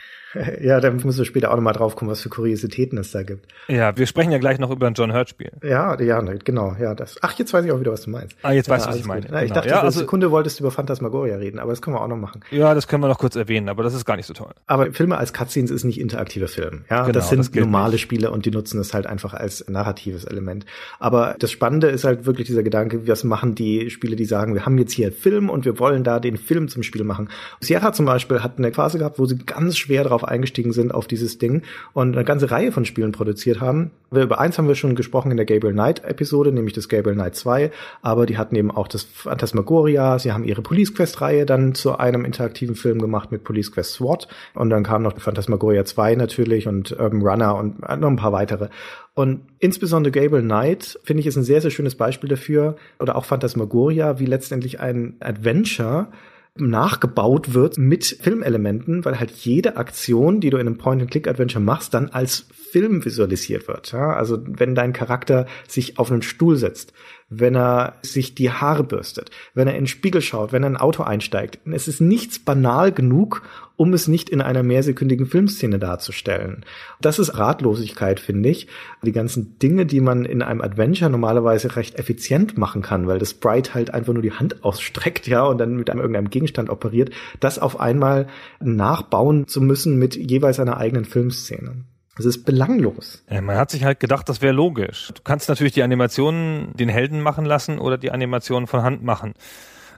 [0.60, 3.46] Ja, da müssen wir später auch nochmal drauf kommen, was für Kuriositäten es da gibt.
[3.68, 5.52] Ja, wir sprechen ja gleich noch über ein John Hurt-Spiel.
[5.62, 7.16] Ja, ja, ne, genau, ja, das.
[7.22, 8.36] Ach, jetzt weiß ich auch wieder, was du meinst.
[8.42, 9.26] Ah, jetzt ja, weißt du, was ich meine.
[9.30, 9.54] Na, ich Genau.
[9.54, 12.18] dachte, ja, also, Sekunde wolltest du über Phantasmagoria reden, aber das können wir auch noch
[12.18, 12.42] machen.
[12.50, 14.52] ja, das können wir noch kurz erwähnen, aber das ist gar nicht so toll.
[14.66, 16.84] Aber Filme als Cutscenes ist nicht interaktiver Film.
[16.90, 18.02] Ja, Genau, das sind das normale nicht.
[18.02, 20.66] Spiele und die nutzen es halt einfach als narratives Element.
[20.98, 24.66] Aber das Spannende ist halt wirklich dieser Gedanke, was machen die Spiele, die sagen, wir
[24.66, 25.16] haben jetzt hier einen
[25.50, 27.28] Und wir wollen da den Film zum Spiel machen.
[27.60, 31.06] Sierra zum Beispiel hat eine Phase gehabt, wo sie ganz schwer darauf eingestiegen sind, auf
[31.06, 33.90] dieses Ding und eine ganze Reihe von Spielen produziert haben.
[34.10, 37.34] Über eins haben wir schon gesprochen in der Gabriel Knight Episode, nämlich das Gabriel Knight
[37.34, 37.70] 2,
[38.02, 41.98] aber die hatten eben auch das Phantasmagoria, sie haben ihre Police Quest Reihe dann zu
[41.98, 46.68] einem interaktiven Film gemacht mit Police Quest SWAT und dann kam noch Phantasmagoria 2 natürlich
[46.68, 48.68] und Urban Runner und noch ein paar weitere.
[49.16, 53.24] Und insbesondere Gabriel Knight, finde ich, ist ein sehr, sehr schönes Beispiel dafür, oder auch
[53.24, 56.08] Phantasmagoria, wie letztendlich ein Adventure
[56.54, 62.10] nachgebaut wird mit Filmelementen, weil halt jede Aktion, die du in einem Point-and-Click-Adventure machst, dann
[62.10, 62.46] als
[62.76, 63.92] Film visualisiert wird.
[63.92, 64.12] Ja?
[64.12, 66.92] Also wenn dein Charakter sich auf einen Stuhl setzt,
[67.30, 70.76] wenn er sich die Haare bürstet, wenn er in den Spiegel schaut, wenn er in
[70.76, 71.58] ein Auto einsteigt.
[71.64, 73.42] Es ist nichts banal genug,
[73.76, 76.66] um es nicht in einer mehrsekündigen Filmszene darzustellen.
[77.00, 78.66] Das ist Ratlosigkeit, finde ich.
[79.02, 83.30] Die ganzen Dinge, die man in einem Adventure normalerweise recht effizient machen kann, weil das
[83.30, 87.10] Sprite halt einfach nur die Hand ausstreckt, ja, und dann mit einem irgendeinem Gegenstand operiert,
[87.40, 88.26] das auf einmal
[88.60, 91.86] nachbauen zu müssen mit jeweils einer eigenen Filmszene.
[92.18, 93.22] Es ist belanglos.
[93.30, 95.10] Ja, man hat sich halt gedacht, das wäre logisch.
[95.14, 99.34] Du kannst natürlich die Animationen den Helden machen lassen oder die Animationen von Hand machen.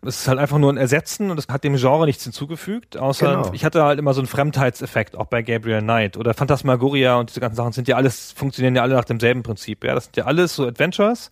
[0.07, 3.31] Es ist halt einfach nur ein Ersetzen und es hat dem Genre nichts hinzugefügt, außer
[3.37, 3.51] Genau.
[3.53, 7.41] ich hatte halt immer so einen Fremdheitseffekt, auch bei Gabriel Knight oder Phantasmagoria und diese
[7.41, 9.83] ganzen Sachen sind ja alles, funktionieren ja alle nach demselben Prinzip.
[9.83, 11.31] Ja, das sind ja alles so Adventures,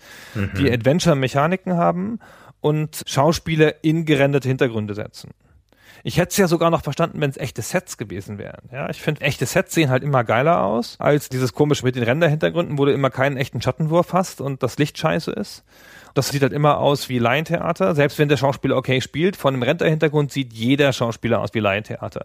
[0.59, 2.19] die Adventure-Mechaniken haben
[2.61, 5.31] und Schauspieler in gerenderte Hintergründe setzen.
[6.05, 8.69] Ich hätte es ja sogar noch verstanden, wenn es echte Sets gewesen wären.
[8.73, 12.03] Ja, ich finde, echte Sets sehen halt immer geiler aus, als dieses komische mit den
[12.03, 15.65] Renderhintergründen, wo du immer keinen echten Schattenwurf hast und das Licht scheiße ist.
[16.15, 17.95] Das sieht halt immer aus wie Laientheater.
[17.95, 22.25] Selbst wenn der Schauspieler okay spielt, von einem Renderhintergrund sieht jeder Schauspieler aus wie Laientheater.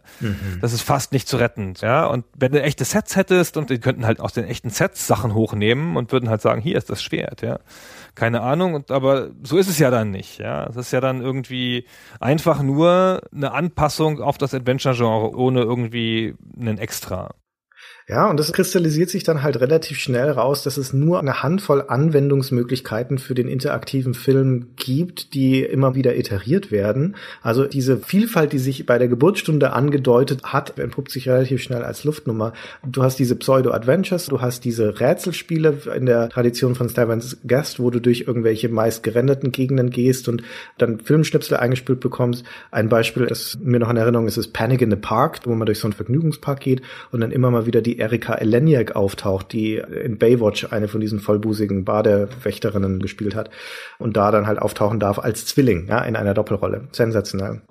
[0.62, 1.74] Das ist fast nicht zu retten.
[1.82, 5.08] Ja, und wenn du echte Sets hättest und die könnten halt aus den echten Sets
[5.08, 7.60] Sachen hochnehmen und würden halt sagen, hier ist das Schwert, ja.
[8.14, 10.66] Keine Ahnung, und, aber so ist es ja dann nicht, ja.
[10.68, 11.86] Es ist ja dann irgendwie
[12.20, 17.30] einfach nur eine Anpassung auf das Adventure-Genre ohne irgendwie einen Extra.
[18.12, 21.86] Ja, und das kristallisiert sich dann halt relativ schnell raus, dass es nur eine Handvoll
[21.88, 27.16] Anwendungsmöglichkeiten für den interaktiven Film gibt, die immer wieder iteriert werden.
[27.41, 32.03] Also diese Vielfalt, die sich bei der Geburtsstunde angedeutet hat, entpuppt sich relativ schnell als
[32.03, 32.51] Luftnummer.
[32.86, 37.91] Du hast diese Pseudo-Adventures, du hast diese Rätselspiele in der Tradition von Steven's Guest, wo
[37.91, 40.43] du durch irgendwelche meist gerenderten Gegenden gehst und
[40.78, 42.43] dann Filmschnipsel eingespielt bekommst.
[42.72, 45.66] Ein Beispiel, das mir noch in Erinnerung ist, ist Panic in the Park, wo man
[45.66, 46.82] durch so einen Vergnügungspark geht
[47.14, 51.20] und dann immer mal wieder die Erika Eleniak auftaucht, die in Baywatch eine von diesen
[51.20, 53.49] vollbusigen Badewächterinnen gespielt hat
[53.99, 56.88] und da dann halt auftauchen darf als Zwilling, ja, in einer Doppelrolle.
[56.91, 57.62] Sensationell.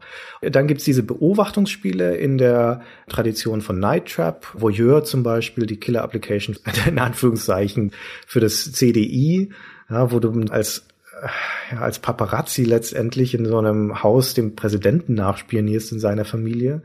[0.41, 6.03] Dann gibt's diese Beobachtungsspiele in der Tradition von Night Trap, Voyeur zum Beispiel, die Killer
[6.03, 6.57] Application,
[6.87, 7.93] in Anführungszeichen,
[8.27, 9.51] für das CDI,
[9.91, 10.87] ja, wo du als
[11.71, 16.83] ja, als Paparazzi letztendlich in so einem Haus dem Präsidenten nachspionierst in seiner Familie.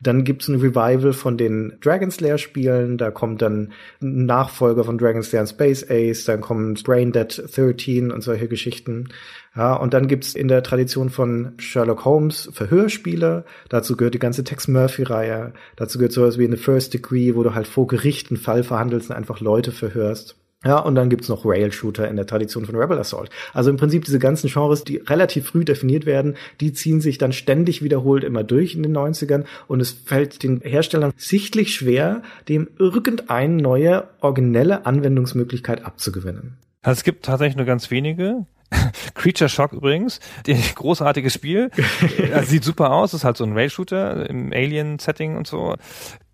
[0.00, 4.98] Dann gibt's ein Revival von den Dragon Slayer Spielen, da kommt dann ein Nachfolger von
[4.98, 9.08] Dragon Slayer und Space Ace, dann kommt Brain Dead 13 und solche Geschichten.
[9.56, 14.44] Ja, und dann gibt's in der Tradition von Sherlock Holmes Verhörspiele, dazu gehört die ganze
[14.44, 17.86] Tex Murphy Reihe, dazu gehört sowas wie in The First Degree, wo du halt vor
[17.86, 20.36] Gericht einen Fall verhandelst und einfach Leute verhörst.
[20.64, 23.30] Ja, und dann gibt's noch Rail-Shooter in der Tradition von Rebel Assault.
[23.52, 27.32] Also im Prinzip diese ganzen Genres, die relativ früh definiert werden, die ziehen sich dann
[27.32, 32.68] ständig wiederholt immer durch in den 90ern und es fällt den Herstellern sichtlich schwer, dem
[32.76, 36.58] irgendeine neue, originelle Anwendungsmöglichkeit abzugewinnen.
[36.82, 38.46] Also es gibt tatsächlich nur ganz wenige.
[39.14, 40.18] Creature Shock übrigens,
[40.74, 41.70] großartiges Spiel.
[42.34, 45.76] also sieht super aus, ist halt so ein Rail-Shooter im Alien-Setting und so.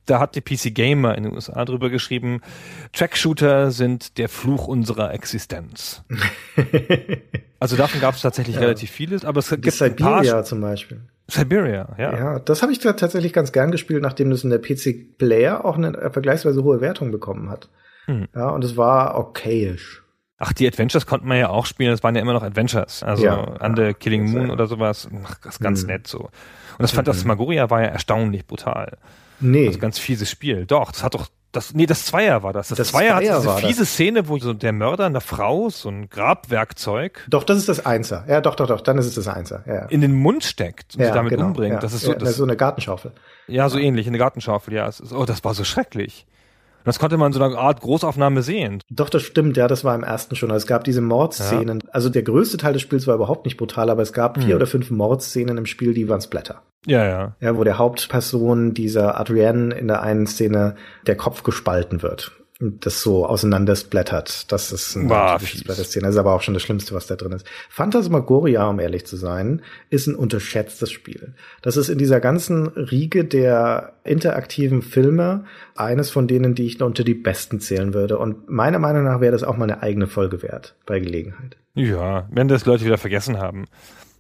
[0.07, 2.41] Da hat die PC Gamer in den USA drüber geschrieben,
[2.93, 6.03] Track-Shooter sind der Fluch unserer Existenz.
[7.61, 8.63] also davon gab es tatsächlich Ja.
[8.63, 11.01] relativ vieles, aber es Das gibt ein paar Siberia zum Beispiel.
[11.29, 12.13] Siberia, ja.
[12.17, 15.65] Ja, das habe ich da tatsächlich ganz gern gespielt, nachdem das in der PC Player
[15.65, 17.69] auch eine vergleichsweise hohe Wertung bekommen hat.
[18.05, 18.29] Hm.
[18.35, 20.03] Ja, und es war okayisch.
[20.37, 23.03] Ach, die Adventures konnten man ja auch spielen, das waren ja immer noch Adventures.
[23.03, 23.41] Also Ja.
[23.43, 25.09] an der Killing Ja, Moon oder sowas.
[25.25, 25.89] Ach, das ist ganz Mhm.
[25.89, 26.19] nett so.
[26.25, 28.99] Und das Phantasmagoria war ja erstaunlich brutal.
[29.45, 29.67] Nee.
[29.67, 30.67] Also ganz fieses Spiel.
[30.67, 32.69] Doch, das hat doch Das, nee, das Zweier war das.
[32.69, 33.71] Das, Das Zweier, Zweier hat diese war das.
[33.71, 37.87] fiese Szene, wo so der Mörder einer Frau so ein Grabwerkzeug Doch, das ist das
[37.87, 38.25] Einser.
[38.27, 39.63] Ja, doch, doch, doch, dann ist es das Einser.
[39.67, 39.87] Ja, ja.
[39.87, 41.83] in den Mund steckt und ja, sie damit genau, umbringt.
[41.83, 43.13] Das ist so, das, so eine Gartenschaufel.
[43.47, 44.89] ja, so ähnlich, in der Gartenschaufel, ja.
[44.89, 46.27] Ist, oh, das war so schrecklich.
[46.85, 48.81] Das konnte man in so einer Art Großaufnahme sehen.
[48.91, 50.51] Doch, das stimmt, ja, das war im ersten schon.
[50.51, 51.83] Also es gab diese Mordszenen.
[51.91, 54.57] Also der größte Teil des Spiels war überhaupt nicht brutal, aber es gab vier Hm.
[54.57, 56.63] oder fünf Mordszenen im Spiel, die waren Splatter.
[56.87, 57.37] Ja, ja.
[57.41, 62.33] Ja, wo der Hauptperson, dieser Adrienne, in der einen Szene der Kopf gespalten wird.
[62.61, 64.53] Das so auseinandersplattert.
[64.53, 65.61] Das ist eine War typische fies.
[65.63, 66.07] Splatter-Szene.
[66.07, 67.45] Das ist aber auch schon das Schlimmste, was da drin ist.
[67.69, 69.61] Phantasmagoria, um ehrlich zu sein,
[69.91, 71.35] ist ein unterschätztes Spiel.
[71.63, 77.03] Das ist in dieser ganzen Riege der interaktiven Filme eines von denen, die ich unter
[77.03, 78.19] die besten zählen würde.
[78.19, 81.57] Und meiner Meinung nach wäre das auch mal eine eigene Folge wert, bei Gelegenheit.
[81.75, 83.65] Ja, wenn das Leute wieder vergessen haben.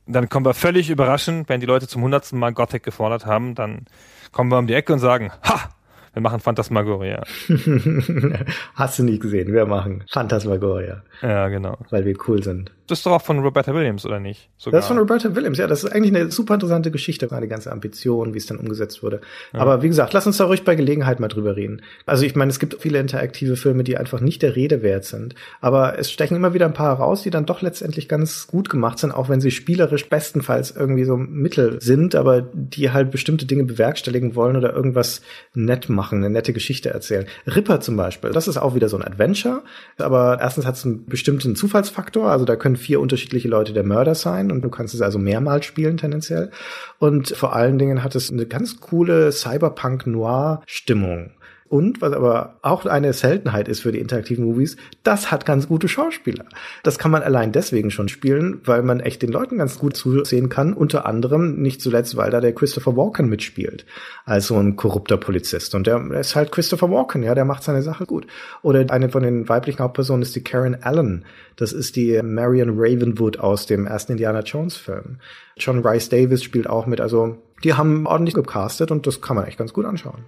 [0.07, 3.87] Dann kommen wir völlig überraschend, wenn die Leute zum hundertsten Mal Gothic gefordert haben, dann
[4.33, 5.71] kommen wir um die Ecke und sagen, ha,
[6.15, 7.23] wir machen Phantasmagoria.
[8.75, 11.77] Hast du nie gesehen, wir machen Phantasmagoria, Ja, genau.
[11.91, 12.71] weil wir cool sind.
[12.87, 14.51] Das ist doch auch von Roberta Williams, oder nicht?
[14.59, 14.79] Sogar.
[14.79, 17.73] Das ist von Roberta Williams, ja, das ist eigentlich eine super interessante Geschichte, die ganze
[17.73, 19.21] Ambition, wie es dann umgesetzt wurde.
[19.53, 21.83] Aber wie gesagt, lass uns da ruhig bei Gelegenheit mal drüber reden.
[22.05, 25.35] Also ich meine, es gibt viele interaktive Filme, die einfach nicht der Rede wert sind.
[25.61, 28.99] Aber es stechen immer wieder ein paar heraus, die dann doch letztendlich ganz gut gemacht
[28.99, 33.65] sind, auch wenn sie spielerisch bestenfalls irgendwie so mittel sind, aber die halt bestimmte Dinge
[33.65, 35.23] bewerkstelligen wollen oder irgendwas
[35.55, 37.27] nett machen, eine nette Geschichte erzählen.
[37.47, 39.63] Ripper zum Beispiel, das ist auch wieder so ein Adventure,
[39.99, 44.15] aber erstens hat es einen bestimmten Zufallsfaktor, also da können vier unterschiedliche Leute der Mörder
[44.15, 46.51] sein und du kannst es also mehrmals spielen tendenziell.
[46.99, 51.31] Und vor allen Dingen hat es eine ganz coole Cyberpunk-Noir-Stimmung.
[51.75, 55.89] Und was aber auch eine Seltenheit ist für die interaktiven Movies, das hat ganz gute
[55.89, 56.45] Schauspieler.
[56.85, 60.49] Das kann man allein deswegen schon spielen, weil man echt den Leuten ganz gut zusehen
[60.49, 60.73] kann.
[60.73, 63.87] Unter anderem nicht zuletzt, weil da der Christopher Walken mitspielt,
[64.25, 65.75] als so ein korrupter Polizist.
[65.75, 68.29] Und der ist halt Christopher Walken, ja, der macht seine Sache gut.
[68.63, 71.25] Oder eine von den weiblichen Hauptpersonen ist die Karen Allen.
[71.57, 75.19] Das ist die Marion Ravenwood aus dem ersten Indiana Jones Film.
[75.57, 77.01] John Rice Davis spielt auch mit.
[77.01, 80.23] Also die haben ordentlich gecastet und das kann man echt ganz gut anschauen.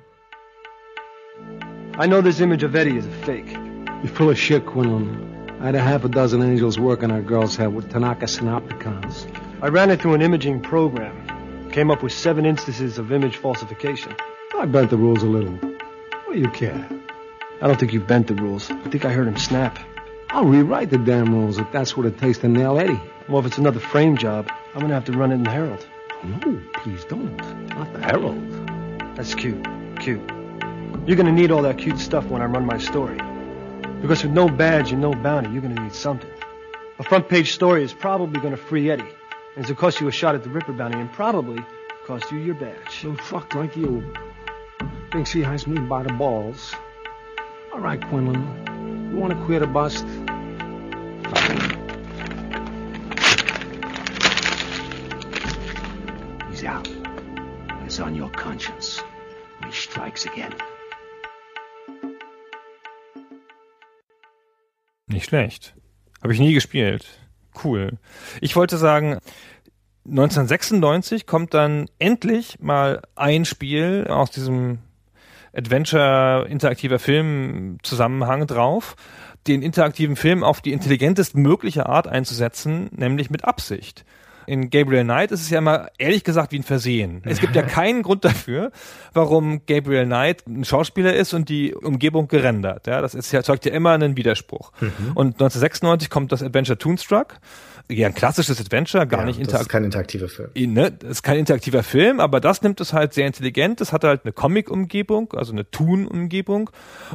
[1.99, 3.51] I know this image of Eddie is a fake.
[3.51, 5.57] You're full of shit, Quinlan.
[5.63, 9.27] I had a half a dozen angels working our girl's head with Tanaka Synopticons.
[9.63, 11.71] I ran it through an imaging program.
[11.71, 14.15] Came up with seven instances of image falsification.
[14.59, 15.55] I bent the rules a little.
[15.55, 16.87] What do you care?
[17.63, 18.71] I don't think you bent the rules.
[18.71, 19.79] I think I heard him snap.
[20.29, 23.01] I'll rewrite the damn rules if that's what it takes to nail Eddie.
[23.27, 25.87] Well, if it's another frame job, I'm gonna have to run it in the Herald.
[26.23, 27.39] No, please don't.
[27.71, 29.17] Not the Herald.
[29.17, 29.67] That's cute.
[29.99, 30.36] Cute.
[31.05, 33.19] You're gonna need all that cute stuff when I run my story.
[34.01, 36.31] Because with no badge and no bounty, you're gonna need something.
[36.99, 39.03] A front page story is probably gonna free Eddie.
[39.03, 41.65] And it's gonna cost you a shot at the Ripper bounty and probably
[42.07, 43.01] cost you your badge.
[43.03, 44.15] So fuck like you.
[45.13, 46.75] Thinks he has me by the balls.
[47.73, 49.11] All right, Quinlan.
[49.11, 50.05] You want to quit a bust?
[56.49, 56.89] He's out.
[57.85, 59.03] It's on your conscience.
[59.65, 60.55] He strikes again.
[65.09, 65.75] Nicht schlecht.
[66.23, 67.07] Habe ich nie gespielt.
[67.65, 67.99] Cool.
[68.41, 69.19] Ich wollte sagen,
[70.05, 74.79] 1996 kommt dann endlich mal ein Spiel aus diesem
[75.53, 78.97] Adventure interaktiver Film Zusammenhang drauf,
[79.47, 84.05] den interaktiven Film auf die intelligentest mögliche Art einzusetzen, nämlich mit Absicht.
[84.47, 87.23] In Gabriel Knight ist es ja immer ehrlich gesagt wie ein Versehen.
[87.25, 88.71] Es gibt ja keinen Grund dafür,
[89.13, 92.87] warum Gabriel Knight ein Schauspieler ist und die Umgebung gerendert.
[92.87, 94.73] Ja, das ist ja, erzeugt ja immer einen Widerspruch.
[95.15, 97.35] Und 1996 kommt das Adventure Toonstruck.
[97.89, 99.69] Ja, ein klassisches Adventure, gar Ja, nicht das ist interaktiv.
[99.73, 100.51] kein interaktiver Film.
[100.73, 103.81] Ne, das ist kein interaktiver Film, aber das nimmt es halt sehr intelligent.
[103.81, 106.71] Das hat halt eine Comic-Umgebung, also eine Toon-Umgebung.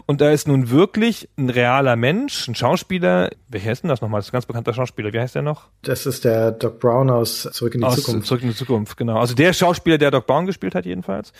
[0.05, 3.31] Und da ist nun wirklich ein realer Mensch, ein Schauspieler.
[3.49, 4.19] Welcher ist denn das nochmal?
[4.19, 5.11] Das ist ein ganz bekannter Schauspieler.
[5.11, 5.67] Wie heißt der noch?
[5.81, 8.27] Das ist der Doc Brown aus Zurück in die Aus Zukunft.
[8.27, 9.19] Zurück in die Zukunft, genau.
[9.19, 11.33] Also der Schauspieler, der Doc Brown gespielt hat, jedenfalls.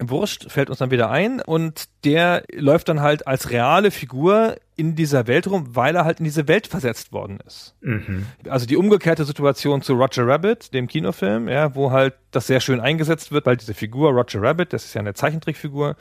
[0.00, 4.94] Wurscht, fällt uns dann wieder ein und der läuft dann halt als reale Figur in
[4.94, 7.74] dieser Welt rum, weil er halt in diese Welt versetzt worden ist.
[7.80, 8.26] Mhm.
[8.48, 12.78] Also die umgekehrte Situation zu Roger Rabbit, dem Kinofilm, ja, wo halt das sehr schön
[12.80, 15.96] eingesetzt wird, weil diese Figur Roger Rabbit, das ist ja eine Zeichentrickfigur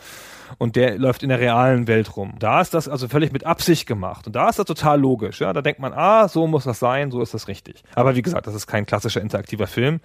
[0.59, 2.35] und der läuft in der realen Welt rum.
[2.37, 5.51] Da ist das also völlig mit Absicht gemacht und da ist das total logisch, ja,
[5.53, 7.83] da denkt man, ah, so muss das sein, so ist das richtig.
[7.95, 10.01] Aber wie gesagt, das ist kein klassischer interaktiver Film,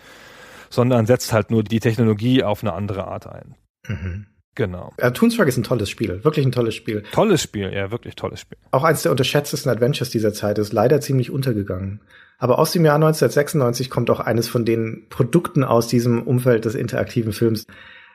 [0.71, 3.55] sondern setzt halt nur die Technologie auf eine andere Art ein.
[3.89, 4.27] Mhm.
[4.55, 4.93] Genau.
[5.01, 7.03] Ja, Toonstruck ist ein tolles Spiel, wirklich ein tolles Spiel.
[7.13, 8.59] Tolles Spiel, ja, wirklich tolles Spiel.
[8.71, 12.01] Auch eins der unterschätztesten Adventures dieser Zeit ist leider ziemlich untergegangen.
[12.37, 16.75] Aber aus dem Jahr 1996 kommt auch eines von den Produkten aus diesem Umfeld des
[16.75, 17.67] interaktiven Films.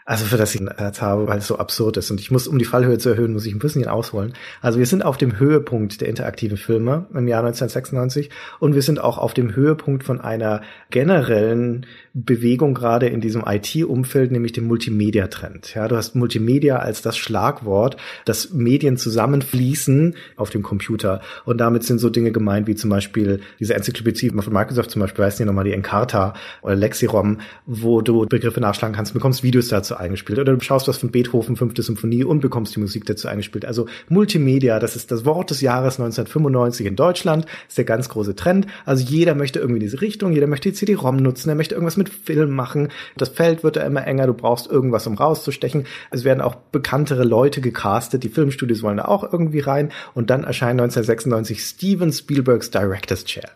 [0.10, 2.10] Also für das ich ein Herz habe, weil es so absurd ist.
[2.12, 4.32] Und ich muss, um die Fallhöhe zu erhöhen, muss ich ein bisschen ausholen.
[4.62, 8.30] Also wir sind auf dem Höhepunkt der interaktiven Filme im Jahr 1996
[8.60, 10.62] und wir sind auch auf dem Höhepunkt von einer
[10.92, 15.76] generellen Bewegung gerade in diesem IT-Umfeld, nämlich dem Multimedia-Trend.
[15.76, 21.20] Ja, du hast Multimedia als das Schlagwort, dass Medien zusammenfließen auf dem Computer.
[21.44, 25.26] Und damit sind so Dinge gemeint wie zum Beispiel diese Enzyklopädie von Microsoft zum Beispiel,
[25.26, 29.97] weißt du nochmal die Encarta oder Lexirom, wo du Begriffe nachschlagen kannst, bekommst Videos dazu
[30.00, 30.40] eingespielt.
[30.40, 33.66] Oder du schaust was von Beethoven, fünfte Symphonie und bekommst die Musik dazu eingespielt.
[33.66, 38.36] Also Multimedia, das ist das Wort des Jahres 1995 in Deutschland, ist der ganz große
[38.36, 38.68] Trend.
[38.86, 42.10] Also jeder möchte irgendwie diese Richtung, jeder möchte die CD-ROM nutzen, er möchte irgendwas mit
[42.10, 42.90] Film machen.
[43.18, 45.86] Das Feld wird da immer enger, du brauchst irgendwas, um rauszustechen.
[46.12, 49.92] Es werden auch bekanntere Leute gecastet, die Filmstudios wollen da auch irgendwie rein.
[50.14, 53.50] Und dann erscheint 1996 Steven Spielbergs Director's Chair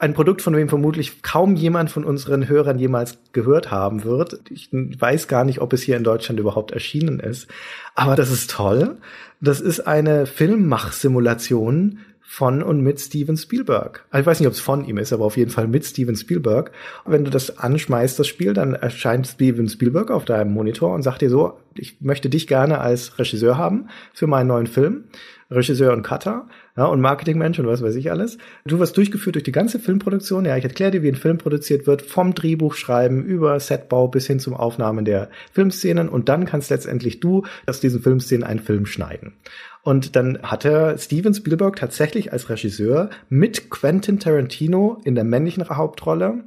[0.00, 4.40] ein Produkt, von dem vermutlich kaum jemand von unseren Hörern jemals gehört haben wird.
[4.50, 7.48] Ich weiß gar nicht, ob es hier in Deutschland überhaupt erschienen ist.
[7.94, 8.96] Aber das ist toll.
[9.40, 11.98] Das ist eine Filmmachsimulation
[12.32, 14.06] von und mit Steven Spielberg.
[14.10, 16.14] Also ich weiß nicht, ob es von ihm ist, aber auf jeden Fall mit Steven
[16.14, 16.70] Spielberg.
[17.04, 21.22] wenn du das anschmeißt, das Spiel, dann erscheint Steven Spielberg auf deinem Monitor und sagt
[21.22, 25.04] dir so, ich möchte dich gerne als Regisseur haben für meinen neuen Film.
[25.50, 26.46] Regisseur und Cutter
[26.76, 28.38] ja, und Marketingmensch und was weiß ich alles.
[28.64, 30.44] Du wirst durchgeführt durch die ganze Filmproduktion.
[30.44, 34.38] Ja, ich erkläre dir, wie ein Film produziert wird, vom Drehbuchschreiben über Setbau bis hin
[34.38, 39.34] zum Aufnahmen der Filmszenen und dann kannst letztendlich du aus diesen Filmszenen einen Film schneiden.
[39.82, 46.44] Und dann hatte Steven Spielberg tatsächlich als Regisseur mit Quentin Tarantino in der männlichen Hauptrolle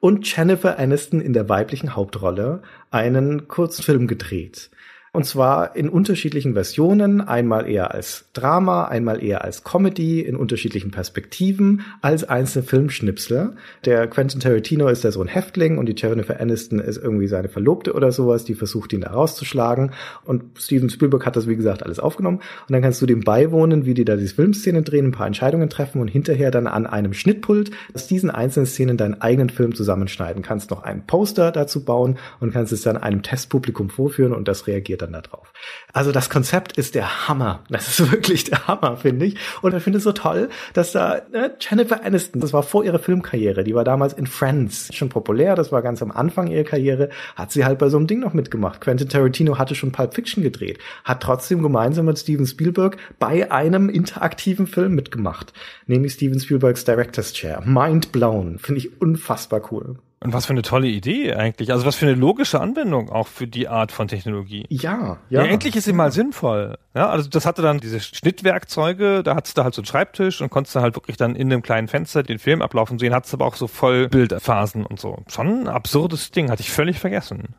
[0.00, 4.70] und Jennifer Aniston in der weiblichen Hauptrolle einen Kurzfilm gedreht.
[5.12, 10.90] Und zwar in unterschiedlichen Versionen, einmal eher als Drama, einmal eher als Comedy, in unterschiedlichen
[10.90, 13.54] Perspektiven, als einzelne Filmschnipsel.
[13.84, 17.48] Der Quentin Tarantino ist da so ein Häftling und die Jennifer Aniston ist irgendwie seine
[17.48, 19.92] Verlobte oder sowas, die versucht ihn da rauszuschlagen.
[20.24, 22.38] Und Steven Spielberg hat das, wie gesagt, alles aufgenommen.
[22.38, 25.70] Und dann kannst du dem beiwohnen, wie die da diese Filmszenen drehen, ein paar Entscheidungen
[25.70, 30.42] treffen und hinterher dann an einem Schnittpult aus diesen einzelnen Szenen deinen eigenen Film zusammenschneiden.
[30.42, 34.66] Kannst noch einen Poster dazu bauen und kannst es dann einem Testpublikum vorführen und das
[34.66, 35.52] reagiert dann da drauf.
[35.92, 37.64] Also das Konzept ist der Hammer.
[37.68, 39.36] Das ist wirklich der Hammer, finde ich.
[39.62, 42.98] Und ich finde es so toll, dass da ne, Jennifer Aniston, das war vor ihrer
[42.98, 47.08] Filmkarriere, die war damals in Friends schon populär, das war ganz am Anfang ihrer Karriere,
[47.36, 48.80] hat sie halt bei so einem Ding noch mitgemacht.
[48.80, 53.88] Quentin Tarantino hatte schon Pulp Fiction gedreht, hat trotzdem gemeinsam mit Steven Spielberg bei einem
[53.88, 55.52] interaktiven Film mitgemacht,
[55.86, 57.62] nämlich Steven Spielbergs Director's Chair.
[57.64, 58.58] Mind blown.
[58.58, 59.98] Finde ich unfassbar cool.
[60.20, 61.70] Und was für eine tolle Idee eigentlich.
[61.70, 64.66] Also was für eine logische Anwendung auch für die Art von Technologie.
[64.68, 65.42] Ja, ja.
[65.42, 66.76] ja endlich ist sie mal sinnvoll.
[66.94, 70.50] Ja, also das hatte dann diese Schnittwerkzeuge, da hattest du halt so einen Schreibtisch und
[70.50, 73.46] konntest du halt wirklich dann in einem kleinen Fenster den Film ablaufen sehen, hattest aber
[73.46, 75.18] auch so Vollbildphasen und so.
[75.28, 77.54] Schon ein absurdes Ding, hatte ich völlig vergessen.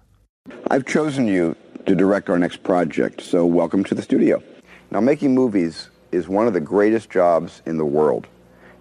[0.70, 1.54] I've chosen you
[1.86, 4.42] to direct our next project, so welcome to the studio.
[4.92, 8.28] Now making movies is one of the greatest jobs in the world.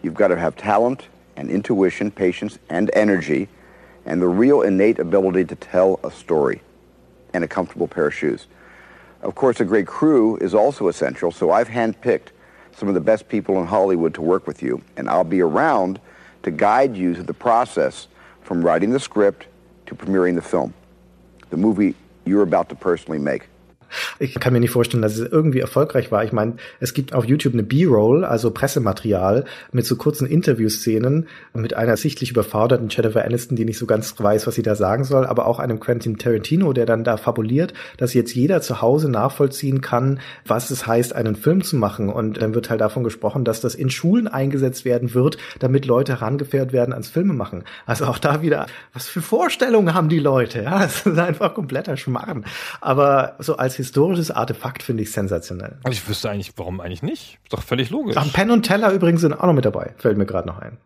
[0.02, 3.48] You've got to have talent and intuition, patience and energy
[4.09, 6.62] and the real innate ability to tell a story
[7.35, 8.47] and a comfortable pair of shoes.
[9.20, 12.28] Of course, a great crew is also essential, so I've handpicked
[12.74, 16.01] some of the best people in Hollywood to work with you, and I'll be around
[16.44, 18.09] to guide you through the process
[18.43, 19.47] from writing the script
[19.86, 20.72] to premiering the film,
[21.51, 21.94] the movie
[22.24, 23.48] you're about to personally make.
[24.19, 26.24] Ich kann mir nicht vorstellen, dass es irgendwie erfolgreich war.
[26.24, 31.74] Ich meine, es gibt auf YouTube eine B-Roll, also Pressematerial mit so kurzen Interviewszenen mit
[31.74, 35.27] einer sichtlich überforderten Jennifer Aniston, die nicht so ganz weiß, was sie da sagen soll,
[35.27, 39.81] aber auch einem Quentin Tarantino, der dann da fabuliert, dass jetzt jeder zu Hause nachvollziehen
[39.81, 42.09] kann, was es heißt, einen Film zu machen.
[42.09, 46.12] Und dann wird halt davon gesprochen, dass das in Schulen eingesetzt werden wird, damit Leute
[46.12, 47.65] herangeführt werden ans Filmemachen.
[47.86, 50.62] Also auch da wieder, was für Vorstellungen haben die Leute?
[50.62, 52.44] Ja, das ist einfach kompletter Schmarrn.
[52.81, 55.78] Aber so als historisches Artefakt finde ich sensationell.
[55.82, 57.38] Also ich wüsste eigentlich, warum eigentlich nicht?
[57.42, 58.16] Ist doch völlig logisch.
[58.18, 59.94] Ach, Penn und Teller übrigens sind auch noch mit dabei.
[59.96, 60.76] Fällt mir gerade noch ein.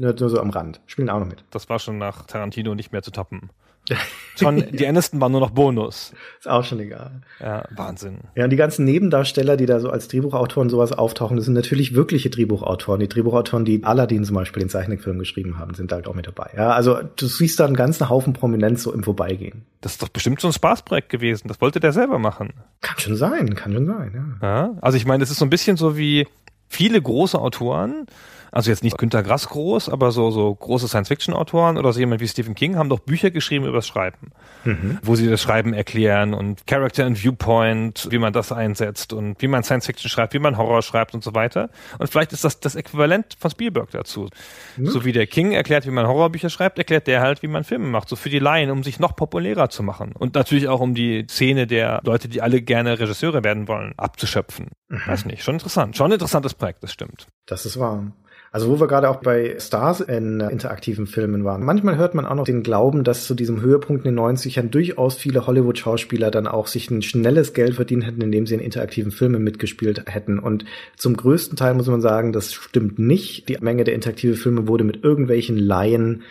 [0.00, 0.80] Nur, nur so am Rand.
[0.86, 1.44] Spielen auch noch mit.
[1.50, 3.50] Das war schon nach Tarantino nicht mehr zu toppen.
[4.36, 6.14] Schon, die Aniston waren nur noch Bonus.
[6.38, 7.22] Ist auch schon egal.
[7.40, 8.20] Ja, Wahnsinn.
[8.36, 11.94] Ja, und die ganzen Nebendarsteller, die da so als Drehbuchautoren sowas auftauchen, das sind natürlich
[11.94, 13.00] wirkliche Drehbuchautoren.
[13.00, 16.26] Die Drehbuchautoren, die Aladdin zum Beispiel den Zeichentrickfilm geschrieben haben, sind da halt auch mit
[16.26, 16.50] dabei.
[16.56, 19.66] Ja, also du siehst da einen ganzen Haufen Prominenz so im Vorbeigehen.
[19.80, 21.48] Das ist doch bestimmt so ein Spaßprojekt gewesen.
[21.48, 22.52] Das wollte der selber machen.
[22.80, 24.48] Kann schon sein, kann schon sein, ja.
[24.48, 26.26] ja also ich meine, es ist so ein bisschen so wie
[26.68, 28.06] viele große Autoren
[28.52, 32.28] Also jetzt nicht Günter Grass groß, aber so, so große Science-Fiction-Autoren oder so jemand wie
[32.28, 34.30] Stephen King haben doch Bücher geschrieben über das Schreiben,
[34.64, 34.98] Mhm.
[35.02, 39.48] wo sie das Schreiben erklären und Character and Viewpoint, wie man das einsetzt und wie
[39.48, 41.70] man Science-Fiction schreibt, wie man Horror schreibt und so weiter.
[41.98, 44.28] Und vielleicht ist das das Äquivalent von Spielberg dazu.
[44.76, 44.90] Ja.
[44.90, 47.86] So wie der King erklärt, wie man Horrorbücher schreibt, erklärt der halt, wie man Filme
[47.86, 48.08] macht.
[48.08, 50.12] So für die Laien, um sich noch populärer zu machen.
[50.18, 54.68] Und natürlich auch um die Szene der Leute, die alle gerne Regisseure werden wollen, abzuschöpfen.
[54.88, 55.00] Mhm.
[55.06, 55.42] Weiß nicht.
[55.42, 55.96] Schon interessant.
[55.96, 57.26] Schon ein interessantes Projekt, das stimmt.
[57.46, 58.12] Das ist wahr.
[58.52, 61.64] Also wo wir gerade auch bei Stars in äh, interaktiven Filmen waren.
[61.64, 65.14] Manchmal hört man auch noch den Glauben, dass zu diesem Höhepunkt in den 90ern durchaus
[65.14, 69.44] viele Hollywood-Schauspieler dann auch sich ein schnelles Geld verdient hätten, indem sie in interaktiven Filmen
[69.44, 70.40] mitgespielt hätten.
[70.40, 70.64] Und
[70.96, 73.48] zum größten Teil muss man sagen, das stimmt nicht.
[73.48, 76.22] Die Menge der interaktive Filme wurde mit irgendwelchen Laien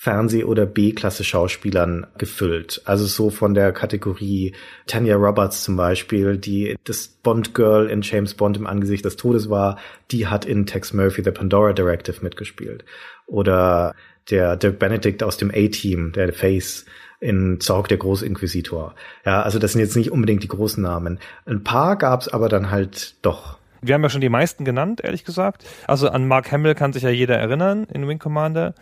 [0.00, 2.82] Fernseh- oder B-Klasse-Schauspielern gefüllt.
[2.84, 4.54] Also so von der Kategorie
[4.86, 9.76] Tanya Roberts zum Beispiel, die das Bond-Girl in James Bond im Angesicht des Todes war,
[10.12, 12.84] die hat in Tex Murphy The Pandora Directive mitgespielt.
[13.26, 13.96] Oder
[14.30, 16.86] der Dirk Benedict aus dem A-Team, der Face
[17.18, 18.94] in Zorg der Großinquisitor.
[19.24, 21.18] Ja, also das sind jetzt nicht unbedingt die großen Namen.
[21.44, 23.58] Ein paar gab's aber dann halt doch.
[23.80, 25.64] Wir haben ja schon die meisten genannt, ehrlich gesagt.
[25.88, 28.74] Also an Mark Hamill kann sich ja jeder erinnern in Wing Commander.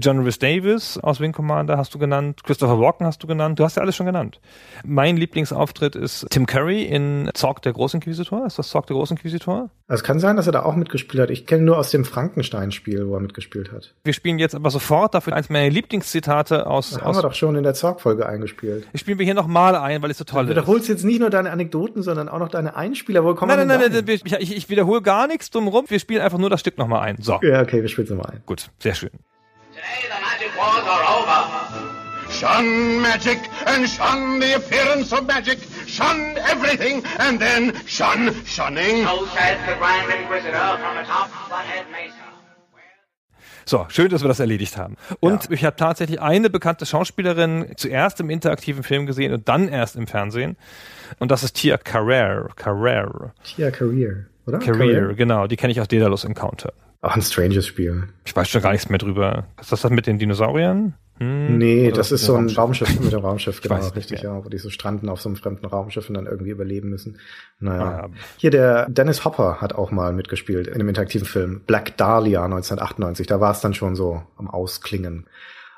[0.00, 3.64] John Rhys Davis aus Wing Commander hast du genannt, Christopher Walken hast du genannt, du
[3.64, 4.40] hast ja alles schon genannt.
[4.84, 8.46] Mein Lieblingsauftritt ist Tim Curry in Zorg der Großinquisitor.
[8.46, 9.70] Ist das Zorg der Großinquisitor?
[9.88, 11.30] Also es kann sein, dass er da auch mitgespielt hat.
[11.30, 13.94] Ich kenne nur aus dem Frankenstein-Spiel, wo er mitgespielt hat.
[14.04, 16.90] Wir spielen jetzt aber sofort dafür eins meiner Lieblingszitate aus.
[16.90, 18.86] Das aus haben wir doch schon in der Zorg-Folge eingespielt.
[18.92, 20.56] ich spielen wir hier nochmal ein, weil es so toll Du ist.
[20.56, 23.24] wiederholst jetzt nicht nur deine Anekdoten, sondern auch noch deine Einspieler.
[23.24, 25.86] Wo kommen Nein, wir nein, nein, nein, ich, ich, wiederhole gar nichts drum rum.
[25.88, 27.16] Wir spielen einfach nur das Stück nochmal ein.
[27.20, 27.40] So.
[27.42, 28.42] Ja, okay, wir spielen es nochmal ein.
[28.46, 29.10] Gut, sehr schön.
[30.58, 31.40] Wars are over.
[32.30, 35.58] Shun magic and shun the appearance of magic.
[35.86, 39.04] Shun everything and then shun shunning.
[39.04, 42.24] So says the Grand Inquisitor from atop Flathead Mesa.
[43.64, 44.96] So, schön, dass wir das erledigt haben.
[45.20, 49.94] Und ich habe tatsächlich eine bekannte Schauspielerin zuerst im interaktiven Film gesehen und dann erst
[49.94, 50.56] im Fernsehen.
[51.18, 52.48] Und das ist Tia Carrere.
[52.56, 53.32] Carrere.
[53.44, 54.58] Tia Career, oder?
[54.58, 55.46] Career, genau.
[55.46, 56.72] Die kenne ich aus Daedalus Encounter.
[57.00, 58.08] Auch ein stranges Spiel.
[58.24, 59.46] Ich weiß schon gar nichts mehr drüber.
[59.60, 60.94] Ist das das mit den Dinosauriern?
[61.18, 61.58] Hm?
[61.58, 64.70] Nee, das ist so ein Raumschiff mit dem Raumschiff, genau, richtig, ja, wo die so
[64.70, 67.18] stranden auf so einem fremden Raumschiff und dann irgendwie überleben müssen.
[67.58, 67.82] Naja.
[67.82, 68.10] Ah, ja.
[68.36, 71.62] Hier der Dennis Hopper hat auch mal mitgespielt in einem interaktiven Film.
[71.66, 75.26] Black Dahlia 1998, da war es dann schon so am Ausklingen.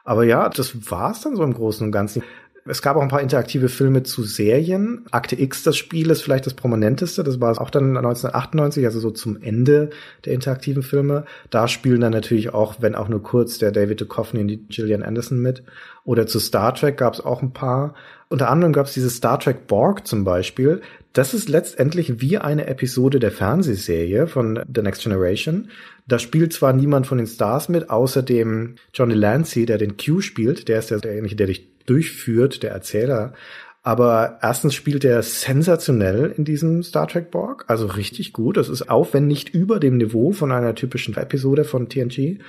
[0.04, 2.22] Aber ja, das war es dann so im Großen und Ganzen.
[2.66, 5.06] Es gab auch ein paar interaktive Filme zu Serien.
[5.10, 7.24] Akte X, das Spiel, ist vielleicht das prominenteste.
[7.24, 9.90] Das war auch dann 1998, also so zum Ende
[10.24, 11.24] der interaktiven Filme.
[11.48, 15.02] Da spielen dann natürlich auch, wenn auch nur kurz, der David Duchovny und die Gillian
[15.02, 15.62] Anderson mit.
[16.04, 17.94] Oder zu Star Trek gab es auch ein paar.
[18.28, 20.82] Unter anderem gab es dieses Star Trek Borg zum Beispiel.
[21.12, 25.68] Das ist letztendlich wie eine Episode der Fernsehserie von The Next Generation.
[26.06, 30.20] Da spielt zwar niemand von den Stars mit, außer dem Johnny Lancy, der den Q
[30.20, 30.68] spielt.
[30.68, 33.34] Der ist der, derjenige, der dich durchführt, der Erzähler.
[33.82, 38.58] Aber erstens spielt er sensationell in diesem Star Trek Borg, also richtig gut.
[38.58, 42.40] Das ist auch wenn nicht über dem Niveau von einer typischen Episode von TNG.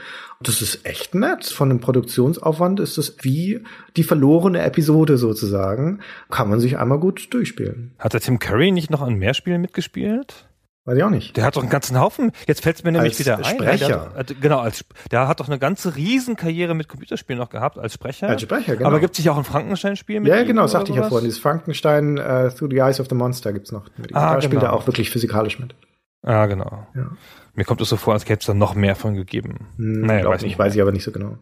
[0.41, 1.45] Das ist echt nett.
[1.45, 3.61] Von dem Produktionsaufwand ist es wie
[3.95, 6.01] die verlorene Episode sozusagen.
[6.29, 7.91] Kann man sich einmal gut durchspielen.
[7.97, 10.50] Hat der Tim Curry nicht noch an mehr Spielen mitgespielt?
[10.83, 11.37] Weiß ich auch nicht.
[11.37, 12.31] Der hat doch einen ganzen Haufen.
[12.47, 13.43] Jetzt fällt es mir nämlich Als wieder ein.
[13.43, 14.13] Sprecher.
[14.15, 18.29] Hat, genau, als der hat doch eine ganze Riesenkarriere mit Computerspielen noch gehabt als Sprecher.
[18.29, 18.89] Als Sprecher, genau.
[18.89, 21.25] Aber gibt es nicht auch ein Frankenstein-Spiel mit Ja, genau, sagte ich ja vorhin.
[21.25, 23.85] Dieses Frankenstein uh, Through the Eyes of the Monster gibt's noch.
[23.97, 24.17] Mit ihm.
[24.17, 24.71] Ah, da spielt genau.
[24.71, 25.75] er auch wirklich physikalisch mit.
[26.23, 26.87] Ah, genau.
[26.95, 27.11] Ja.
[27.53, 29.67] Mir kommt es so vor, als gäbe es da noch mehr von gegeben.
[29.77, 30.59] Hm, naja, weiß nicht, nicht.
[30.59, 31.37] weiß ich aber nicht so genau.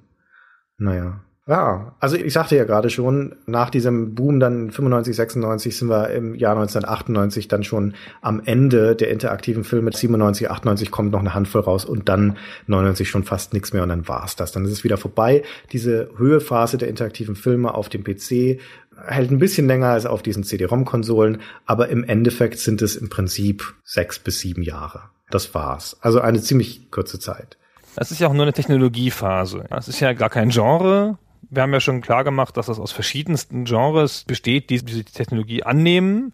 [0.78, 1.22] Naja.
[1.49, 6.11] Ja, also ich sagte ja gerade schon, nach diesem Boom dann 95, 96 sind wir
[6.11, 9.91] im Jahr 1998 dann schon am Ende der interaktiven Filme.
[9.91, 13.89] 97, 98 kommt noch eine Handvoll raus und dann 99 schon fast nichts mehr und
[13.89, 14.51] dann war's das.
[14.51, 15.41] Dann ist es wieder vorbei.
[15.71, 18.59] Diese Höhephase der interaktiven Filme auf dem PC
[19.07, 23.73] hält ein bisschen länger als auf diesen CD-ROM-Konsolen, aber im Endeffekt sind es im Prinzip
[23.84, 25.01] sechs bis sieben Jahre.
[25.31, 25.97] Das war's.
[26.01, 27.57] Also eine ziemlich kurze Zeit.
[27.95, 29.65] Das ist ja auch nur eine Technologiephase.
[29.71, 31.17] Das ist ja gar kein Genre.
[31.49, 35.63] Wir haben ja schon klar gemacht, dass das aus verschiedensten Genres besteht, die diese Technologie
[35.63, 36.34] annehmen.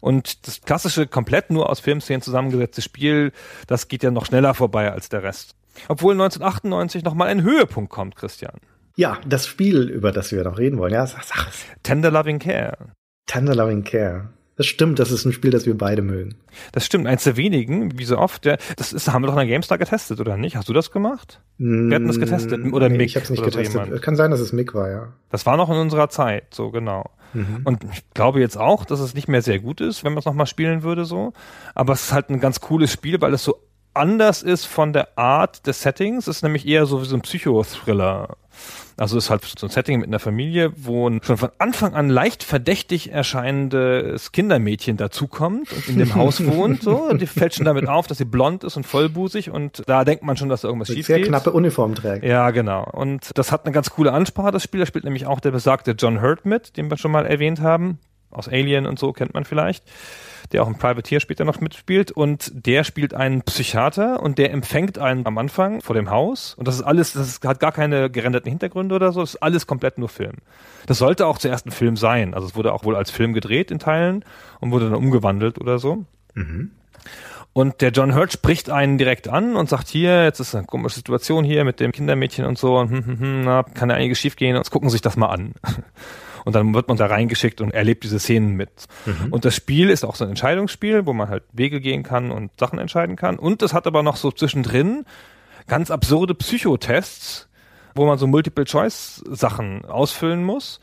[0.00, 3.32] Und das klassische, komplett nur aus Filmszenen zusammengesetzte Spiel,
[3.66, 5.54] das geht ja noch schneller vorbei als der Rest.
[5.88, 8.60] Obwohl 1998 nochmal ein Höhepunkt kommt, Christian.
[8.96, 11.64] Ja, das Spiel, über das wir noch reden wollen, ja, sag, sag es.
[11.82, 12.76] Tender Loving Care.
[13.26, 14.30] Tender Loving Care.
[14.56, 16.36] Das stimmt, das ist ein Spiel, das wir beide mögen.
[16.72, 18.46] Das stimmt, eins der wenigen, wie so oft.
[18.46, 20.56] Der, das ist, haben wir doch in der GameStar getestet, oder nicht?
[20.56, 21.40] Hast du das gemacht?
[21.58, 22.72] Wir hatten das getestet.
[22.72, 23.84] Oder nee, Mick Ich hab's nicht so getestet.
[23.84, 24.02] jemand.
[24.02, 25.12] Kann sein, dass es Mick war, ja.
[25.30, 27.10] Das war noch in unserer Zeit, so genau.
[27.34, 27.60] Mhm.
[27.64, 30.24] Und ich glaube jetzt auch, dass es nicht mehr sehr gut ist, wenn man es
[30.24, 31.34] nochmal spielen würde, so.
[31.74, 33.56] Aber es ist halt ein ganz cooles Spiel, weil es so
[33.96, 36.28] anders ist von der Art des Settings.
[36.28, 38.36] Ist nämlich eher so wie so ein Psychothriller.
[38.98, 41.94] Also es ist halt so ein Setting mit einer Familie, wo ein schon von Anfang
[41.94, 46.82] an leicht verdächtig erscheinendes Kindermädchen dazukommt und in dem Haus wohnt.
[46.82, 50.04] So, und die fällt schon damit auf, dass sie blond ist und vollbusig und da
[50.04, 51.28] denkt man schon, dass da irgendwas schief Sehr geht.
[51.28, 52.24] knappe Uniform trägt.
[52.24, 52.84] Ja, genau.
[52.90, 54.80] Und das hat eine ganz coole Ansprache, das Spiel.
[54.80, 57.98] Da spielt nämlich auch der besagte John Hurt mit, den wir schon mal erwähnt haben.
[58.30, 59.84] Aus Alien und so kennt man vielleicht
[60.52, 64.98] der auch im Privateer später noch mitspielt und der spielt einen Psychiater und der empfängt
[64.98, 68.50] einen am Anfang vor dem Haus und das ist alles, das hat gar keine gerenderten
[68.50, 70.36] Hintergründe oder so, das ist alles komplett nur Film.
[70.86, 73.70] Das sollte auch zuerst ein Film sein, also es wurde auch wohl als Film gedreht
[73.70, 74.24] in Teilen
[74.60, 76.04] und wurde dann umgewandelt oder so.
[76.34, 76.70] Mhm.
[77.56, 80.96] Und der John Hurt spricht einen direkt an und sagt, hier, jetzt ist eine komische
[80.96, 84.18] Situation hier mit dem Kindermädchen und so, und hm, hm, hm, na, kann ja einiges
[84.18, 85.54] schiefgehen, und jetzt gucken Sie sich das mal an.
[86.46, 88.86] Und dann wird man da reingeschickt und erlebt diese Szenen mit.
[89.04, 89.32] Mhm.
[89.32, 92.52] Und das Spiel ist auch so ein Entscheidungsspiel, wo man halt Wege gehen kann und
[92.56, 93.36] Sachen entscheiden kann.
[93.36, 95.04] Und es hat aber noch so zwischendrin
[95.66, 97.48] ganz absurde Psychotests,
[97.96, 100.78] wo man so Multiple-Choice-Sachen ausfüllen muss.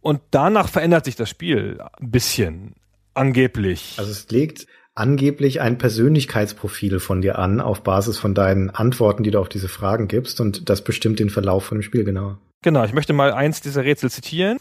[0.00, 2.74] Und danach verändert sich das Spiel ein bisschen.
[3.14, 3.94] Angeblich.
[3.98, 4.66] Also es legt
[4.96, 9.68] angeblich ein Persönlichkeitsprofil von dir an, auf Basis von deinen Antworten, die du auf diese
[9.68, 12.40] Fragen gibst, und das bestimmt den Verlauf von dem Spiel genauer.
[12.62, 14.58] Genau, ich möchte mal eins dieser Rätsel zitieren.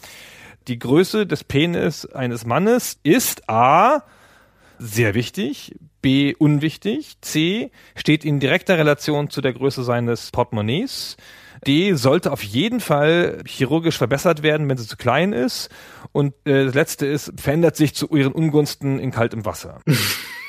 [0.68, 4.04] Die Größe des Penis eines Mannes ist A
[4.80, 11.18] sehr wichtig, B unwichtig, C steht in direkter Relation zu der Größe seines Portemonnaies,
[11.66, 15.70] D sollte auf jeden Fall chirurgisch verbessert werden, wenn sie zu klein ist.
[16.12, 19.82] Und äh, das letzte ist, verändert sich zu ihren Ungunsten in kaltem Wasser.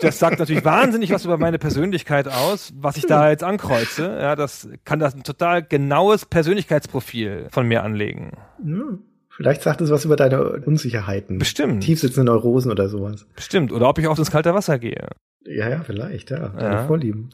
[0.00, 4.04] das sagt natürlich wahnsinnig was über meine Persönlichkeit aus, was ich da jetzt ankreuze.
[4.06, 8.32] Ja, das kann das ein total genaues Persönlichkeitsprofil von mir anlegen.
[8.64, 8.98] Ja,
[9.30, 11.38] vielleicht sagt es was über deine Unsicherheiten.
[11.38, 11.82] Bestimmt.
[11.82, 13.26] Tiefsitzende Neurosen oder sowas.
[13.36, 13.72] Bestimmt.
[13.72, 15.08] Oder ob ich auf das kalte Wasser gehe.
[15.44, 16.48] Ja, ja, vielleicht, ja.
[16.48, 16.86] Deine Ja.
[16.86, 17.30] Vorlieben.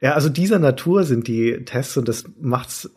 [0.00, 2.90] Ja, also dieser Natur sind die Tests und das macht's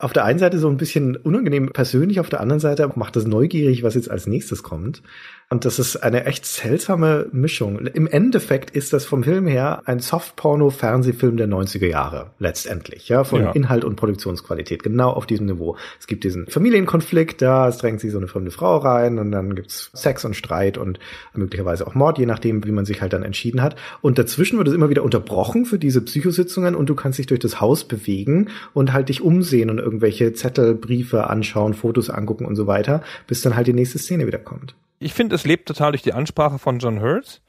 [0.00, 3.26] auf der einen Seite so ein bisschen unangenehm persönlich, auf der anderen Seite macht es
[3.26, 5.02] neugierig, was jetzt als nächstes kommt.
[5.50, 7.78] Und das ist eine echt seltsame Mischung.
[7.78, 13.40] Im Endeffekt ist das vom Film her ein Softporno-Fernsehfilm der 90er Jahre, letztendlich, ja, von
[13.40, 13.52] Ja.
[13.52, 15.78] Inhalt und Produktionsqualität, genau auf diesem Niveau.
[15.98, 19.54] Es gibt diesen Familienkonflikt, da es drängt sich so eine fremde Frau rein und dann
[19.54, 20.98] gibt's Sex und Streit und
[21.32, 23.74] möglicherweise auch Mord, je nachdem, wie man sich halt dann entschieden hat.
[24.02, 27.40] Und dazwischen wird es immer wieder unterbrochen für diese Psychositzungen und du kannst dich durch
[27.40, 32.54] das Haus bewegen und halt dich umsehen und irgendwelche Zettel, Briefe anschauen, Fotos angucken und
[32.54, 34.74] so weiter, bis dann halt die nächste Szene wieder kommt.
[34.98, 37.40] Ich finde, es lebt total durch die Ansprache von John Hurt,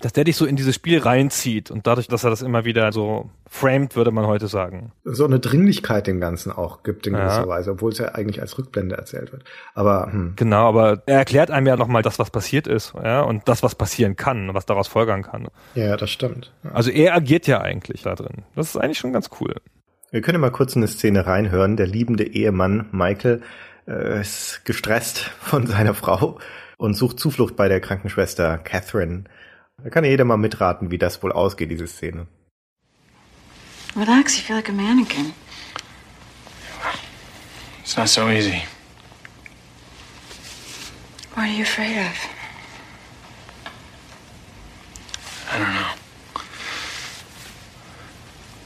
[0.00, 2.90] dass der dich so in dieses Spiel reinzieht und dadurch, dass er das immer wieder
[2.92, 4.90] so framed, würde man heute sagen.
[5.04, 7.20] So eine Dringlichkeit dem Ganzen auch gibt in Ja.
[7.20, 9.44] gewisser Weise, obwohl es ja eigentlich als Rückblende erzählt wird.
[9.74, 10.32] Aber hm.
[10.34, 13.76] Genau, aber er erklärt einem ja nochmal das, was passiert ist, ja, und das, was
[13.76, 15.46] passieren kann, und was daraus folgern kann.
[15.74, 16.52] ja, ja, das stimmt.
[16.64, 16.72] Ja.
[16.72, 18.42] Also er agiert ja eigentlich da drin.
[18.56, 19.54] Das ist eigentlich schon ganz cool.
[20.10, 21.76] Wir können mal kurz in eine Szene reinhören.
[21.76, 23.40] Der liebende Ehemann Michael
[23.86, 26.38] äh, ist gestresst von seiner Frau
[26.82, 29.22] und sucht Zuflucht bei der Krankenschwester Catherine.
[29.84, 32.26] Da kann ja jeder mal mitraten, wie das wohl ausgeht, diese Szene.
[33.94, 35.32] Relax, you feel like a mannequin.
[37.82, 38.64] It's not so easy.
[41.34, 42.16] What are you afraid of?
[45.52, 45.92] I don't know.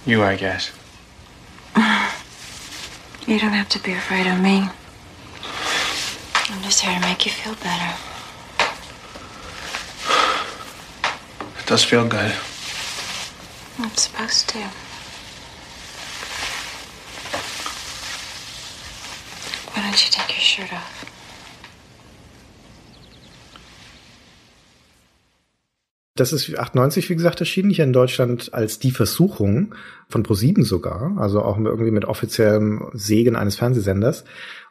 [0.07, 0.73] You, I guess.
[3.27, 4.71] You don't have to be afraid of me.
[6.48, 7.93] I'm just here to make you feel better.
[11.59, 12.32] It does feel good.
[13.78, 14.59] I'm supposed to.
[19.74, 21.06] Why don't you take your shirt off?
[26.14, 29.74] Das ist 98, wie gesagt, erschienen hier in Deutschland als Die Versuchung
[30.09, 34.24] von ProSieben sogar, also auch irgendwie mit offiziellem Segen eines Fernsehsenders.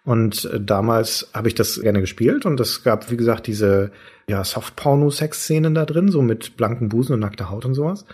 [0.06, 3.92] Und äh, damals habe ich das gerne gespielt und es gab, wie gesagt, diese
[4.28, 8.06] ja, Soft-Porno-Sex-Szenen da drin, so mit blanken Busen und nackter Haut und sowas.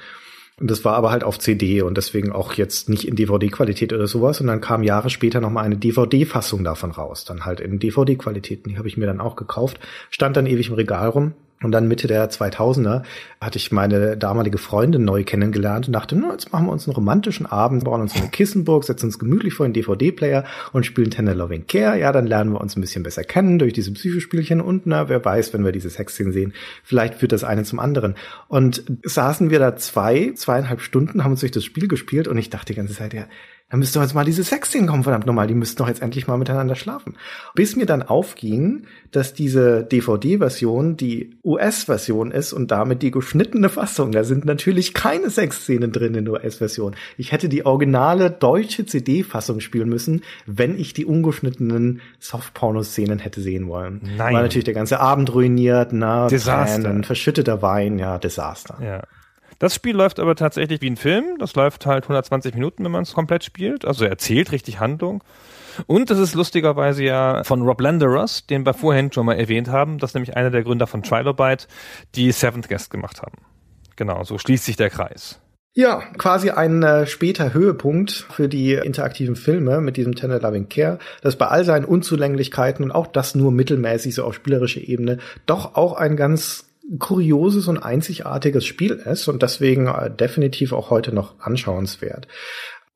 [0.60, 4.08] Und das war aber halt auf CD und deswegen auch jetzt nicht in DVD-Qualität oder
[4.08, 4.42] sowas.
[4.42, 8.66] Und dann kam Jahre später noch mal eine DVD-Fassung davon raus, dann halt in DVD-Qualität.
[8.68, 9.80] Die habe ich mir dann auch gekauft,
[10.12, 11.34] stand dann ewig im Regal rum.
[11.62, 13.04] Und dann Mitte der 2000er
[13.40, 16.96] hatte ich meine damalige Freundin neu kennengelernt und dachte, na, jetzt machen wir uns einen
[16.96, 20.44] romantischen Abend, bauen uns eine Kissenburg, setzen uns gemütlich vor den DVD-Player
[20.74, 22.00] und spielen Tender Loving Care.
[22.00, 25.24] Ja, dann lernen wir uns ein bisschen besser kennen durch diese Psychospielchen und na, wer
[25.24, 28.16] weiß, wenn wir diese Sexszenen sehen, vielleicht führt das eine zum anderen.
[28.48, 32.50] Und saßen wir da zwei, zweieinhalb Stunden, haben uns durch das Spiel gespielt und ich
[32.50, 33.26] dachte die ganze Zeit, ja,
[33.72, 36.28] dann müsste doch jetzt mal diese Sexszenen kommen, verdammt nochmal, die müssten doch jetzt endlich
[36.28, 37.16] mal miteinander schlafen.
[37.56, 44.12] Bis mir dann aufging, dass diese DVD-Version die US-Version ist und damit die geschnittene Fassung.
[44.12, 46.96] Da sind natürlich keine Sexszenen drin in der US-Version.
[47.18, 53.70] Ich hätte die originale deutsche CD-Fassung spielen müssen, wenn ich die ungeschnittenen Soft-Porno-Szenen hätte sehen
[53.70, 54.02] wollen.
[54.18, 54.34] Nein.
[54.34, 56.84] War natürlich der ganze Abend ruiniert, na, Desaster.
[56.84, 58.78] Tränen, verschütteter Wein, ja, Desaster.
[58.84, 59.04] Ja.
[59.62, 61.38] Das Spiel läuft aber tatsächlich wie ein Film.
[61.38, 63.86] Das läuft halt 120 Minuten, wenn man es komplett spielt.
[63.86, 65.24] Also erzählt richtig Handlung.
[65.86, 70.00] Und das ist lustigerweise ja von Rob Landeros, den wir vorhin schon mal erwähnt haben.
[70.00, 71.68] Das ist nämlich einer der Gründer von Trilobite,
[72.16, 73.38] die Seventh Guest gemacht haben.
[73.98, 75.40] Genau, so schließt sich der Kreis.
[75.76, 80.98] Ja, quasi ein äh, später Höhepunkt für die interaktiven Filme mit diesem Tender Loving Care,
[81.22, 85.76] das bei all seinen Unzulänglichkeiten und auch das nur mittelmäßig so auf spielerischer Ebene doch
[85.76, 91.40] auch ein ganz kurioses und einzigartiges Spiel ist und deswegen äh, definitiv auch heute noch
[91.40, 92.28] anschauenswert.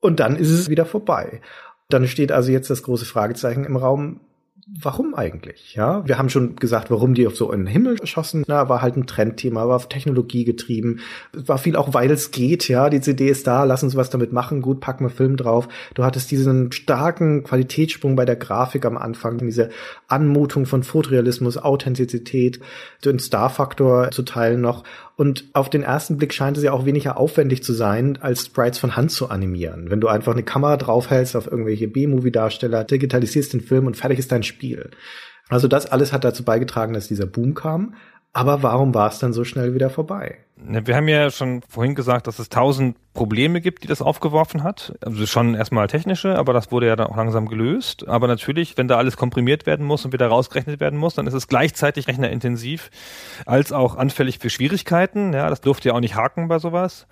[0.00, 1.40] Und dann ist es wieder vorbei.
[1.88, 4.20] Dann steht also jetzt das große Fragezeichen im Raum,
[4.66, 5.74] warum eigentlich?
[5.74, 8.44] Ja, wir haben schon gesagt, warum die auf so einen Himmel schossen.
[8.48, 11.00] Na, war halt ein Trendthema, war auf Technologie getrieben,
[11.32, 12.68] war viel auch, weil es geht.
[12.68, 14.62] Ja, die CD ist da, lass uns was damit machen.
[14.62, 15.68] Gut, packen wir Film drauf.
[15.94, 19.70] Du hattest diesen starken Qualitätssprung bei der Grafik am Anfang, diese
[20.08, 22.60] Anmutung von Fotorealismus, Authentizität,
[23.04, 24.82] den Star-Faktor zu teilen noch.
[25.16, 28.78] Und auf den ersten Blick scheint es ja auch weniger aufwendig zu sein, als Sprites
[28.78, 29.90] von Hand zu animieren.
[29.90, 34.30] Wenn du einfach eine Kamera draufhältst auf irgendwelche B-Movie-Darsteller, digitalisierst den Film und fertig ist
[34.30, 34.90] dein Spiel.
[35.48, 37.94] Also das alles hat dazu beigetragen, dass dieser Boom kam.
[38.32, 40.38] Aber warum war es dann so schnell wieder vorbei?
[40.58, 44.94] Wir haben ja schon vorhin gesagt, dass es tausend Probleme gibt, die das aufgeworfen hat.
[45.02, 48.08] Also schon erstmal technische, aber das wurde ja dann auch langsam gelöst.
[48.08, 51.34] Aber natürlich, wenn da alles komprimiert werden muss und wieder rausgerechnet werden muss, dann ist
[51.34, 52.90] es gleichzeitig rechnerintensiv
[53.44, 55.34] als auch anfällig für Schwierigkeiten.
[55.34, 57.06] Ja, das durfte ja auch nicht haken bei sowas.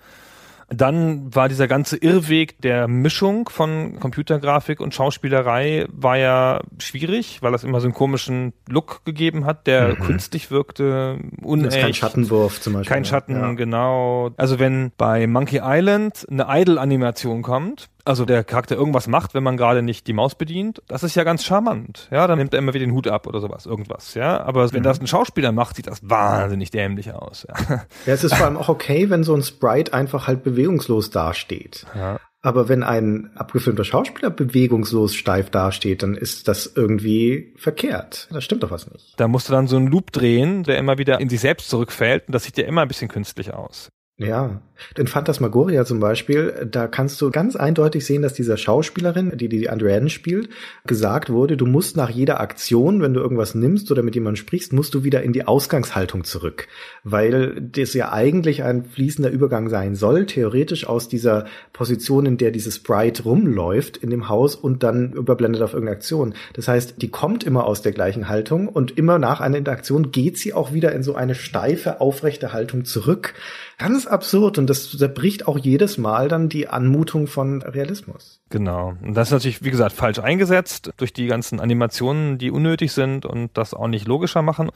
[0.69, 7.51] Dann war dieser ganze Irrweg der Mischung von Computergrafik und Schauspielerei war ja schwierig, weil
[7.51, 9.99] das immer so einen komischen Look gegeben hat, der Mhm.
[9.99, 11.79] künstlich wirkte, unecht.
[11.79, 12.93] Kein Schattenwurf zum Beispiel.
[12.93, 13.51] Kein Schatten, Ja.
[13.53, 14.31] genau.
[14.37, 19.57] Also wenn bei Monkey Island eine Idle-Animation kommt, also der Charakter irgendwas macht, wenn man
[19.57, 22.07] gerade nicht die Maus bedient, das ist ja ganz charmant.
[22.11, 24.13] Ja, dann nimmt er immer wieder den Hut ab oder sowas, irgendwas.
[24.13, 24.83] Ja, aber wenn Mhm.
[24.83, 27.45] das ein Schauspieler macht, sieht das wahnsinnig dämlich aus.
[27.49, 27.83] Ja.
[28.05, 31.85] Ja, es ist vor allem auch okay, wenn so ein Sprite einfach halt bewegungslos dasteht.
[31.95, 32.19] Ja.
[32.41, 38.27] Aber wenn ein abgefilmter Schauspieler bewegungslos steif dasteht, dann ist das irgendwie verkehrt.
[38.31, 39.13] Da stimmt doch was nicht.
[39.19, 42.27] Da musst du dann so einen Loop drehen, der immer wieder in sich selbst zurückfällt
[42.27, 43.89] und das sieht ja immer ein bisschen künstlich aus.
[44.17, 44.61] Ja,
[44.97, 49.69] in Phantasmagoria zum Beispiel, da kannst du ganz eindeutig sehen, dass dieser Schauspielerin, die die
[49.69, 50.47] Andreaden spielt,
[50.85, 54.71] gesagt wurde, du musst nach jeder Aktion, wenn du irgendwas nimmst oder mit jemandem sprichst,
[54.71, 56.69] musst du wieder in die Ausgangshaltung zurück,
[57.03, 62.51] weil das ja eigentlich ein fließender Übergang sein soll, theoretisch aus dieser Position, in der
[62.51, 66.35] dieses Sprite rumläuft in dem Haus und dann überblendet auf irgendeine Aktion.
[66.53, 70.37] Das heißt, die kommt immer aus der gleichen Haltung und immer nach einer Interaktion geht
[70.37, 73.33] sie auch wieder in so eine steife, aufrechte Haltung zurück.
[73.77, 78.39] Ganz absurd und das zerbricht auch jedes Mal dann die Anmutung von Realismus.
[78.49, 78.93] Genau.
[79.01, 83.25] Und das ist natürlich, wie gesagt, falsch eingesetzt durch die ganzen Animationen, die unnötig sind
[83.25, 84.69] und das auch nicht logischer machen.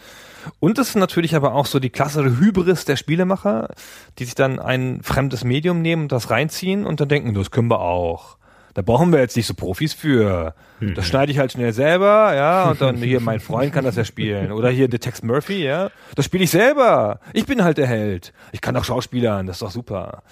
[0.60, 3.70] Und es ist natürlich aber auch so die klassische Hybris der Spielemacher,
[4.18, 7.70] die sich dann ein fremdes Medium nehmen und das reinziehen und dann denken, das können
[7.70, 8.38] wir auch.
[8.74, 10.54] Da brauchen wir jetzt nicht so Profis für.
[10.96, 14.06] Das schneide ich halt schnell selber, ja, und dann hier mein Freund kann das ja
[14.06, 14.52] spielen.
[14.52, 15.90] Oder hier der Tex Murphy, ja.
[16.16, 17.20] Das spiele ich selber.
[17.34, 18.34] Ich bin halt der Held.
[18.52, 20.24] Ich kann auch Schauspielern, das ist doch super.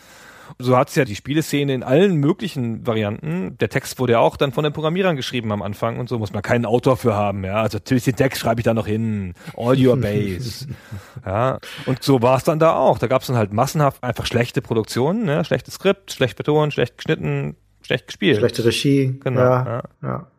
[0.59, 3.57] So hat's ja die Spieleszene in allen möglichen Varianten.
[3.57, 6.33] Der Text wurde ja auch dann von den Programmierern geschrieben am Anfang und so muss
[6.33, 7.61] man keinen Autor für haben, ja.
[7.61, 9.33] Also natürlich den Text schreibe ich da noch hin.
[9.55, 10.67] All your base.
[11.25, 11.59] ja.
[11.85, 12.97] Und so war's dann da auch.
[12.97, 15.43] Da gab's dann halt massenhaft einfach schlechte Produktionen, ne?
[15.43, 17.55] Schlechtes Skript, schlecht betont, schlecht geschnitten,
[17.87, 18.37] schlecht gespielt.
[18.37, 19.19] Schlechte Regie.
[19.23, 19.39] Genau.
[19.39, 19.83] Ja, ja.
[20.03, 20.31] ja.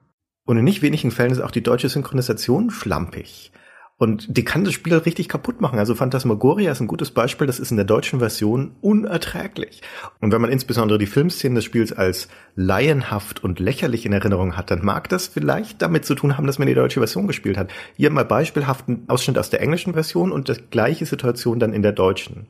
[0.44, 3.52] Und in nicht wenigen Fällen ist auch die deutsche Synchronisation schlampig.
[3.98, 5.80] Und die kann das Spiel richtig kaputt machen.
[5.80, 7.48] Also Phantasmagoria ist ein gutes Beispiel.
[7.48, 9.82] Das ist in der deutschen Version unerträglich.
[10.20, 14.70] Und wenn man insbesondere die Filmszenen des Spiels als laienhaft und lächerlich in Erinnerung hat,
[14.70, 17.70] dann mag das vielleicht damit zu tun haben, dass man die deutsche Version gespielt hat.
[17.96, 21.92] Hier mal beispielhaften Ausschnitt aus der englischen Version und die gleiche Situation dann in der
[21.92, 22.46] deutschen.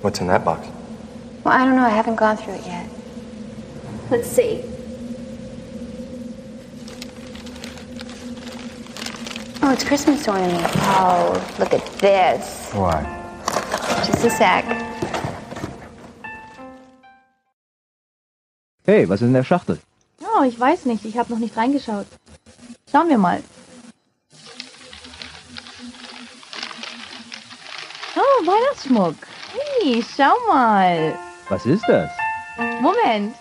[0.00, 0.66] What's in that box?
[1.44, 1.86] Well, I don't know.
[1.86, 2.99] I haven't gone through it yet.
[4.10, 4.64] Let's see.
[9.62, 10.66] Oh, it's Christmas ornament.
[10.98, 12.72] Oh, look at this.
[12.72, 13.04] What?
[14.04, 14.64] Just a sec.
[18.84, 19.78] Hey, was ist in der Schachtel?
[20.20, 21.04] Oh, ich weiß nicht.
[21.04, 22.06] Ich habe noch nicht reingeschaut.
[22.90, 23.40] Schauen wir mal.
[28.16, 29.14] Oh, Weihnachtsschmuck.
[29.52, 31.16] Hey, schau mal.
[31.48, 32.10] Was ist das?
[32.80, 33.36] Moment.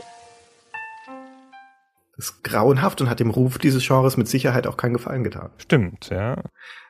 [2.19, 5.49] Ist grauenhaft und hat dem Ruf dieses Genres mit Sicherheit auch keinen Gefallen getan.
[5.57, 6.35] Stimmt, ja.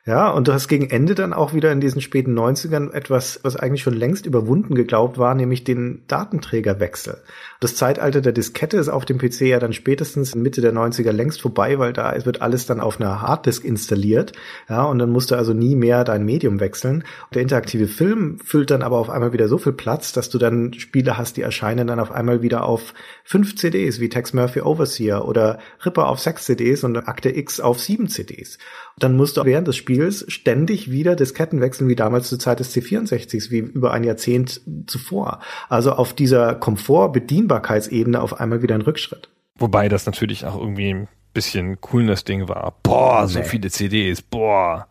[0.04, 3.54] Ja, und du hast gegen Ende dann auch wieder in diesen späten 90ern etwas, was
[3.54, 7.22] eigentlich schon längst überwunden geglaubt war, nämlich den Datenträgerwechsel.
[7.62, 11.42] Das Zeitalter der Diskette ist auf dem PC ja dann spätestens Mitte der 90er längst
[11.42, 14.32] vorbei, weil da wird alles dann auf einer Harddisk installiert.
[14.70, 17.04] Ja, und dann musst du also nie mehr dein Medium wechseln.
[17.34, 20.72] Der interaktive Film füllt dann aber auf einmal wieder so viel Platz, dass du dann
[20.72, 25.28] Spiele hast, die erscheinen dann auf einmal wieder auf fünf CDs, wie Tex Murphy Overseer
[25.28, 28.56] oder Ripper auf sechs CDs und Akte X auf sieben CDs.
[28.98, 32.74] Dann musst du während des Spiels ständig wieder Disketten wechseln, wie damals zur Zeit des
[32.74, 35.40] C64s, wie über ein Jahrzehnt zuvor.
[35.68, 36.54] Also auf dieser
[37.50, 39.28] Komfort-Bedienbarkeitsebene auf einmal wieder ein Rückschritt.
[39.58, 42.74] Wobei das natürlich auch irgendwie ein bisschen coolness Ding war.
[42.82, 43.44] Boah, so nee.
[43.44, 44.86] viele CDs, boah.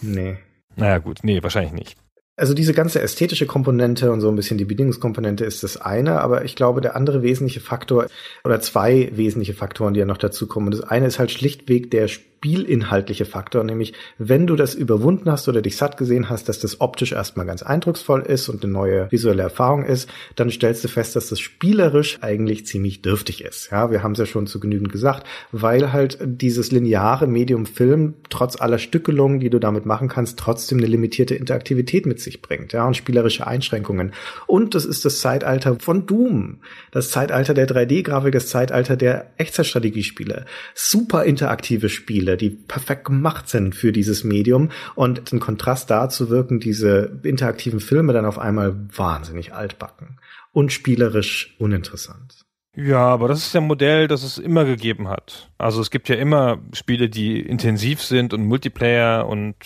[0.00, 0.36] Nee.
[0.76, 1.96] Naja, gut, nee, wahrscheinlich nicht.
[2.36, 6.44] Also diese ganze ästhetische Komponente und so ein bisschen die Bedingungskomponente ist das eine, aber
[6.44, 8.06] ich glaube, der andere wesentliche Faktor
[8.42, 10.70] oder zwei wesentliche Faktoren, die ja noch dazu kommen.
[10.70, 12.08] Das eine ist halt schlichtweg der
[12.42, 16.80] spielinhaltliche Faktor, nämlich wenn du das überwunden hast oder dich satt gesehen hast, dass das
[16.80, 21.14] optisch erstmal ganz eindrucksvoll ist und eine neue visuelle Erfahrung ist, dann stellst du fest,
[21.14, 23.70] dass das spielerisch eigentlich ziemlich dürftig ist.
[23.70, 28.14] Ja, wir haben es ja schon zu genügend gesagt, weil halt dieses lineare Medium Film
[28.28, 32.72] trotz aller Stückelungen, die du damit machen kannst, trotzdem eine limitierte Interaktivität mit sich bringt,
[32.72, 34.14] ja, und spielerische Einschränkungen.
[34.48, 36.58] Und das ist das Zeitalter von Doom,
[36.90, 40.44] das Zeitalter der 3D-Grafik, das Zeitalter der Echtzeitstrategiespiele,
[40.74, 46.30] super interaktive Spiele, Spiele, die perfekt gemacht sind für dieses Medium und im Kontrast dazu
[46.30, 50.18] wirken diese interaktiven Filme dann auf einmal wahnsinnig altbacken
[50.52, 52.44] und spielerisch uninteressant.
[52.74, 55.50] Ja, aber das ist ja ein Modell, das es immer gegeben hat.
[55.58, 59.56] Also es gibt ja immer Spiele, die intensiv sind und Multiplayer und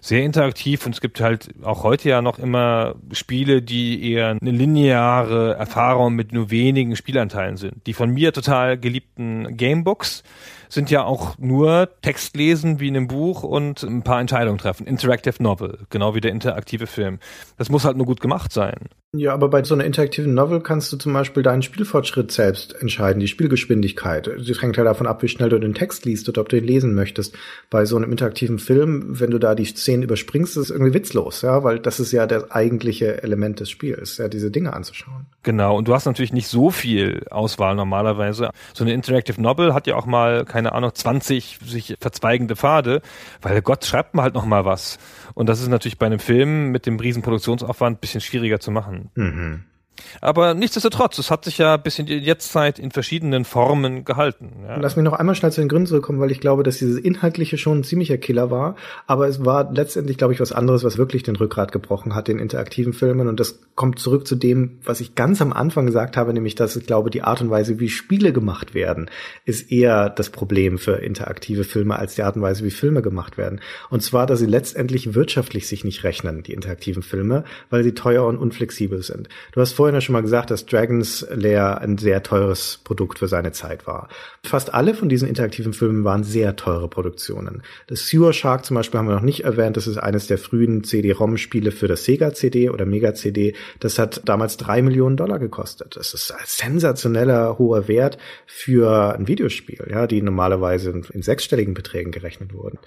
[0.00, 4.52] sehr interaktiv und es gibt halt auch heute ja noch immer Spiele, die eher eine
[4.52, 7.84] lineare Erfahrung mit nur wenigen Spielanteilen sind.
[7.88, 10.22] Die von mir total geliebten Gamebooks
[10.68, 14.86] sind ja auch nur Text lesen wie in einem Buch und ein paar Entscheidungen treffen.
[14.86, 17.18] Interactive Novel, genau wie der interaktive Film.
[17.56, 18.88] Das muss halt nur gut gemacht sein.
[19.14, 23.20] Ja, aber bei so einer interaktiven Novel kannst du zum Beispiel deinen Spielfortschritt selbst entscheiden,
[23.20, 24.26] die Spielgeschwindigkeit.
[24.26, 26.64] Das hängt halt davon ab, wie schnell du den Text liest oder ob du ihn
[26.64, 27.34] lesen möchtest.
[27.70, 31.42] Bei so einem interaktiven Film, wenn du da die Szenen überspringst, ist es irgendwie witzlos,
[31.42, 35.26] ja, weil das ist ja das eigentliche Element des Spiels, ja, diese Dinge anzuschauen.
[35.44, 38.50] Genau, und du hast natürlich nicht so viel Auswahl normalerweise.
[38.74, 43.00] So eine Interactive Novel hat ja auch mal, keine Ahnung, 20 sich verzweigende Pfade,
[43.40, 44.98] weil Gott schreibt mal halt noch mal was.
[45.34, 48.95] Und das ist natürlich bei einem Film mit dem riesen Produktionsaufwand bisschen schwieriger zu machen.
[49.16, 49.75] Mhm.
[50.20, 54.52] Aber nichtsdestotrotz, es hat sich ja bis in die Jetztzeit in verschiedenen Formen gehalten.
[54.66, 54.76] Ja.
[54.76, 57.58] Lass mich noch einmal schnell zu den Gründen zurückkommen, weil ich glaube, dass dieses Inhaltliche
[57.58, 58.76] schon ein ziemlicher Killer war.
[59.06, 62.38] Aber es war letztendlich, glaube ich, was anderes, was wirklich den Rückgrat gebrochen hat, den
[62.38, 63.28] interaktiven Filmen.
[63.28, 66.76] Und das kommt zurück zu dem, was ich ganz am Anfang gesagt habe, nämlich, dass
[66.76, 69.10] ich glaube, die Art und Weise, wie Spiele gemacht werden,
[69.44, 73.38] ist eher das Problem für interaktive Filme als die Art und Weise, wie Filme gemacht
[73.38, 73.60] werden.
[73.90, 78.26] Und zwar, dass sie letztendlich wirtschaftlich sich nicht rechnen, die interaktiven Filme, weil sie teuer
[78.26, 79.28] und unflexibel sind.
[79.52, 83.28] Du hast vorhin ja schon mal gesagt, dass Dragon's Lair ein sehr teures Produkt für
[83.28, 84.08] seine Zeit war.
[84.44, 87.62] Fast alle von diesen interaktiven Filmen waren sehr teure Produktionen.
[87.86, 89.76] Das Sewer Shark zum Beispiel haben wir noch nicht erwähnt.
[89.76, 93.54] Das ist eines der frühen CD-ROM-Spiele für das Sega CD oder Mega CD.
[93.80, 95.96] Das hat damals drei Millionen Dollar gekostet.
[95.96, 102.12] Das ist ein sensationeller hoher Wert für ein Videospiel, ja, die normalerweise in sechsstelligen Beträgen
[102.12, 102.78] gerechnet wurden.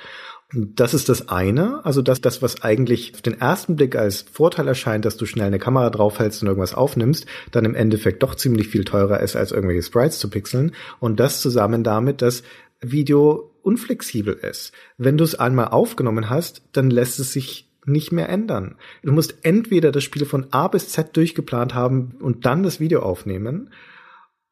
[0.52, 4.68] Das ist das eine, also das, das, was eigentlich auf den ersten Blick als Vorteil
[4.68, 8.68] erscheint, dass du schnell eine Kamera draufhältst und irgendwas aufnimmst, dann im Endeffekt doch ziemlich
[8.68, 10.72] viel teurer ist, als irgendwelche Sprites zu pixeln.
[11.00, 12.42] Und das zusammen damit, dass
[12.82, 14.72] Video unflexibel ist.
[14.98, 18.76] Wenn du es einmal aufgenommen hast, dann lässt es sich nicht mehr ändern.
[19.04, 23.02] Du musst entweder das Spiel von A bis Z durchgeplant haben und dann das Video
[23.02, 23.70] aufnehmen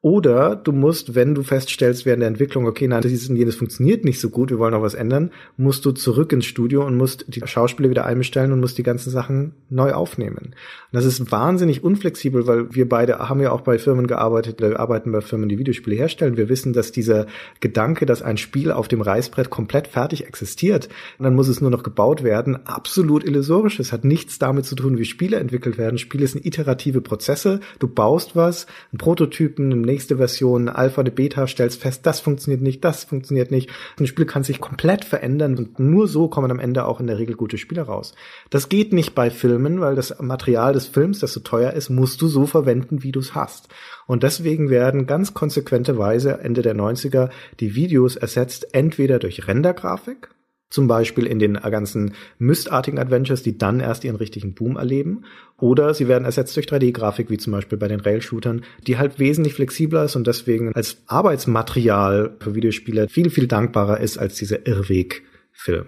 [0.00, 4.04] oder du musst, wenn du feststellst während der Entwicklung, okay, nein, dieses und jenes funktioniert
[4.04, 7.24] nicht so gut, wir wollen noch was ändern, musst du zurück ins Studio und musst
[7.26, 10.36] die Schauspieler wieder einbestellen und musst die ganzen Sachen neu aufnehmen.
[10.36, 10.54] Und
[10.92, 15.10] das ist wahnsinnig unflexibel, weil wir beide haben ja auch bei Firmen gearbeitet, wir arbeiten
[15.10, 16.36] bei Firmen, die Videospiele herstellen.
[16.36, 17.26] Wir wissen, dass dieser
[17.58, 20.88] Gedanke, dass ein Spiel auf dem Reißbrett komplett fertig existiert
[21.18, 23.92] und dann muss es nur noch gebaut werden, absolut illusorisch ist.
[23.92, 25.98] Hat nichts damit zu tun, wie Spiele entwickelt werden.
[25.98, 27.58] Spiele sind iterative Prozesse.
[27.80, 32.62] Du baust was, einen Prototypen, einen nächste Version, Alpha, eine Beta, stellst fest, das funktioniert
[32.62, 33.70] nicht, das funktioniert nicht.
[33.98, 37.18] Ein Spiel kann sich komplett verändern und nur so kommen am Ende auch in der
[37.18, 38.14] Regel gute Spiele raus.
[38.50, 42.22] Das geht nicht bei Filmen, weil das Material des Films, das so teuer ist, musst
[42.22, 43.68] du so verwenden, wie du es hast.
[44.06, 50.30] Und deswegen werden ganz konsequenterweise Ende der 90er die Videos ersetzt entweder durch Rendergrafik,
[50.70, 55.24] Zum Beispiel in den ganzen Myst-artigen Adventures, die dann erst ihren richtigen Boom erleben.
[55.58, 59.54] Oder sie werden ersetzt durch 3D-Grafik, wie zum Beispiel bei den Rail-Shootern, die halt wesentlich
[59.54, 65.86] flexibler ist und deswegen als Arbeitsmaterial für Videospiele viel, viel dankbarer ist als dieser Irrweg-Film.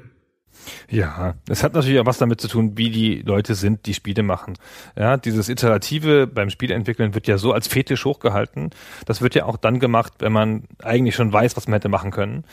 [0.89, 4.23] Ja, es hat natürlich auch was damit zu tun, wie die Leute sind, die Spiele
[4.23, 4.55] machen.
[4.97, 8.71] Ja, dieses Iterative beim Spieleentwickeln wird ja so als Fetisch hochgehalten.
[9.07, 12.11] Das wird ja auch dann gemacht, wenn man eigentlich schon weiß, was man hätte machen
[12.11, 12.45] können.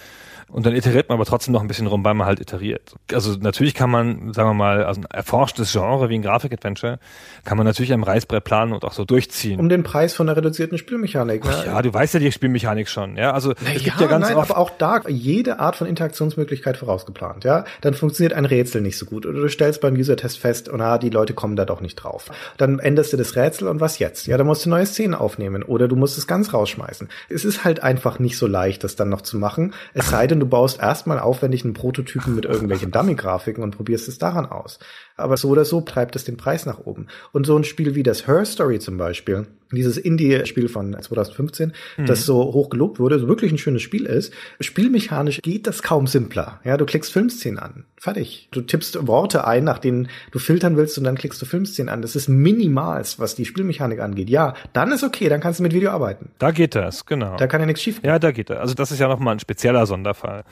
[0.50, 2.96] Und dann iteriert man aber trotzdem noch ein bisschen rum, weil man halt iteriert.
[3.12, 7.00] Also natürlich kann man, sagen wir mal, also ein erforschtes Genre wie ein Grafik-Adventure,
[7.44, 9.60] kann man natürlich am Reißbrett planen und auch so durchziehen.
[9.60, 11.44] Um den Preis von der reduzierten Spielmechanik.
[11.46, 13.18] Ach ja, du weißt ja die Spielmechanik schon.
[13.18, 15.86] Ja, also Na es gibt ja, ganz nein, oft aber auch da jede Art von
[15.86, 17.44] Interaktionsmöglichkeit vorausgeplant.
[17.44, 20.82] Ja, dann funktioniert ein Rätsel nicht so gut oder du stellst beim User-Test fest, und
[20.82, 22.32] ah, die Leute kommen da doch nicht drauf.
[22.58, 24.28] Dann änderst du das Rätsel und was jetzt?
[24.28, 27.10] Ja, dann musst du neue Szenen aufnehmen oder du musst es ganz rausschmeißen.
[27.30, 29.74] Es ist halt einfach nicht so leicht, das dann noch zu machen.
[29.94, 34.18] Es sei denn, du baust erstmal aufwendig einen Prototypen mit irgendwelchen Dummy-Grafiken und probierst es
[34.18, 34.80] daran aus.
[35.18, 37.08] Aber so oder so treibt es den Preis nach oben.
[37.32, 42.06] Und so ein Spiel wie das Her Story zum Beispiel, dieses Indie-Spiel von 2015, mhm.
[42.06, 46.08] das so hoch gelobt wurde, so wirklich ein schönes Spiel ist, spielmechanisch geht das kaum
[46.08, 46.60] simpler.
[46.64, 47.86] Ja, du klickst Filmszenen an.
[47.98, 48.48] Fertig.
[48.52, 52.02] Du tippst Worte ein, nach denen du filtern willst und dann klickst du Filmszenen an.
[52.02, 54.30] Das ist minimalst, was die Spielmechanik angeht.
[54.30, 56.30] Ja, dann ist okay, dann kannst du mit Video arbeiten.
[56.38, 57.38] Da geht das, genau.
[57.38, 58.00] Da kann ja nichts schief.
[58.04, 58.60] Ja, da geht das.
[58.60, 60.44] Also das ist ja nochmal ein spezieller Sonderfall.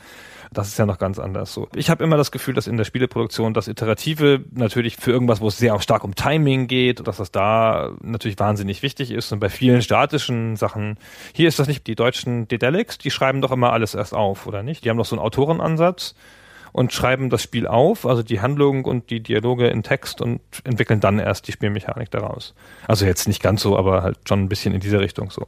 [0.56, 1.68] Das ist ja noch ganz anders so.
[1.76, 5.50] Ich habe immer das Gefühl, dass in der Spieleproduktion das Iterative natürlich für irgendwas, wo
[5.50, 9.34] es sehr auch stark um Timing geht, dass das da natürlich wahnsinnig wichtig ist.
[9.34, 10.98] Und bei vielen statischen Sachen,
[11.34, 14.64] hier ist das nicht die deutschen Dedelics, die schreiben doch immer alles erst auf, oder
[14.64, 14.86] nicht?
[14.86, 16.16] Die haben doch so einen Autorenansatz
[16.72, 21.02] und schreiben das Spiel auf, also die Handlung und die Dialoge in Text und entwickeln
[21.02, 22.54] dann erst die Spielmechanik daraus.
[22.88, 25.46] Also jetzt nicht ganz so, aber halt schon ein bisschen in diese Richtung so.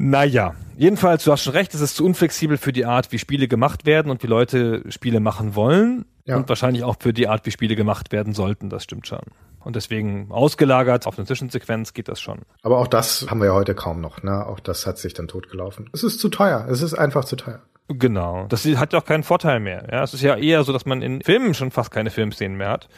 [0.00, 3.48] Naja, jedenfalls, du hast schon recht, es ist zu unflexibel für die Art, wie Spiele
[3.48, 6.04] gemacht werden und wie Leute Spiele machen wollen.
[6.24, 6.36] Ja.
[6.36, 9.22] Und wahrscheinlich auch für die Art, wie Spiele gemacht werden sollten, das stimmt schon.
[9.58, 12.42] Und deswegen ausgelagert auf eine Zwischensequenz geht das schon.
[12.62, 14.46] Aber auch das haben wir ja heute kaum noch, ne?
[14.46, 15.90] Auch das hat sich dann totgelaufen.
[15.92, 16.68] Es ist zu teuer.
[16.70, 17.60] Es ist einfach zu teuer.
[17.88, 18.46] Genau.
[18.48, 19.88] Das hat ja auch keinen Vorteil mehr.
[19.90, 22.70] Ja, es ist ja eher so, dass man in Filmen schon fast keine Filmszenen mehr
[22.70, 22.88] hat.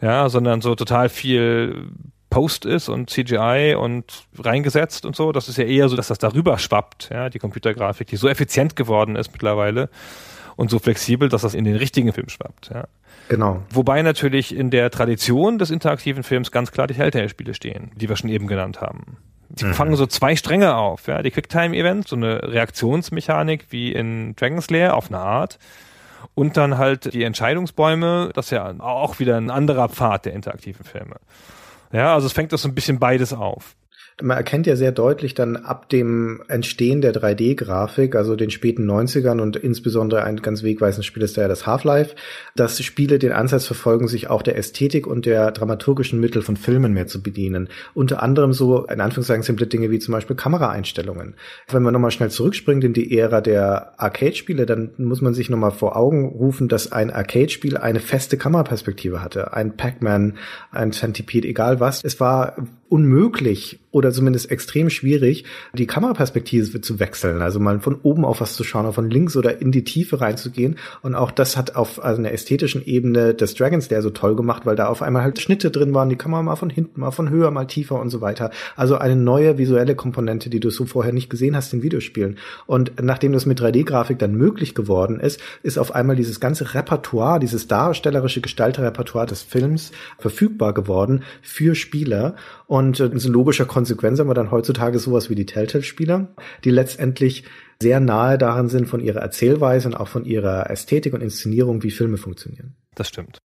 [0.00, 1.90] Ja, sondern so total viel
[2.32, 5.32] Post ist und CGI und reingesetzt und so.
[5.32, 8.74] Das ist ja eher so, dass das darüber schwappt, ja, die Computergrafik, die so effizient
[8.74, 9.90] geworden ist mittlerweile
[10.56, 12.84] und so flexibel, dass das in den richtigen Film schwappt, ja.
[13.28, 13.62] Genau.
[13.70, 18.16] Wobei natürlich in der Tradition des interaktiven Films ganz klar die Telltale-Spiele stehen, die wir
[18.16, 19.18] schon eben genannt haben.
[19.50, 19.74] Die mhm.
[19.74, 21.22] fangen so zwei Stränge auf, ja.
[21.22, 25.58] Die Quicktime-Events, so eine Reaktionsmechanik wie in Dragon's Lair auf eine Art.
[26.34, 30.84] Und dann halt die Entscheidungsbäume, das ist ja auch wieder ein anderer Pfad der interaktiven
[30.84, 31.16] Filme.
[31.92, 33.76] Ja, also es fängt das so ein bisschen beides auf
[34.22, 39.40] man erkennt ja sehr deutlich dann ab dem Entstehen der 3D-Grafik, also den späten 90ern
[39.40, 42.14] und insbesondere ein ganz wegweisendes Spiel ist ja das Half-Life,
[42.56, 46.92] dass Spiele den Ansatz verfolgen, sich auch der Ästhetik und der dramaturgischen Mittel von Filmen
[46.92, 47.68] mehr zu bedienen.
[47.94, 51.34] Unter anderem so, in Anführungszeichen, simple Dinge wie zum Beispiel Kameraeinstellungen.
[51.68, 55.72] Wenn man nochmal schnell zurückspringt in die Ära der Arcade-Spiele, dann muss man sich nochmal
[55.72, 59.52] vor Augen rufen, dass ein Arcade-Spiel eine feste Kameraperspektive hatte.
[59.54, 60.34] Ein Pac-Man,
[60.70, 62.04] ein Centipede, egal was.
[62.04, 62.56] Es war
[62.92, 67.42] unmöglich oder zumindest extrem schwierig, die Kameraperspektive zu wechseln.
[67.42, 70.20] Also mal von oben auf was zu schauen, oder von links oder in die Tiefe
[70.20, 70.76] reinzugehen.
[71.02, 74.66] Und auch das hat auf also einer ästhetischen Ebene des Dragons der so toll gemacht,
[74.66, 77.30] weil da auf einmal halt Schnitte drin waren, die Kamera mal von hinten, mal von
[77.30, 78.50] höher, mal tiefer und so weiter.
[78.76, 82.38] Also eine neue visuelle Komponente, die du so vorher nicht gesehen hast in Videospielen.
[82.66, 87.40] Und nachdem das mit 3D-Grafik dann möglich geworden ist, ist auf einmal dieses ganze Repertoire,
[87.40, 92.36] dieses darstellerische Gestalterrepertoire des Films verfügbar geworden für Spieler.
[92.72, 96.28] Und äh, in logischer Konsequenz haben wir dann heutzutage sowas wie die Telltale-Spieler,
[96.64, 97.44] die letztendlich
[97.82, 101.90] sehr nahe daran sind von ihrer Erzählweise und auch von ihrer Ästhetik und Inszenierung, wie
[101.90, 102.74] Filme funktionieren.
[102.94, 103.40] Das stimmt.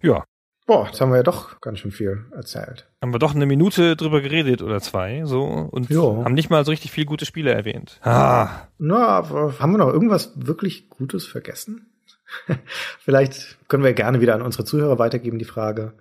[0.00, 0.24] Ja.
[0.64, 2.88] Boah, jetzt haben wir ja doch ganz schön viel erzählt.
[3.02, 6.24] Haben wir doch eine Minute drüber geredet oder zwei, so, und jo.
[6.24, 8.00] haben nicht mal so richtig viel gute Spiele erwähnt.
[8.04, 8.68] Ah.
[8.78, 9.28] Na,
[9.58, 11.90] haben wir noch irgendwas wirklich Gutes vergessen?
[13.00, 15.92] Vielleicht können wir gerne wieder an unsere Zuhörer weitergeben, die Frage.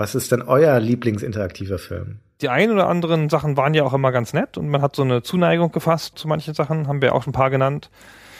[0.00, 2.20] Was ist denn euer Lieblingsinteraktiver Film?
[2.40, 5.02] Die ein oder anderen Sachen waren ja auch immer ganz nett und man hat so
[5.02, 7.90] eine Zuneigung gefasst zu manchen Sachen, haben wir auch schon ein paar genannt.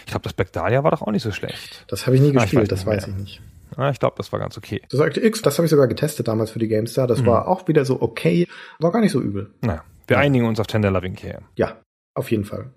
[0.07, 1.85] Ich glaube, das Black Dahlia war doch auch nicht so schlecht.
[1.89, 3.43] Das habe ich nie ah, gespielt, ich weiß das weiß ich nicht.
[3.77, 4.81] Ah, ich glaube, das war ganz okay.
[4.89, 7.07] Das Akte X, das habe ich sogar getestet damals für die GameStar.
[7.07, 7.27] Das mhm.
[7.27, 9.51] war auch wieder so okay, war gar nicht so übel.
[9.61, 10.23] Naja, wir ja.
[10.23, 11.43] einigen uns auf Tender Loving Care.
[11.57, 11.77] Ja,
[12.15, 12.71] auf jeden Fall.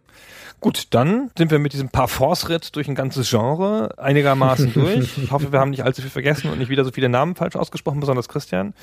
[0.63, 5.17] Gut, dann sind wir mit diesem Parforce-Ritt durch ein ganzes Genre einigermaßen durch.
[5.17, 7.57] Ich hoffe, wir haben nicht allzu viel vergessen und nicht wieder so viele Namen falsch
[7.57, 8.73] ausgesprochen, besonders Christian.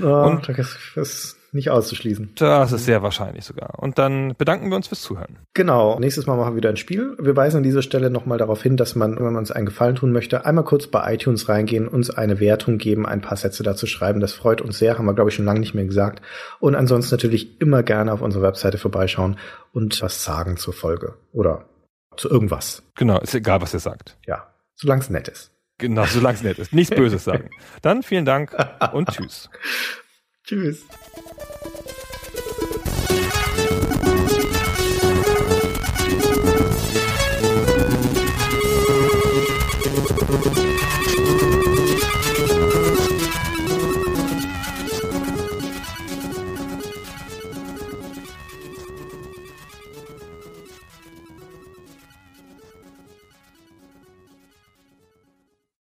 [0.00, 0.48] Oh, und
[0.94, 2.32] das, nicht auszuschließen.
[2.36, 3.78] Das ist sehr wahrscheinlich sogar.
[3.78, 5.38] Und dann bedanken wir uns fürs Zuhören.
[5.54, 5.98] Genau.
[5.98, 7.16] Nächstes Mal machen wir wieder ein Spiel.
[7.18, 9.94] Wir weisen an dieser Stelle nochmal darauf hin, dass man, wenn man uns einen Gefallen
[9.94, 13.86] tun möchte, einmal kurz bei iTunes reingehen, uns eine Wertung geben, ein paar Sätze dazu
[13.86, 14.20] schreiben.
[14.20, 16.22] Das freut uns sehr, haben wir, glaube ich, schon lange nicht mehr gesagt.
[16.60, 19.38] Und ansonsten natürlich immer gerne auf unserer Webseite vorbeischauen
[19.72, 21.14] und was sagen zur Folge.
[21.32, 21.64] Oder
[22.16, 22.82] zu irgendwas.
[22.96, 24.16] Genau, ist egal, was ihr sagt.
[24.26, 25.52] Ja, solange es nett ist.
[25.78, 26.72] Genau, solange es nett ist.
[26.72, 27.50] Nichts Böses sagen.
[27.82, 28.54] Dann vielen Dank
[28.92, 29.48] und tschüss.
[30.48, 30.86] Tschüss.